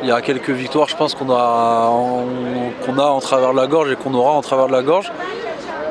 Il 0.04 0.08
y 0.08 0.12
a 0.12 0.22
quelques 0.22 0.52
victoires, 0.52 0.88
je 0.88 0.96
pense, 0.96 1.16
qu'on 1.16 1.30
a, 1.32 1.90
a 2.98 3.10
en 3.10 3.20
travers 3.20 3.52
de 3.52 3.58
la 3.58 3.68
gorge 3.68 3.92
et 3.92 3.96
qu'on 3.96 4.14
aura 4.14 4.32
en 4.32 4.42
travers 4.42 4.68
de 4.68 4.72
la 4.72 4.84
gorge. 4.84 5.12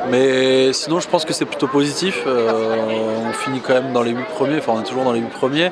Mais 0.09 0.71
sinon, 0.71 0.99
je 0.99 1.07
pense 1.07 1.25
que 1.25 1.33
c'est 1.33 1.45
plutôt 1.45 1.67
positif. 1.67 2.23
Euh, 2.25 2.75
on 3.29 3.33
finit 3.33 3.59
quand 3.59 3.73
même 3.73 3.91
dans 3.91 4.03
les 4.03 4.11
8 4.11 4.23
premiers, 4.35 4.57
enfin, 4.59 4.73
on 4.75 4.79
est 4.79 4.85
toujours 4.85 5.03
dans 5.03 5.11
les 5.11 5.19
8 5.19 5.29
premiers. 5.29 5.71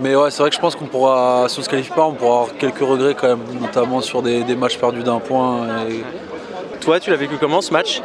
Mais 0.00 0.16
ouais, 0.16 0.30
c'est 0.30 0.42
vrai 0.42 0.50
que 0.50 0.56
je 0.56 0.60
pense 0.60 0.74
qu'on 0.74 0.86
pourra, 0.86 1.44
si 1.48 1.60
on 1.60 1.62
se 1.62 1.68
qualifie 1.68 1.92
pas, 1.92 2.04
on 2.04 2.14
pourra 2.14 2.40
avoir 2.40 2.56
quelques 2.56 2.80
regrets 2.80 3.14
quand 3.14 3.28
même, 3.28 3.44
notamment 3.60 4.00
sur 4.00 4.22
des, 4.22 4.42
des 4.42 4.56
matchs 4.56 4.78
perdus 4.78 5.04
d'un 5.04 5.20
point. 5.20 5.66
Toi, 6.80 6.98
tu 6.98 7.10
l'as 7.10 7.16
vécu 7.16 7.36
comment 7.38 7.60
ce 7.60 7.72
match? 7.72 8.02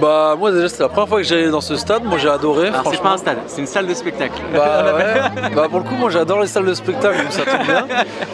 Bah 0.00 0.34
moi 0.38 0.50
déjà 0.50 0.68
c'était 0.68 0.82
la 0.84 0.88
première 0.88 1.08
fois 1.08 1.18
que 1.18 1.24
j'allais 1.24 1.50
dans 1.50 1.60
ce 1.60 1.76
stade, 1.76 2.04
moi 2.04 2.16
j'ai 2.18 2.28
adoré. 2.28 2.68
Alors, 2.68 2.88
c'est 2.90 3.00
pas 3.02 3.10
un 3.10 3.16
stade, 3.18 3.38
c'est 3.46 3.60
une 3.60 3.66
salle 3.66 3.86
de 3.86 3.94
spectacle. 3.94 4.40
Bah 4.52 4.84
ouais, 4.96 5.50
bah 5.54 5.66
pour 5.70 5.80
le 5.80 5.84
coup 5.84 5.94
moi 5.94 6.08
j'adore 6.10 6.40
les 6.40 6.46
salles 6.46 6.64
de 6.64 6.74
spectacle 6.74 7.22
donc 7.22 7.32
ça 7.32 7.42
tombe 7.44 7.66
bien. 7.66 7.86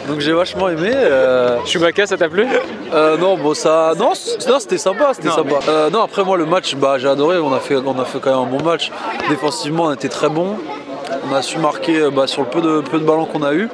Donc 0.07 0.19
j'ai 0.19 0.31
vachement 0.33 0.69
aimé. 0.69 0.91
euh, 0.93 1.57
Chewbacca, 1.65 2.07
ça 2.07 2.17
t'a 2.17 2.29
plu? 2.29 2.47
euh, 2.93 3.17
non 3.17 3.37
bon 3.37 3.53
ça. 3.53 3.93
Non, 3.97 4.13
c'était 4.15 4.77
sympa, 4.77 5.11
c'était 5.13 5.29
sympa. 5.29 5.55
Euh, 5.67 5.89
non 5.89 6.01
après 6.01 6.23
moi 6.23 6.37
le 6.37 6.45
match 6.45 6.75
bah 6.75 6.97
j'ai 6.97 7.09
adoré, 7.09 7.37
on 7.39 7.53
a 7.53 7.59
fait 7.59 7.75
on 7.75 7.99
a 7.99 8.05
fait 8.05 8.19
quand 8.19 8.31
même 8.31 8.53
un 8.53 8.57
bon 8.57 8.63
match. 8.63 8.91
Défensivement 9.29 9.85
on 9.85 9.93
était 9.93 10.09
très 10.09 10.29
bon. 10.29 10.55
On 11.29 11.35
a 11.35 11.41
su 11.41 11.57
marquer 11.59 12.09
bah, 12.15 12.27
sur 12.27 12.41
le 12.43 12.47
peu 12.47 12.61
de, 12.61 12.79
peu 12.81 12.97
de 12.99 13.03
ballons 13.03 13.25
qu'on 13.25 13.43
a 13.43 13.53
eu. 13.53 13.69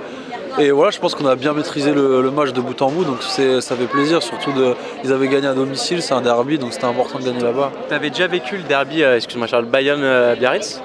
Et 0.57 0.71
voilà, 0.71 0.91
je 0.91 0.99
pense 0.99 1.15
qu'on 1.15 1.25
a 1.25 1.35
bien 1.35 1.53
maîtrisé 1.53 1.91
le, 1.93 2.21
le 2.21 2.31
match 2.31 2.51
de 2.53 2.61
bout 2.61 2.81
en 2.81 2.89
bout, 2.89 3.03
donc 3.03 3.21
ça 3.21 3.75
fait 3.75 3.85
plaisir. 3.87 4.23
Surtout, 4.23 4.53
de, 4.53 4.75
ils 5.03 5.11
avaient 5.11 5.27
gagné 5.27 5.47
à 5.47 5.53
domicile, 5.53 6.01
c'est 6.01 6.13
un 6.13 6.21
derby, 6.21 6.57
donc 6.57 6.71
c'était 6.73 6.85
important 6.85 7.19
de 7.19 7.25
gagner 7.25 7.41
là-bas. 7.43 7.71
T'avais 7.89 8.09
déjà 8.09 8.27
vécu 8.27 8.57
le 8.57 8.63
derby, 8.63 9.03
euh, 9.03 9.17
excuse-moi 9.17 9.47
Charles, 9.47 9.65
Bayern-Biarritz 9.65 10.81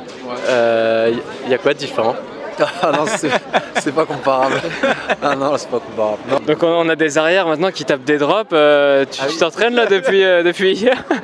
Il 1.47 1.51
y 1.51 1.55
a 1.55 1.59
quoi 1.59 1.73
de 1.75 1.79
différent? 1.79 2.17
Ah 2.83 2.93
non, 2.93 3.05
c'est 3.79 3.93
pas 3.95 4.05
comparable. 4.05 4.57
Ah 5.23 5.35
non, 5.35 5.53
c'est 5.57 5.71
pas 5.71 5.79
comparable. 5.79 6.19
Non. 6.31 6.41
Donc 6.47 6.63
on 6.63 6.87
a 6.91 6.97
des 6.97 7.17
arrières 7.17 7.47
maintenant 7.47 7.71
qui 7.71 7.87
tapent 7.87 8.05
des 8.05 8.19
drops. 8.19 8.51
euh, 8.53 9.07
tu 9.11 9.19
Ah 9.23 9.27
tu 9.31 9.37
t'entraînes 9.39 9.75
là 9.75 9.87
depuis, 9.87 10.23
euh, 10.25 10.43
depuis 10.43 10.73
hier? 10.73 10.97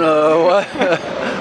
Euh, 0.00 0.34
ouais. 0.46 0.62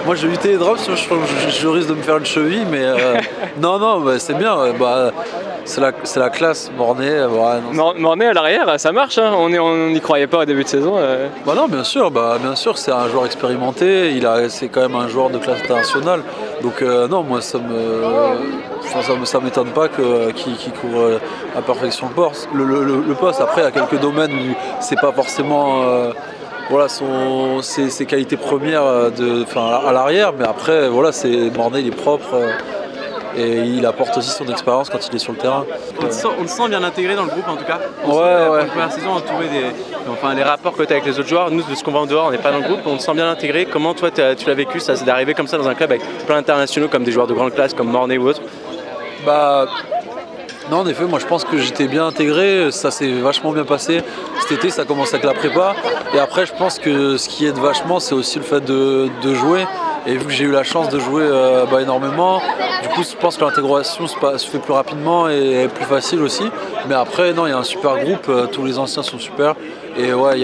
Moi, 0.05 0.13
je 0.15 0.23
vais 0.23 0.27
éviter 0.27 0.49
les 0.49 0.57
drops, 0.57 0.81
sinon 0.81 0.97
je, 0.97 1.49
je- 1.49 1.57
je 1.61 1.67
risque 1.69 1.87
de 1.87 1.93
me 1.93 2.01
faire 2.01 2.17
une 2.17 2.25
cheville, 2.25 2.65
mais 2.69 2.83
euh, 2.83 3.15
non, 3.61 3.79
non, 3.79 4.01
bah, 4.01 4.19
c'est 4.19 4.33
bien. 4.33 4.59
euh, 4.59 4.73
Bah, 4.77 5.13
c'est 5.63 5.81
la, 5.81 6.29
classe, 6.29 6.71
Mornay. 6.77 7.09
euh, 7.09 7.27
non, 7.73 7.93
Mornay 7.97 8.27
à 8.27 8.33
l'arrière, 8.33 8.79
ça 8.79 8.91
marche. 8.91 9.17
hein. 9.17 9.31
On 9.37 9.49
n'y 9.89 10.01
croyait 10.01 10.27
pas 10.27 10.39
au 10.39 10.45
début 10.45 10.63
de 10.63 10.67
saison. 10.69 10.95
euh. 10.97 11.27
Bah 11.45 11.53
non, 11.55 11.67
bien 11.67 11.83
sûr, 11.83 12.09
bah, 12.11 12.37
bien 12.41 12.55
sûr, 12.55 12.77
c'est 12.77 12.91
un 12.91 13.07
joueur 13.07 13.25
expérimenté, 13.25 14.11
il 14.11 14.25
a, 14.25 14.49
c'est 14.49 14.67
quand 14.69 14.81
même 14.81 14.95
un 14.95 15.07
joueur 15.07 15.29
de 15.29 15.37
classe 15.37 15.61
internationale. 15.63 16.21
Donc 16.61 16.81
euh, 16.81 17.07
non, 17.07 17.23
moi 17.23 17.41
ça 17.41 17.57
me, 17.59 19.25
ça, 19.25 19.39
m'étonne 19.39 19.69
pas 19.69 19.87
que, 19.87 20.31
qu'il, 20.31 20.55
qu'il 20.55 20.73
couvre 20.73 20.99
euh, 21.01 21.19
à 21.57 21.61
perfection 21.61 22.07
le 22.09 22.13
poste. 22.13 22.49
Le, 22.53 22.63
le- 22.65 22.83
le- 22.83 23.03
le 23.07 23.13
poste. 23.15 23.41
Après, 23.41 23.61
il 23.61 23.65
y 23.65 23.67
a 23.67 23.71
quelques 23.71 23.99
domaines 23.99 24.31
où 24.31 24.55
c'est 24.79 24.99
pas 24.99 25.11
forcément 25.11 25.83
euh, 25.83 26.11
voilà, 26.69 26.87
son, 26.87 27.61
ses, 27.61 27.89
ses 27.89 28.05
qualités 28.05 28.37
premières 28.37 28.83
euh, 28.85 29.09
de, 29.09 29.45
à 29.87 29.91
l'arrière, 29.91 30.33
mais 30.37 30.45
après, 30.47 30.87
voilà, 30.89 31.11
c'est 31.11 31.49
Mornay, 31.55 31.81
il 31.81 31.87
est 31.87 31.91
propre. 31.95 32.27
Et 33.35 33.59
il 33.59 33.85
apporte 33.85 34.17
aussi 34.17 34.29
son 34.29 34.45
expérience 34.47 34.89
quand 34.89 35.07
il 35.07 35.15
est 35.15 35.19
sur 35.19 35.31
le 35.31 35.37
terrain. 35.37 35.65
on 35.99 36.07
te, 36.07 36.13
sent, 36.13 36.27
on 36.39 36.43
te 36.43 36.49
sent 36.49 36.69
bien 36.69 36.83
intégré 36.83 37.15
dans 37.15 37.23
le 37.23 37.29
groupe 37.29 37.47
en 37.47 37.55
tout 37.55 37.65
cas. 37.65 37.79
On 38.05 38.17
Ouais, 38.17 38.61
une 38.61 38.67
première 38.67 38.91
saison, 38.91 39.11
entouré 39.11 39.47
des, 39.47 39.65
enfin, 40.11 40.33
les 40.33 40.43
rapports 40.43 40.73
que 40.75 40.83
tu 40.83 40.89
as 40.93 40.97
avec 40.97 41.05
les 41.05 41.19
autres 41.19 41.29
joueurs. 41.29 41.51
Nous, 41.51 41.63
de 41.63 41.75
ce 41.75 41.83
qu'on 41.83 41.91
voit 41.91 42.01
en 42.01 42.05
dehors, 42.05 42.27
on 42.27 42.31
n'est 42.31 42.37
pas 42.37 42.51
dans 42.51 42.59
le 42.59 42.63
groupe, 42.63 42.81
on 42.85 42.97
te 42.97 43.01
sent 43.01 43.13
bien 43.13 43.29
intégré. 43.29 43.65
Comment 43.65 43.93
toi, 43.93 44.09
tu 44.11 44.21
l'as 44.21 44.53
vécu 44.53 44.79
ça, 44.79 44.95
c'est 44.95 45.05
d'arriver 45.05 45.33
comme 45.33 45.47
ça 45.47 45.57
dans 45.57 45.67
un 45.67 45.75
club 45.75 45.91
avec 45.91 46.01
plein 46.25 46.35
d'internationaux 46.35 46.87
comme 46.87 47.03
des 47.03 47.11
joueurs 47.11 47.27
de 47.27 47.33
grande 47.33 47.53
classe 47.53 47.73
comme 47.73 47.89
Mornay 47.89 48.17
ou 48.17 48.27
autres 48.27 48.41
Bah 49.25 49.65
non 50.69 50.77
en 50.77 50.87
effet 50.87 51.03
moi 51.03 51.19
je 51.19 51.25
pense 51.25 51.43
que 51.43 51.57
j'étais 51.57 51.87
bien 51.87 52.07
intégré, 52.07 52.71
ça 52.71 52.91
s'est 52.91 53.11
vachement 53.11 53.51
bien 53.51 53.65
passé. 53.65 54.03
Cet 54.39 54.51
été 54.57 54.69
ça 54.69 54.85
commence 54.85 55.13
avec 55.13 55.25
la 55.25 55.33
prépa 55.33 55.75
et 56.13 56.19
après 56.19 56.45
je 56.45 56.53
pense 56.53 56.79
que 56.79 57.17
ce 57.17 57.27
qui 57.27 57.45
aide 57.45 57.57
vachement 57.57 57.99
c'est 57.99 58.15
aussi 58.15 58.37
le 58.37 58.45
fait 58.45 58.61
de, 58.61 59.09
de 59.21 59.33
jouer 59.33 59.65
et 60.05 60.15
vu 60.17 60.25
que 60.25 60.31
j'ai 60.31 60.45
eu 60.45 60.51
la 60.51 60.63
chance 60.63 60.89
de 60.89 60.99
jouer 60.99 61.23
euh, 61.23 61.65
bah, 61.65 61.81
énormément, 61.81 62.41
du 62.81 62.89
coup 62.89 63.03
je 63.03 63.15
pense 63.15 63.37
que 63.37 63.45
l'intégration 63.45 64.07
se, 64.07 64.15
fait 64.17 64.59
plus 64.59 64.73
rapidement 64.73 65.29
et 65.29 65.67
plus 65.73 65.85
facile 65.85 66.21
aussi. 66.21 66.43
Mais 66.87 66.95
après 66.95 67.33
non 67.33 67.45
il 67.45 67.51
y 67.51 67.53
a 67.53 67.57
un 67.57 67.63
super 67.63 67.97
groupe, 68.03 68.27
euh, 68.29 68.47
tous 68.47 68.65
les 68.65 68.77
anciens 68.79 69.03
sont 69.03 69.19
super 69.19 69.55
et 69.97 70.13
ouais 70.13 70.43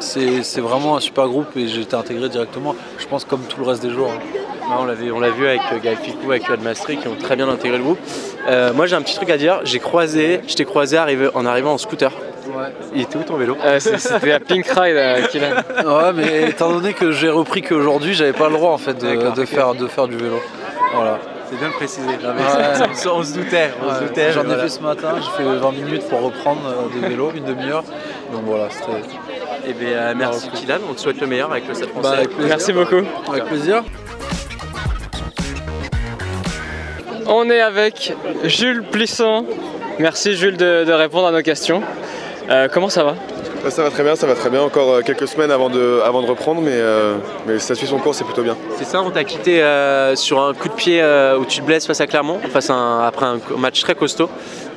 c'est 0.00 0.60
vraiment 0.60 0.96
un 0.96 1.00
super 1.00 1.26
groupe 1.26 1.56
et 1.56 1.66
j'ai 1.68 1.82
été 1.82 1.96
intégré 1.96 2.28
directement, 2.28 2.74
je 2.98 3.06
pense 3.06 3.24
comme 3.24 3.42
tout 3.42 3.60
le 3.60 3.66
reste 3.66 3.82
des 3.82 3.90
joueurs. 3.90 4.10
hein. 4.10 4.76
On 4.80 4.84
l'a 4.84 4.94
vu, 4.94 5.10
on 5.10 5.20
l'a 5.20 5.30
vu 5.30 5.46
avec 5.46 5.62
euh, 5.72 5.78
Gaël 5.82 5.96
Ficou, 5.96 6.30
avec 6.30 6.46
Yoann 6.46 6.62
Mastri 6.62 6.98
qui 6.98 7.08
ont 7.08 7.16
très 7.16 7.36
bien 7.36 7.48
intégré 7.48 7.78
le 7.78 7.84
groupe. 7.84 7.98
Moi 8.74 8.86
j'ai 8.86 8.96
un 8.96 9.02
petit 9.02 9.16
truc 9.16 9.30
à 9.30 9.36
dire, 9.36 9.60
j'ai 9.64 9.78
croisé, 9.78 10.40
je 10.46 10.54
t'ai 10.54 10.64
croisé 10.64 10.98
en 10.98 11.46
arrivant 11.46 11.72
en 11.72 11.78
scooter. 11.78 12.12
Il 12.94 13.02
était 13.02 13.16
où 13.18 13.22
ton 13.22 13.36
vélo 13.36 13.56
Euh, 13.64 13.78
c'est- 13.80 13.98
C'était 13.98 14.32
à 14.32 14.40
Pink 14.40 14.66
Ride, 14.66 14.96
euh, 14.96 15.26
Kylian. 15.28 15.50
Ouais, 15.84 16.12
mais 16.14 16.50
étant 16.50 16.70
donné 16.72 16.92
que 16.94 17.10
j'ai 17.12 17.28
repris 17.30 17.62
qu'aujourd'hui, 17.62 18.14
j'avais 18.14 18.32
pas 18.32 18.48
le 18.48 18.54
droit 18.54 18.70
en 18.72 18.78
fait 18.78 18.94
de, 18.94 19.44
faire, 19.44 19.74
de 19.74 19.86
faire 19.86 20.08
du 20.08 20.16
vélo. 20.16 20.40
Voilà. 20.94 21.18
C'est 21.50 21.58
bien. 21.58 21.68
Ouais. 21.68 21.76
on, 23.12 23.22
se- 23.22 23.34
doutait, 23.34 23.70
on 23.82 23.88
se 23.94 24.00
Ouais, 24.02 24.06
doutait. 24.08 24.32
J'en 24.32 24.42
ai 24.42 24.46
voilà. 24.46 24.62
fait 24.64 24.68
ce 24.68 24.80
matin, 24.80 25.14
j'ai 25.16 25.42
fait 25.42 25.48
20 25.58 25.72
minutes 25.72 26.06
pour 26.08 26.20
reprendre 26.22 26.60
euh, 26.66 27.00
de 27.00 27.06
vélo, 27.08 27.32
une 27.34 27.44
demi-heure. 27.44 27.84
Donc 28.32 28.42
voilà, 28.44 28.68
c'était. 28.70 29.00
Eh 29.66 29.72
bien, 29.72 29.88
euh, 29.96 30.14
merci 30.16 30.50
Kylian, 30.50 30.76
on 30.90 30.94
te 30.94 31.00
souhaite 31.00 31.20
le 31.20 31.26
meilleur 31.26 31.50
avec 31.50 31.66
le 31.66 31.72
Stade 31.74 31.88
français. 31.88 32.08
Bah, 32.08 32.16
avec 32.18 32.28
plaisir. 32.30 32.48
Merci 32.48 32.72
beaucoup. 32.74 33.02
Avec 33.30 33.44
plaisir. 33.46 33.82
On 37.26 37.48
est 37.50 37.60
avec 37.60 38.14
Jules 38.44 38.82
Plisson. 38.82 39.44
Merci 39.98 40.36
Jules 40.36 40.56
de, 40.56 40.84
de 40.84 40.92
répondre 40.92 41.26
à 41.26 41.32
nos 41.32 41.42
questions. 41.42 41.82
Euh, 42.48 42.66
comment 42.72 42.88
ça 42.88 43.04
va 43.04 43.14
Ça 43.68 43.82
va 43.82 43.90
très 43.90 44.02
bien, 44.02 44.16
ça 44.16 44.26
va 44.26 44.34
très 44.34 44.48
bien. 44.48 44.62
Encore 44.62 44.90
euh, 44.94 45.02
quelques 45.02 45.28
semaines 45.28 45.50
avant 45.50 45.68
de, 45.68 46.00
avant 46.04 46.22
de 46.22 46.26
reprendre, 46.26 46.62
mais, 46.62 46.70
euh, 46.72 47.16
mais 47.46 47.58
ça 47.58 47.74
suit 47.74 47.86
son 47.86 47.98
cours, 47.98 48.14
c'est 48.14 48.24
plutôt 48.24 48.42
bien. 48.42 48.56
C'est 48.78 48.84
ça, 48.86 49.02
on 49.02 49.10
t'a 49.10 49.24
quitté 49.24 49.62
euh, 49.62 50.16
sur 50.16 50.40
un 50.40 50.54
coup 50.54 50.68
de 50.68 50.74
pied 50.74 51.00
euh, 51.02 51.36
où 51.38 51.44
tu 51.44 51.60
te 51.60 51.64
blesses 51.66 51.86
face 51.86 52.00
à 52.00 52.06
Clermont, 52.06 52.38
face 52.50 52.70
à 52.70 52.74
un- 52.74 53.06
après 53.06 53.26
un 53.26 53.38
match 53.58 53.80
très 53.82 53.94
costaud. 53.94 54.30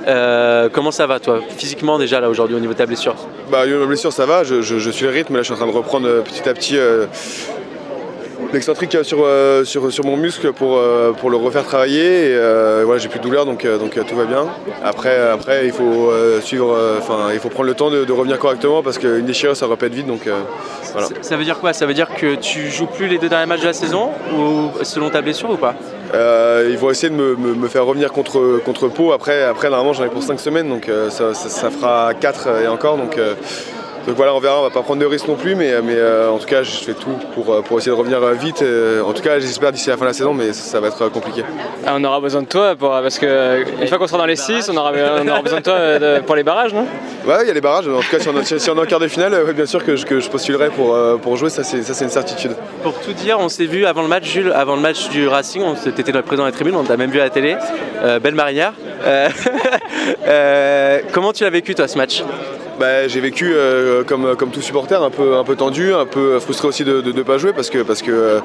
Euh, 0.07 0.67
comment 0.73 0.91
ça 0.91 1.05
va 1.07 1.19
toi, 1.19 1.39
physiquement 1.57 1.97
déjà 1.99 2.19
là 2.19 2.27
aujourd'hui 2.29 2.55
au 2.55 2.60
niveau 2.60 2.73
de 2.73 2.77
ta 2.77 2.88
blessure? 2.88 3.15
Bah, 3.51 3.65
ma 3.67 3.86
blessure, 3.86 4.12
ça 4.12 4.25
va, 4.25 4.43
je, 4.43 4.62
je- 4.62 4.79
je 4.79 4.89
suis 4.89 5.05
le 5.05 5.12
rythme, 5.12 5.36
là 5.36 5.41
je 5.41 5.45
suis 5.45 5.53
en 5.53 5.57
train 5.57 5.67
de 5.67 5.71
reprendre 5.77 6.10
petit 6.23 6.49
à 6.49 6.53
petit. 6.53 6.75
Euh, 8.51 8.53
l'excentrique 8.53 8.97
sur, 9.03 9.25
sur, 9.65 9.91
sur, 9.91 10.05
mon 10.05 10.17
muscle 10.17 10.51
pour, 10.53 10.79
pour 11.19 11.29
le 11.29 11.37
refaire 11.37 11.63
travailler. 11.63 12.31
Et 12.31 12.83
voilà, 12.83 12.97
j'ai 12.97 13.09
plus 13.09 13.19
de 13.19 13.23
douleur 13.23 13.45
donc, 13.45 13.65
donc 13.65 13.99
tout 14.05 14.15
va 14.15 14.25
bien. 14.25 14.47
Après, 14.83 15.17
après 15.29 15.65
il 15.65 15.71
faut 15.71 16.11
suivre, 16.41 16.77
enfin 16.97 17.29
il 17.33 17.39
faut 17.39 17.49
prendre 17.49 17.67
le 17.67 17.75
temps 17.75 17.89
de, 17.89 18.11
revenir 18.11 18.37
correctement 18.39 18.83
parce 18.83 18.97
qu'une 18.97 19.25
déchirure 19.25 19.55
ça 19.55 19.67
répète 19.67 19.93
vite 19.93 20.07
donc 20.07 20.27
voilà. 20.91 21.07
Ça 21.21 21.37
veut 21.37 21.43
dire 21.43 21.59
quoi? 21.59 21.73
Ça 21.73 21.85
veut 21.85 21.93
dire 21.93 22.09
que 22.13 22.35
tu 22.35 22.69
joues 22.69 22.87
plus 22.87 23.07
les 23.07 23.17
deux 23.17 23.29
derniers 23.29 23.45
matchs 23.45 23.61
de 23.61 23.67
la 23.67 23.73
saison 23.73 24.09
ou 24.37 24.83
selon 24.83 25.09
ta 25.09 25.21
blessure 25.21 25.51
ou 25.51 25.57
pas? 25.57 25.75
Ils 26.13 26.77
vont 26.77 26.89
essayer 26.89 27.09
de 27.09 27.15
me, 27.15 27.67
faire 27.67 27.85
revenir 27.85 28.11
contre, 28.11 28.59
contre 28.65 28.87
Pau. 28.89 29.13
Après, 29.13 29.43
après 29.43 29.69
normalement 29.69 29.93
j'en 29.93 30.05
ai 30.05 30.09
pour 30.09 30.23
5 30.23 30.39
semaines, 30.39 30.69
donc 30.69 30.89
ça, 31.09 31.33
ça, 31.33 31.69
fera 31.69 32.13
4 32.13 32.63
et 32.63 32.67
encore. 32.67 32.97
Donc, 32.97 33.17
donc 34.07 34.15
voilà, 34.15 34.33
on 34.33 34.39
verra, 34.39 34.59
on 34.59 34.63
va 34.63 34.71
pas 34.71 34.81
prendre 34.81 34.99
de 34.99 35.05
risques 35.05 35.27
non 35.27 35.35
plus, 35.35 35.53
mais, 35.53 35.73
mais 35.83 35.95
euh, 35.95 36.31
en 36.31 36.39
tout 36.39 36.47
cas, 36.47 36.63
je 36.63 36.71
fais 36.71 36.93
tout 36.93 37.15
pour, 37.35 37.53
euh, 37.53 37.61
pour 37.61 37.77
essayer 37.77 37.91
de 37.91 37.97
revenir 37.97 38.21
euh, 38.23 38.33
vite. 38.33 38.63
en 39.05 39.13
tout 39.13 39.21
cas, 39.21 39.39
j'espère 39.39 39.71
d'ici 39.71 39.89
la 39.89 39.97
fin 39.97 40.05
de 40.05 40.09
la 40.09 40.13
saison, 40.13 40.33
mais 40.33 40.53
ça, 40.53 40.79
va 40.79 40.87
être 40.87 41.09
compliqué. 41.09 41.43
Ah, 41.85 41.93
on 41.95 42.03
aura 42.03 42.19
besoin 42.19 42.41
de 42.41 42.47
toi 42.47 42.75
pour, 42.75 42.89
parce 42.89 43.19
que 43.19 43.63
une 43.79 43.87
fois 43.87 43.99
qu'on 43.99 44.07
sera 44.07 44.17
dans 44.17 44.25
les 44.25 44.35
6, 44.35 44.69
on 44.69 44.77
aura, 44.77 44.91
on 45.21 45.27
aura 45.27 45.41
besoin 45.41 45.59
de 45.59 45.63
toi 45.63 45.77
pour 46.25 46.35
les 46.35 46.43
barrages, 46.43 46.73
non? 46.73 46.87
Ouais, 47.27 47.37
il 47.43 47.47
y 47.47 47.51
a 47.51 47.53
les 47.53 47.61
barrages. 47.61 47.87
En 47.87 47.99
tout 47.99 48.09
cas, 48.09 48.19
si 48.19 48.29
on, 48.29 48.35
est 48.35 48.79
en 48.79 48.85
quart 48.85 48.99
de 48.99 49.07
finale, 49.07 49.35
bien 49.53 49.67
sûr 49.67 49.85
que 49.85 49.95
je, 49.95 50.05
que 50.05 50.19
je 50.19 50.29
postulerai 50.29 50.69
pour, 50.69 50.97
pour 51.21 51.37
jouer, 51.37 51.49
ça 51.49 51.63
c'est 51.63 51.77
une 51.77 52.09
certitude. 52.09 52.53
Pour 52.81 52.99
tout 52.99 53.13
dire, 53.13 53.37
on 53.39 53.49
s'est 53.49 53.65
vu 53.65 53.85
avant 53.85 54.01
le 54.01 54.07
match, 54.07 54.25
Jules, 54.25 54.51
avant 54.55 54.75
le 54.75 54.81
match 54.81 55.09
du 55.09 55.27
Racing, 55.27 55.61
on 55.61 55.75
était 55.75 56.11
notre 56.11 56.25
président 56.25 56.47
des 56.47 56.53
tribunes, 56.53 56.75
on 56.75 56.83
t'a 56.83 56.97
même 56.97 57.11
vu 57.11 57.19
à 57.19 57.25
la 57.25 57.29
télé, 57.29 57.55
belle 58.21 58.35
marinière. 58.35 58.73
comment 61.13 61.33
tu 61.33 61.45
as 61.45 61.49
vécu 61.49 61.75
toi 61.75 61.87
ce 61.87 61.97
match? 61.97 62.23
Bah, 62.82 63.08
j'ai 63.08 63.20
vécu 63.20 63.54
euh, 63.54 64.04
comme, 64.04 64.36
comme 64.36 64.50
tout 64.50 64.60
supporter, 64.60 65.04
un 65.04 65.12
peu, 65.12 65.36
un 65.36 65.44
peu 65.44 65.56
tendu, 65.56 65.94
un 65.94 66.08
peu 66.08 66.39
frustré 66.39 66.67
aussi 66.67 66.84
de 66.84 67.12
ne 67.12 67.22
pas 67.22 67.38
jouer 67.38 67.54
parce 67.54 67.70
que, 67.70 67.84
parce 67.84 68.02
que 68.02 68.10
euh, 68.12 68.39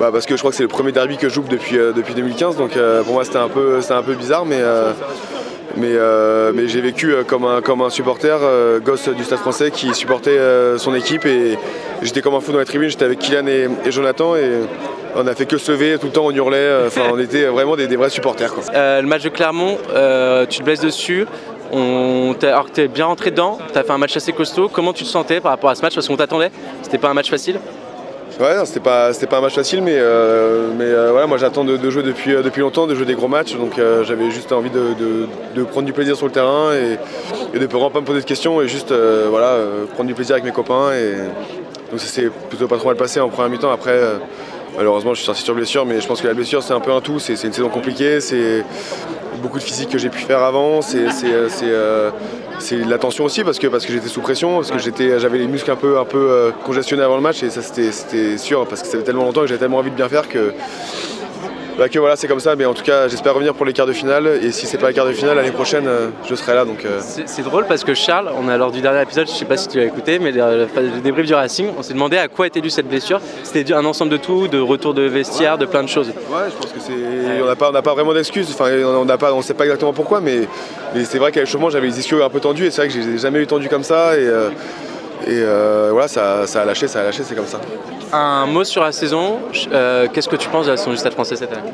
bah, 0.00 0.10
parce 0.12 0.26
que 0.26 0.34
je 0.34 0.40
crois 0.40 0.50
que 0.50 0.56
c'est 0.56 0.64
le 0.64 0.68
premier 0.68 0.90
derby 0.90 1.16
que 1.16 1.28
je 1.28 1.34
joue 1.34 1.44
depuis, 1.48 1.78
euh, 1.78 1.92
depuis 1.92 2.12
2015, 2.12 2.56
donc 2.56 2.72
pour 3.04 3.14
moi 3.14 3.24
c'était 3.24 3.38
un 3.38 3.48
peu, 3.48 3.78
un 3.88 4.02
peu 4.02 4.14
bizarre, 4.14 4.44
mais, 4.44 4.60
mais, 5.76 5.96
mais 6.52 6.66
j'ai 6.66 6.80
vécu 6.80 7.14
comme 7.28 7.44
un, 7.44 7.60
comme 7.60 7.82
un 7.82 7.90
supporter, 7.90 8.36
gosse 8.84 9.08
du 9.10 9.22
Stade 9.22 9.38
français 9.38 9.70
qui 9.70 9.94
supportait 9.94 10.40
son 10.78 10.92
équipe 10.96 11.24
et 11.24 11.56
j'étais 12.02 12.20
comme 12.20 12.34
un 12.34 12.40
fou 12.40 12.50
dans 12.50 12.58
les 12.58 12.64
tribunes, 12.64 12.88
j'étais 12.90 13.04
avec 13.04 13.20
Kylian 13.20 13.46
et, 13.46 13.68
Jonathan 13.92 14.34
et 14.34 14.50
on 15.14 15.26
a 15.26 15.34
fait 15.34 15.46
que 15.46 15.58
se 15.58 15.70
lever 15.70 15.98
tout 16.00 16.06
le 16.06 16.12
temps, 16.12 16.24
on 16.24 16.32
hurlait, 16.32 16.86
enfin 16.86 17.02
on 17.12 17.18
était 17.20 17.44
vraiment 17.44 17.76
des, 17.76 17.86
vrais 17.94 18.10
supporters. 18.10 18.52
le 18.74 19.02
match 19.02 19.22
de 19.22 19.28
Clermont, 19.28 19.78
tu 20.48 20.58
te 20.58 20.64
blesses 20.64 20.80
dessus, 20.80 21.26
alors 21.72 22.66
que 22.66 22.72
tu 22.72 22.80
es 22.82 22.88
bien 22.88 23.06
rentré 23.06 23.30
dedans, 23.30 23.58
tu 23.72 23.78
as 23.78 23.82
fait 23.82 23.92
un 23.92 23.98
match 23.98 24.16
assez 24.16 24.32
costaud. 24.32 24.68
Comment 24.68 24.92
tu 24.92 25.04
te 25.04 25.08
sentais 25.08 25.40
par 25.40 25.52
rapport 25.52 25.70
à 25.70 25.74
ce 25.74 25.82
match 25.82 25.94
Parce 25.94 26.08
qu'on 26.08 26.16
t'attendait 26.16 26.50
C'était 26.82 26.98
pas 26.98 27.08
un 27.08 27.14
match 27.14 27.30
facile? 27.30 27.58
Ouais, 28.40 28.64
c'était 28.64 28.80
pas, 28.80 29.12
pas 29.12 29.38
un 29.38 29.40
match 29.40 29.54
facile, 29.54 29.82
mais, 29.82 29.94
euh, 29.96 30.70
mais 30.76 30.86
euh, 30.86 31.10
voilà, 31.12 31.26
moi 31.26 31.36
j'attends 31.36 31.64
de, 31.64 31.90
jouer 31.90 32.02
depuis, 32.02 32.34
euh, 32.34 32.42
depuis 32.42 32.60
longtemps, 32.60 32.86
de 32.86 32.94
jouer 32.94 33.04
des 33.04 33.14
gros 33.14 33.28
matchs, 33.28 33.54
donc 33.56 33.78
j'avais 34.02 34.30
juste 34.30 34.52
envie 34.52 34.70
de, 34.70 35.64
prendre 35.64 35.86
du 35.86 35.92
plaisir 35.92 36.16
sur 36.16 36.26
le 36.26 36.32
terrain 36.32 36.72
et, 36.72 37.58
de 37.58 37.66
vraiment 37.66 37.90
pas 37.90 38.00
me 38.00 38.06
poser 38.06 38.20
de 38.20 38.24
questions 38.24 38.60
et 38.62 38.68
juste 38.68 38.92
voilà, 39.30 39.58
prendre 39.94 40.08
du 40.08 40.14
plaisir 40.14 40.34
avec 40.34 40.44
mes 40.44 40.52
copains. 40.52 40.92
Et, 40.92 41.12
donc 41.90 42.00
ça 42.00 42.06
s'est 42.06 42.30
plutôt 42.48 42.68
pas 42.68 42.78
trop 42.78 42.88
mal 42.88 42.96
passé 42.96 43.20
en 43.20 43.28
première 43.28 43.50
mi-temps. 43.50 43.70
Après, 43.70 44.00
malheureusement, 44.76 45.12
je 45.12 45.18
suis 45.18 45.26
sorti 45.26 45.42
sur 45.42 45.54
blessure, 45.54 45.84
mais 45.84 46.00
je 46.00 46.06
pense 46.06 46.22
que 46.22 46.26
la 46.26 46.34
blessure 46.34 46.62
c'est 46.62 46.72
un 46.72 46.80
peu 46.80 46.92
un 46.92 47.02
tout, 47.02 47.18
c'est 47.18 47.34
une 47.34 47.52
saison 47.52 47.68
compliquée, 47.68 48.20
c'est 48.20 48.64
beaucoup 49.42 49.58
de 49.58 49.64
physique 49.64 49.90
que 49.90 49.98
j'ai 49.98 50.08
pu 50.08 50.20
faire 50.20 50.42
avant. 50.42 50.80
C'est 50.80 51.04
euh, 51.24 51.48
euh, 51.64 52.10
l'attention 52.86 53.24
aussi 53.24 53.44
parce 53.44 53.58
que, 53.58 53.66
parce 53.66 53.84
que 53.84 53.92
j'étais 53.92 54.08
sous 54.08 54.22
pression, 54.22 54.56
parce 54.56 54.70
que 54.70 54.78
j'avais 55.18 55.38
les 55.38 55.48
muscles 55.48 55.70
un 55.70 55.76
peu, 55.76 55.98
un 55.98 56.04
peu 56.04 56.30
euh, 56.30 56.50
congestionnés 56.64 57.02
avant 57.02 57.16
le 57.16 57.22
match 57.22 57.42
et 57.42 57.50
ça 57.50 57.60
c'était 57.60 58.38
sûr 58.38 58.66
parce 58.66 58.82
que 58.82 58.88
ça 58.88 58.98
fait 58.98 59.04
tellement 59.04 59.24
longtemps 59.24 59.42
que 59.42 59.48
j'avais 59.48 59.60
tellement 59.60 59.78
envie 59.78 59.90
de 59.90 59.96
bien 59.96 60.08
faire 60.08 60.28
que 60.28 60.54
bah 61.78 61.88
que 61.88 61.98
voilà, 61.98 62.16
c'est 62.16 62.28
comme 62.28 62.40
ça, 62.40 62.54
mais 62.54 62.66
en 62.66 62.74
tout 62.74 62.82
cas, 62.82 63.08
j'espère 63.08 63.34
revenir 63.34 63.54
pour 63.54 63.64
les 63.64 63.72
quarts 63.72 63.86
de 63.86 63.92
finale. 63.92 64.26
Et 64.42 64.52
si 64.52 64.66
c'est 64.66 64.78
pas 64.78 64.88
les 64.88 64.94
quarts 64.94 65.06
de 65.06 65.12
finale, 65.12 65.36
l'année 65.36 65.52
prochaine, 65.52 65.86
euh, 65.86 66.08
je 66.28 66.34
serai 66.34 66.54
là. 66.54 66.64
Donc, 66.64 66.84
euh. 66.84 67.00
c'est, 67.00 67.42
drôle 67.42 67.66
parce 67.66 67.82
que 67.84 67.94
Charles, 67.94 68.30
on 68.38 68.48
a 68.48 68.56
lors 68.56 68.70
du 68.70 68.80
dernier 68.80 69.02
épisode, 69.02 69.26
je 69.26 69.32
sais 69.32 69.44
pas 69.44 69.56
si 69.56 69.68
tu 69.68 69.78
l'as 69.78 69.84
écouté, 69.84 70.18
mais 70.18 70.32
le, 70.32 70.66
débrief 71.02 71.26
du 71.26 71.34
Racing, 71.34 71.68
on 71.78 71.82
s'est 71.82 71.94
demandé 71.94 72.18
à 72.18 72.28
quoi 72.28 72.46
était 72.46 72.60
due 72.60 72.70
cette 72.70 72.88
blessure. 72.88 73.20
C'était 73.42 73.72
un 73.72 73.84
ensemble 73.84 74.10
de 74.10 74.16
tout, 74.18 74.48
de 74.48 74.60
retour 74.60 74.94
de 74.94 75.02
vestiaire, 75.02 75.56
de 75.56 75.66
plein 75.66 75.82
de 75.82 75.88
choses. 75.88 76.08
Ouais, 76.08 76.48
je 76.48 76.54
pense 76.54 76.72
que 76.72 76.80
c'est. 76.80 77.42
On 77.42 77.46
n'a 77.46 77.56
pas, 77.56 77.72
pas 77.82 77.94
vraiment 77.94 78.12
d'excuses. 78.12 78.48
Enfin, 78.52 78.70
on 78.84 79.04
n'a 79.04 79.18
pas, 79.18 79.32
on 79.32 79.42
sait 79.42 79.54
pas 79.54 79.64
exactement 79.64 79.92
pourquoi, 79.92 80.20
mais, 80.20 80.48
c'est 81.04 81.18
vrai 81.18 81.32
qu'à 81.32 81.40
l'échauffement, 81.40 81.70
j'avais 81.70 81.86
les 81.86 81.98
ischios 81.98 82.22
un 82.22 82.28
peu 82.28 82.40
tendus 82.40 82.66
et 82.66 82.70
c'est 82.70 82.82
vrai 82.82 82.88
que 82.88 82.94
j'ai 82.94 83.18
jamais 83.18 83.40
eu 83.40 83.46
tendu 83.46 83.68
comme 83.68 83.84
ça. 83.84 84.16
Et, 84.18 84.26
euh, 84.26 84.50
et 85.26 85.44
voilà, 85.90 86.08
ça, 86.08 86.46
ça 86.46 86.62
a 86.62 86.64
lâché, 86.64 86.88
ça 86.88 87.00
a 87.00 87.04
lâché, 87.04 87.22
c'est 87.24 87.34
comme 87.34 87.46
ça. 87.46 87.60
Un 88.12 88.44
mot 88.44 88.62
sur 88.62 88.82
la 88.82 88.92
saison. 88.92 89.38
Euh, 89.72 90.06
qu'est-ce 90.12 90.28
que 90.28 90.36
tu 90.36 90.48
penses 90.50 90.66
de 90.66 90.72
la 90.72 90.76
saison 90.76 90.90
du 90.90 90.98
Stade 90.98 91.14
français 91.14 91.34
cette 91.34 91.50
année? 91.50 91.72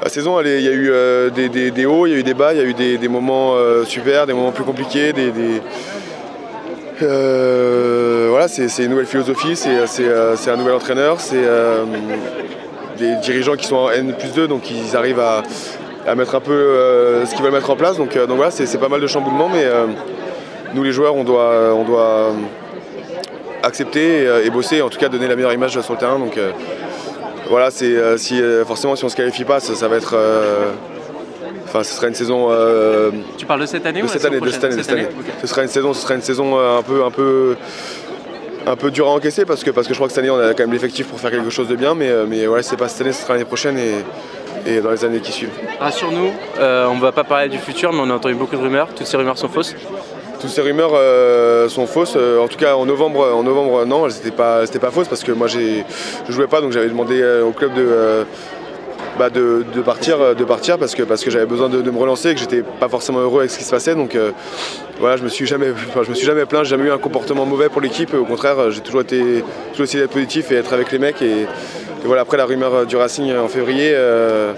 La 0.00 0.08
saison, 0.08 0.40
il 0.40 0.60
y 0.60 0.68
a 0.68 0.70
eu 0.70 0.88
euh, 0.88 1.30
des, 1.30 1.84
hauts, 1.84 2.06
il 2.06 2.12
y 2.12 2.14
a 2.14 2.18
eu 2.18 2.22
des 2.22 2.32
bas, 2.32 2.54
il 2.54 2.58
y 2.58 2.62
a 2.62 2.64
eu 2.64 2.74
des, 2.74 3.08
moments 3.08 3.54
euh, 3.54 3.84
super, 3.84 4.26
des 4.26 4.32
moments 4.32 4.52
plus 4.52 4.62
compliqués, 4.62 5.12
des, 5.12 5.32
voilà, 7.00 8.46
c'est 8.46 8.84
une 8.84 8.90
nouvelle 8.90 9.06
philosophie, 9.06 9.56
c'est 9.56 10.50
un 10.50 10.56
nouvel 10.56 10.74
entraîneur, 10.74 11.20
c'est 11.20 11.42
des 12.98 13.16
dirigeants 13.16 13.56
qui 13.56 13.66
sont 13.66 13.76
en 13.76 13.90
N 13.90 14.14
plus 14.14 14.32
2, 14.32 14.46
donc 14.46 14.70
ils 14.70 14.96
arrivent 14.96 15.20
à, 15.20 15.42
mettre 16.14 16.36
un 16.36 16.40
peu 16.40 17.24
ce 17.26 17.34
qu'ils 17.34 17.42
veulent 17.42 17.52
mettre 17.52 17.70
en 17.70 17.76
place. 17.76 17.96
Donc, 17.96 18.16
donc 18.16 18.36
voilà, 18.36 18.52
c'est 18.52 18.78
pas 18.78 18.88
mal 18.88 19.00
de 19.00 19.06
chamboulements, 19.08 19.50
mais 19.52 19.66
nous 20.74 20.82
les 20.82 20.92
joueurs, 20.92 21.14
on 21.16 21.24
doit, 21.24 21.74
on 21.74 21.84
doit 21.84 22.32
accepter 23.62 24.26
euh, 24.26 24.44
et, 24.44 24.50
bosser, 24.50 24.82
en 24.82 24.88
tout 24.88 24.98
cas 24.98 25.08
donner 25.08 25.28
la 25.28 25.36
meilleure 25.36 25.52
image 25.52 25.78
sur 25.80 25.92
le 25.92 25.98
terrain. 25.98 26.18
Donc 26.18 26.36
euh, 26.36 26.52
voilà, 27.48 27.70
c'est 27.70 27.86
euh, 27.86 28.16
si 28.16 28.40
forcément 28.66 28.96
si 28.96 29.04
on 29.04 29.08
se 29.08 29.16
qualifie 29.16 29.44
pas, 29.44 29.60
ça, 29.60 29.88
va 29.88 29.96
être 29.96 30.16
Enfin, 31.66 31.84
ce 31.84 31.94
sera 31.94 32.08
une 32.08 32.14
saison. 32.14 32.48
tu 33.36 33.46
parles 33.46 33.60
de 33.60 33.66
cette 33.66 33.86
année 33.86 34.02
de 34.02 34.06
cette, 34.08 34.24
année, 34.24 34.40
de 34.40 34.50
cette 34.50 34.64
année, 34.64 34.82
cette 34.82 34.92
année. 34.92 35.08
Ce 35.40 35.46
sera 35.46 35.62
une 35.62 35.68
saison, 35.68 35.92
ce 35.92 36.02
sera 36.02 36.14
une 36.14 36.22
saison 36.22 36.58
un 36.58 36.82
peu, 36.82 37.04
un 37.04 37.10
peu, 37.10 37.56
un 38.66 38.76
peu 38.76 38.90
dure 38.90 39.06
à 39.08 39.10
encaisser 39.10 39.44
parce 39.44 39.62
que 39.62 39.70
parce 39.70 39.86
que 39.86 39.94
je 39.94 39.98
crois 39.98 40.08
que 40.08 40.12
cette 40.12 40.22
année 40.22 40.30
on 40.30 40.38
a 40.38 40.52
quand 40.54 40.64
même 40.64 40.72
l'effectif 40.72 41.06
pour 41.06 41.20
faire 41.20 41.30
quelque 41.30 41.50
chose 41.50 41.68
de 41.68 41.76
bien, 41.76 41.94
mais 41.94 42.10
mais 42.26 42.46
voilà, 42.46 42.62
c'est 42.62 42.76
pas 42.76 42.88
cette 42.88 43.02
année, 43.02 43.12
ce 43.12 43.22
sera 43.22 43.34
l'année 43.34 43.44
prochaine 43.44 43.78
et, 43.78 44.70
et 44.70 44.80
dans 44.80 44.90
les 44.90 45.04
années 45.04 45.20
qui 45.20 45.30
suivent. 45.30 45.50
Rassure-nous, 45.78 46.32
on 46.58 46.94
ne 46.96 47.00
va 47.00 47.12
pas 47.12 47.24
parler 47.24 47.48
du 47.48 47.58
futur, 47.58 47.92
mais 47.92 48.00
on 48.02 48.10
a 48.10 48.14
entendu 48.14 48.34
beaucoup 48.34 48.56
de 48.56 48.62
rumeurs. 48.62 48.88
Toutes 48.88 49.06
ces 49.06 49.16
rumeurs 49.16 49.38
sont 49.38 49.48
fausses 49.48 49.76
toutes 50.40 50.50
ces 50.50 50.62
rumeurs 50.62 50.92
euh, 50.94 51.68
sont 51.68 51.86
fausses. 51.86 52.14
Euh, 52.16 52.40
en 52.40 52.48
tout 52.48 52.56
cas, 52.56 52.74
en 52.74 52.86
novembre, 52.86 53.32
en 53.32 53.42
novembre 53.42 53.84
non, 53.84 54.06
elles 54.06 54.14
n'étaient 54.14 54.30
pas, 54.30 54.66
pas 54.66 54.90
fausses 54.90 55.08
parce 55.08 55.22
que 55.22 55.32
moi, 55.32 55.46
je 55.46 55.58
ne 55.58 56.32
jouais 56.32 56.46
pas, 56.46 56.60
donc 56.60 56.72
j'avais 56.72 56.88
demandé 56.88 57.20
euh, 57.20 57.44
au 57.44 57.52
club 57.52 57.72
bah, 59.18 59.28
de, 59.28 59.64
de, 59.74 59.80
partir, 59.82 60.34
de 60.34 60.44
partir 60.44 60.78
parce 60.78 60.94
que, 60.94 61.02
parce 61.02 61.22
que 61.22 61.30
j'avais 61.30 61.46
besoin 61.46 61.68
de, 61.68 61.90
me 61.90 61.98
relancer 61.98 62.30
et 62.30 62.34
que 62.34 62.40
j'étais 62.40 62.62
pas 62.62 62.88
forcément 62.88 63.18
heureux 63.20 63.40
avec 63.40 63.50
ce 63.50 63.58
qui 63.58 63.64
se 63.64 63.70
passait. 63.70 63.94
Donc 63.94 64.16
voilà, 64.98 65.16
je 65.16 65.22
me 65.22 65.28
suis 65.28 65.46
jamais, 65.46 65.68
je 66.02 66.08
me 66.08 66.14
suis 66.14 66.26
jamais 66.26 66.46
plaint, 66.46 66.64
j'ai 66.64 66.70
jamais 66.70 66.88
eu 66.88 66.92
un 66.92 66.98
comportement 66.98 67.44
mauvais 67.44 67.68
pour 67.68 67.80
l'équipe. 67.80 68.14
Au 68.14 68.24
contraire, 68.24 68.70
j'ai 68.70 68.80
toujours 68.80 69.04
toujours 69.04 69.84
essayé 69.84 70.02
d'être 70.02 70.12
positif 70.12 70.50
et 70.52 70.56
être 70.56 70.72
avec 70.72 70.90
les 70.90 70.98
mecs. 70.98 71.20
Et, 71.22 71.46
voilà, 72.04 72.22
après 72.22 72.38
la 72.38 72.46
rumeur 72.46 72.86
du 72.86 72.96
Racing 72.96 73.36
en 73.36 73.48
février. 73.48 73.92
Euh, 73.94 74.54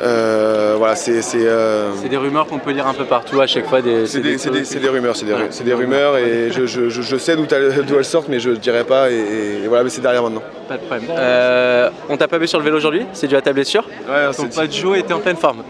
voilà, 0.00 0.94
euh, 0.94 1.92
c'est. 1.92 2.08
des 2.08 2.16
rumeurs 2.16 2.46
qu'on 2.46 2.58
peut 2.58 2.72
lire 2.72 2.86
un 2.86 2.94
peu 2.94 3.04
partout 3.04 3.40
à 3.40 3.46
chaque 3.46 3.66
fois. 3.66 3.80
C'est 4.06 4.20
des, 4.20 4.88
rumeurs, 4.88 5.16
c'est 5.16 5.64
des, 5.64 5.74
rumeurs 5.74 6.18
et 6.18 6.50
je, 6.50 7.16
sais 7.16 7.36
d'où 7.36 7.96
elles 7.96 8.04
sortent, 8.04 8.28
mais 8.28 8.40
je 8.40 8.50
ne 8.50 8.56
dirais 8.56 8.84
pas. 8.84 9.10
Et, 9.10 9.66
voilà, 9.68 9.84
mais 9.84 9.90
c'est 9.90 10.00
derrière 10.00 10.22
maintenant. 10.22 10.42
Pas 10.68 10.76
de 10.76 10.82
problème. 10.82 11.10
Euh, 11.10 11.90
on 12.08 12.16
t'a 12.16 12.28
pas 12.28 12.38
vu 12.38 12.46
sur 12.46 12.58
le 12.58 12.64
vélo 12.64 12.76
aujourd'hui? 12.76 13.06
C'est 13.12 13.26
dû 13.26 13.36
à 13.36 13.42
ta 13.42 13.52
blessure? 13.52 13.84
Ouais, 14.08 14.32
Ton 14.34 14.48
pote 14.48 14.72
Joe 14.72 14.98
était 14.98 15.12
en 15.12 15.20
pleine 15.20 15.36
forme. 15.36 15.62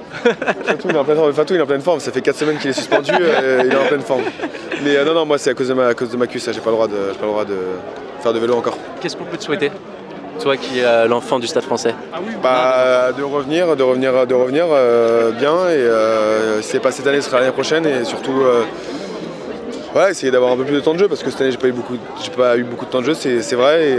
Fatou, 0.64 0.88
il 0.88 0.94
est 0.94 0.98
en 0.98 1.04
pleine 1.04 1.16
forme. 1.16 1.32
Fatou, 1.32 1.54
il 1.54 1.58
est 1.58 1.62
en 1.62 1.66
pleine 1.66 1.80
forme. 1.80 2.00
Ça 2.00 2.12
fait 2.12 2.22
4 2.22 2.36
semaines 2.36 2.58
qu'il 2.58 2.70
est 2.70 2.74
suspendu, 2.74 3.12
il 3.12 3.72
est 3.72 3.76
en 3.76 3.86
pleine 3.86 4.02
forme. 4.02 4.22
Mais 4.82 5.04
non, 5.04 5.14
non, 5.14 5.24
moi 5.24 5.38
c'est 5.38 5.50
à 5.50 5.54
cause 5.54 5.68
de 5.68 5.74
ma, 5.74 5.88
à 5.88 5.94
cause 5.94 6.10
de 6.10 6.16
ma 6.16 6.26
cuisse, 6.26 6.48
j'ai 6.52 6.60
pas, 6.60 6.70
le 6.70 6.76
droit 6.76 6.88
de, 6.88 6.94
pas 6.94 7.22
le 7.22 7.28
droit 7.28 7.44
de 7.44 7.56
faire 8.20 8.32
de 8.32 8.38
vélo 8.38 8.56
encore. 8.56 8.76
Qu'est-ce 9.00 9.16
qu'on 9.16 9.24
peut 9.24 9.36
te 9.36 9.44
souhaiter? 9.44 9.70
Toi 10.40 10.56
qui 10.56 10.78
es 10.78 11.08
l'enfant 11.08 11.38
du 11.38 11.46
Stade 11.46 11.62
français 11.62 11.94
bah, 12.42 13.12
De 13.16 13.22
revenir, 13.22 13.76
de 13.76 13.82
revenir, 13.82 14.26
de 14.26 14.34
revenir 14.34 14.66
euh, 14.70 15.32
bien. 15.32 15.68
Et 15.68 15.74
euh, 15.74 16.62
si 16.62 16.70
c'est 16.70 16.80
pas 16.80 16.90
cette 16.90 17.06
année, 17.06 17.20
ce 17.20 17.28
sera 17.28 17.40
l'année 17.40 17.52
prochaine. 17.52 17.86
Et 17.86 18.04
surtout, 18.04 18.42
euh, 18.42 18.64
ouais, 19.94 20.10
essayer 20.10 20.30
d'avoir 20.30 20.52
un 20.52 20.56
peu 20.56 20.64
plus 20.64 20.74
de 20.74 20.80
temps 20.80 20.94
de 20.94 20.98
jeu 20.98 21.08
parce 21.08 21.22
que 21.22 21.30
cette 21.30 21.40
année, 21.40 21.50
j'ai 21.50 21.58
pas 21.58 21.68
eu 21.68 21.72
beaucoup, 21.72 21.96
pas 22.36 22.56
eu 22.56 22.64
beaucoup 22.64 22.84
de 22.84 22.90
temps 22.90 23.00
de 23.00 23.06
jeu, 23.06 23.14
c'est 23.14 23.56
vrai. 23.56 23.98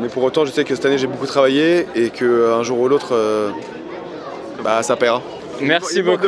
mais 0.00 0.08
pour 0.08 0.22
autant, 0.22 0.44
je 0.44 0.50
sais 0.50 0.64
que 0.64 0.74
cette 0.74 0.86
année, 0.86 0.98
j'ai 0.98 1.06
beaucoup 1.06 1.26
travaillé 1.26 1.86
et 1.94 2.10
qu'un 2.10 2.62
jour 2.62 2.80
ou 2.80 2.88
l'autre, 2.88 3.14
bah, 4.62 4.82
ça 4.82 4.96
paiera. 4.96 5.22
Merci 5.60 6.02
beaucoup. 6.02 6.26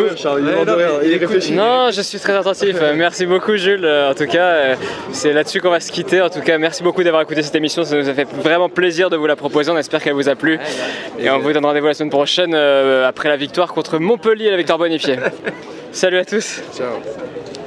non, 1.53 1.91
je 1.91 2.01
suis 2.03 2.19
très 2.19 2.35
attentif. 2.35 2.77
merci 2.95 3.27
beaucoup, 3.27 3.57
Jules. 3.57 3.87
En 3.87 4.15
tout 4.15 4.27
cas, 4.27 4.47
euh, 4.47 4.75
c'est 5.13 5.33
là-dessus 5.33 5.61
qu'on 5.61 5.71
va 5.71 5.81
se 5.81 5.93
quitter. 5.93 6.21
En 6.21 6.31
tout 6.31 6.41
cas, 6.41 6.59
merci 6.59 6.83
beaucoup 6.83 7.03
d'avoir 7.03 7.23
écouté 7.23 7.43
cette 7.43 7.55
émission. 7.55 7.85
Ça 7.85 7.97
nous 7.97 8.09
a 8.09 8.15
fait 8.15 8.29
vraiment 8.43 8.69
plaisir 8.69 9.11
de 9.11 9.17
vous 9.17 9.27
la 9.27 9.37
proposer. 9.37 9.71
On 9.71 9.77
espère 9.77 10.03
qu'elle 10.03 10.15
vous 10.15 10.29
a 10.29 10.35
plu. 10.35 10.59
Et 11.19 11.31
on 11.31 11.39
vous 11.39 11.53
donne 11.53 11.65
rendez-vous 11.65 11.87
la 11.87 11.95
semaine 11.95 12.11
prochaine 12.11 12.53
euh, 12.55 13.09
après 13.09 13.29
la 13.29 13.37
victoire 13.37 13.73
contre 13.73 13.99
Montpellier, 13.99 14.51
la 14.51 14.57
victoire 14.57 14.79
bonifiée. 14.79 15.17
Salut 15.93 16.19
à 16.19 16.25
tous. 16.25 16.63
Ciao. 16.77 17.58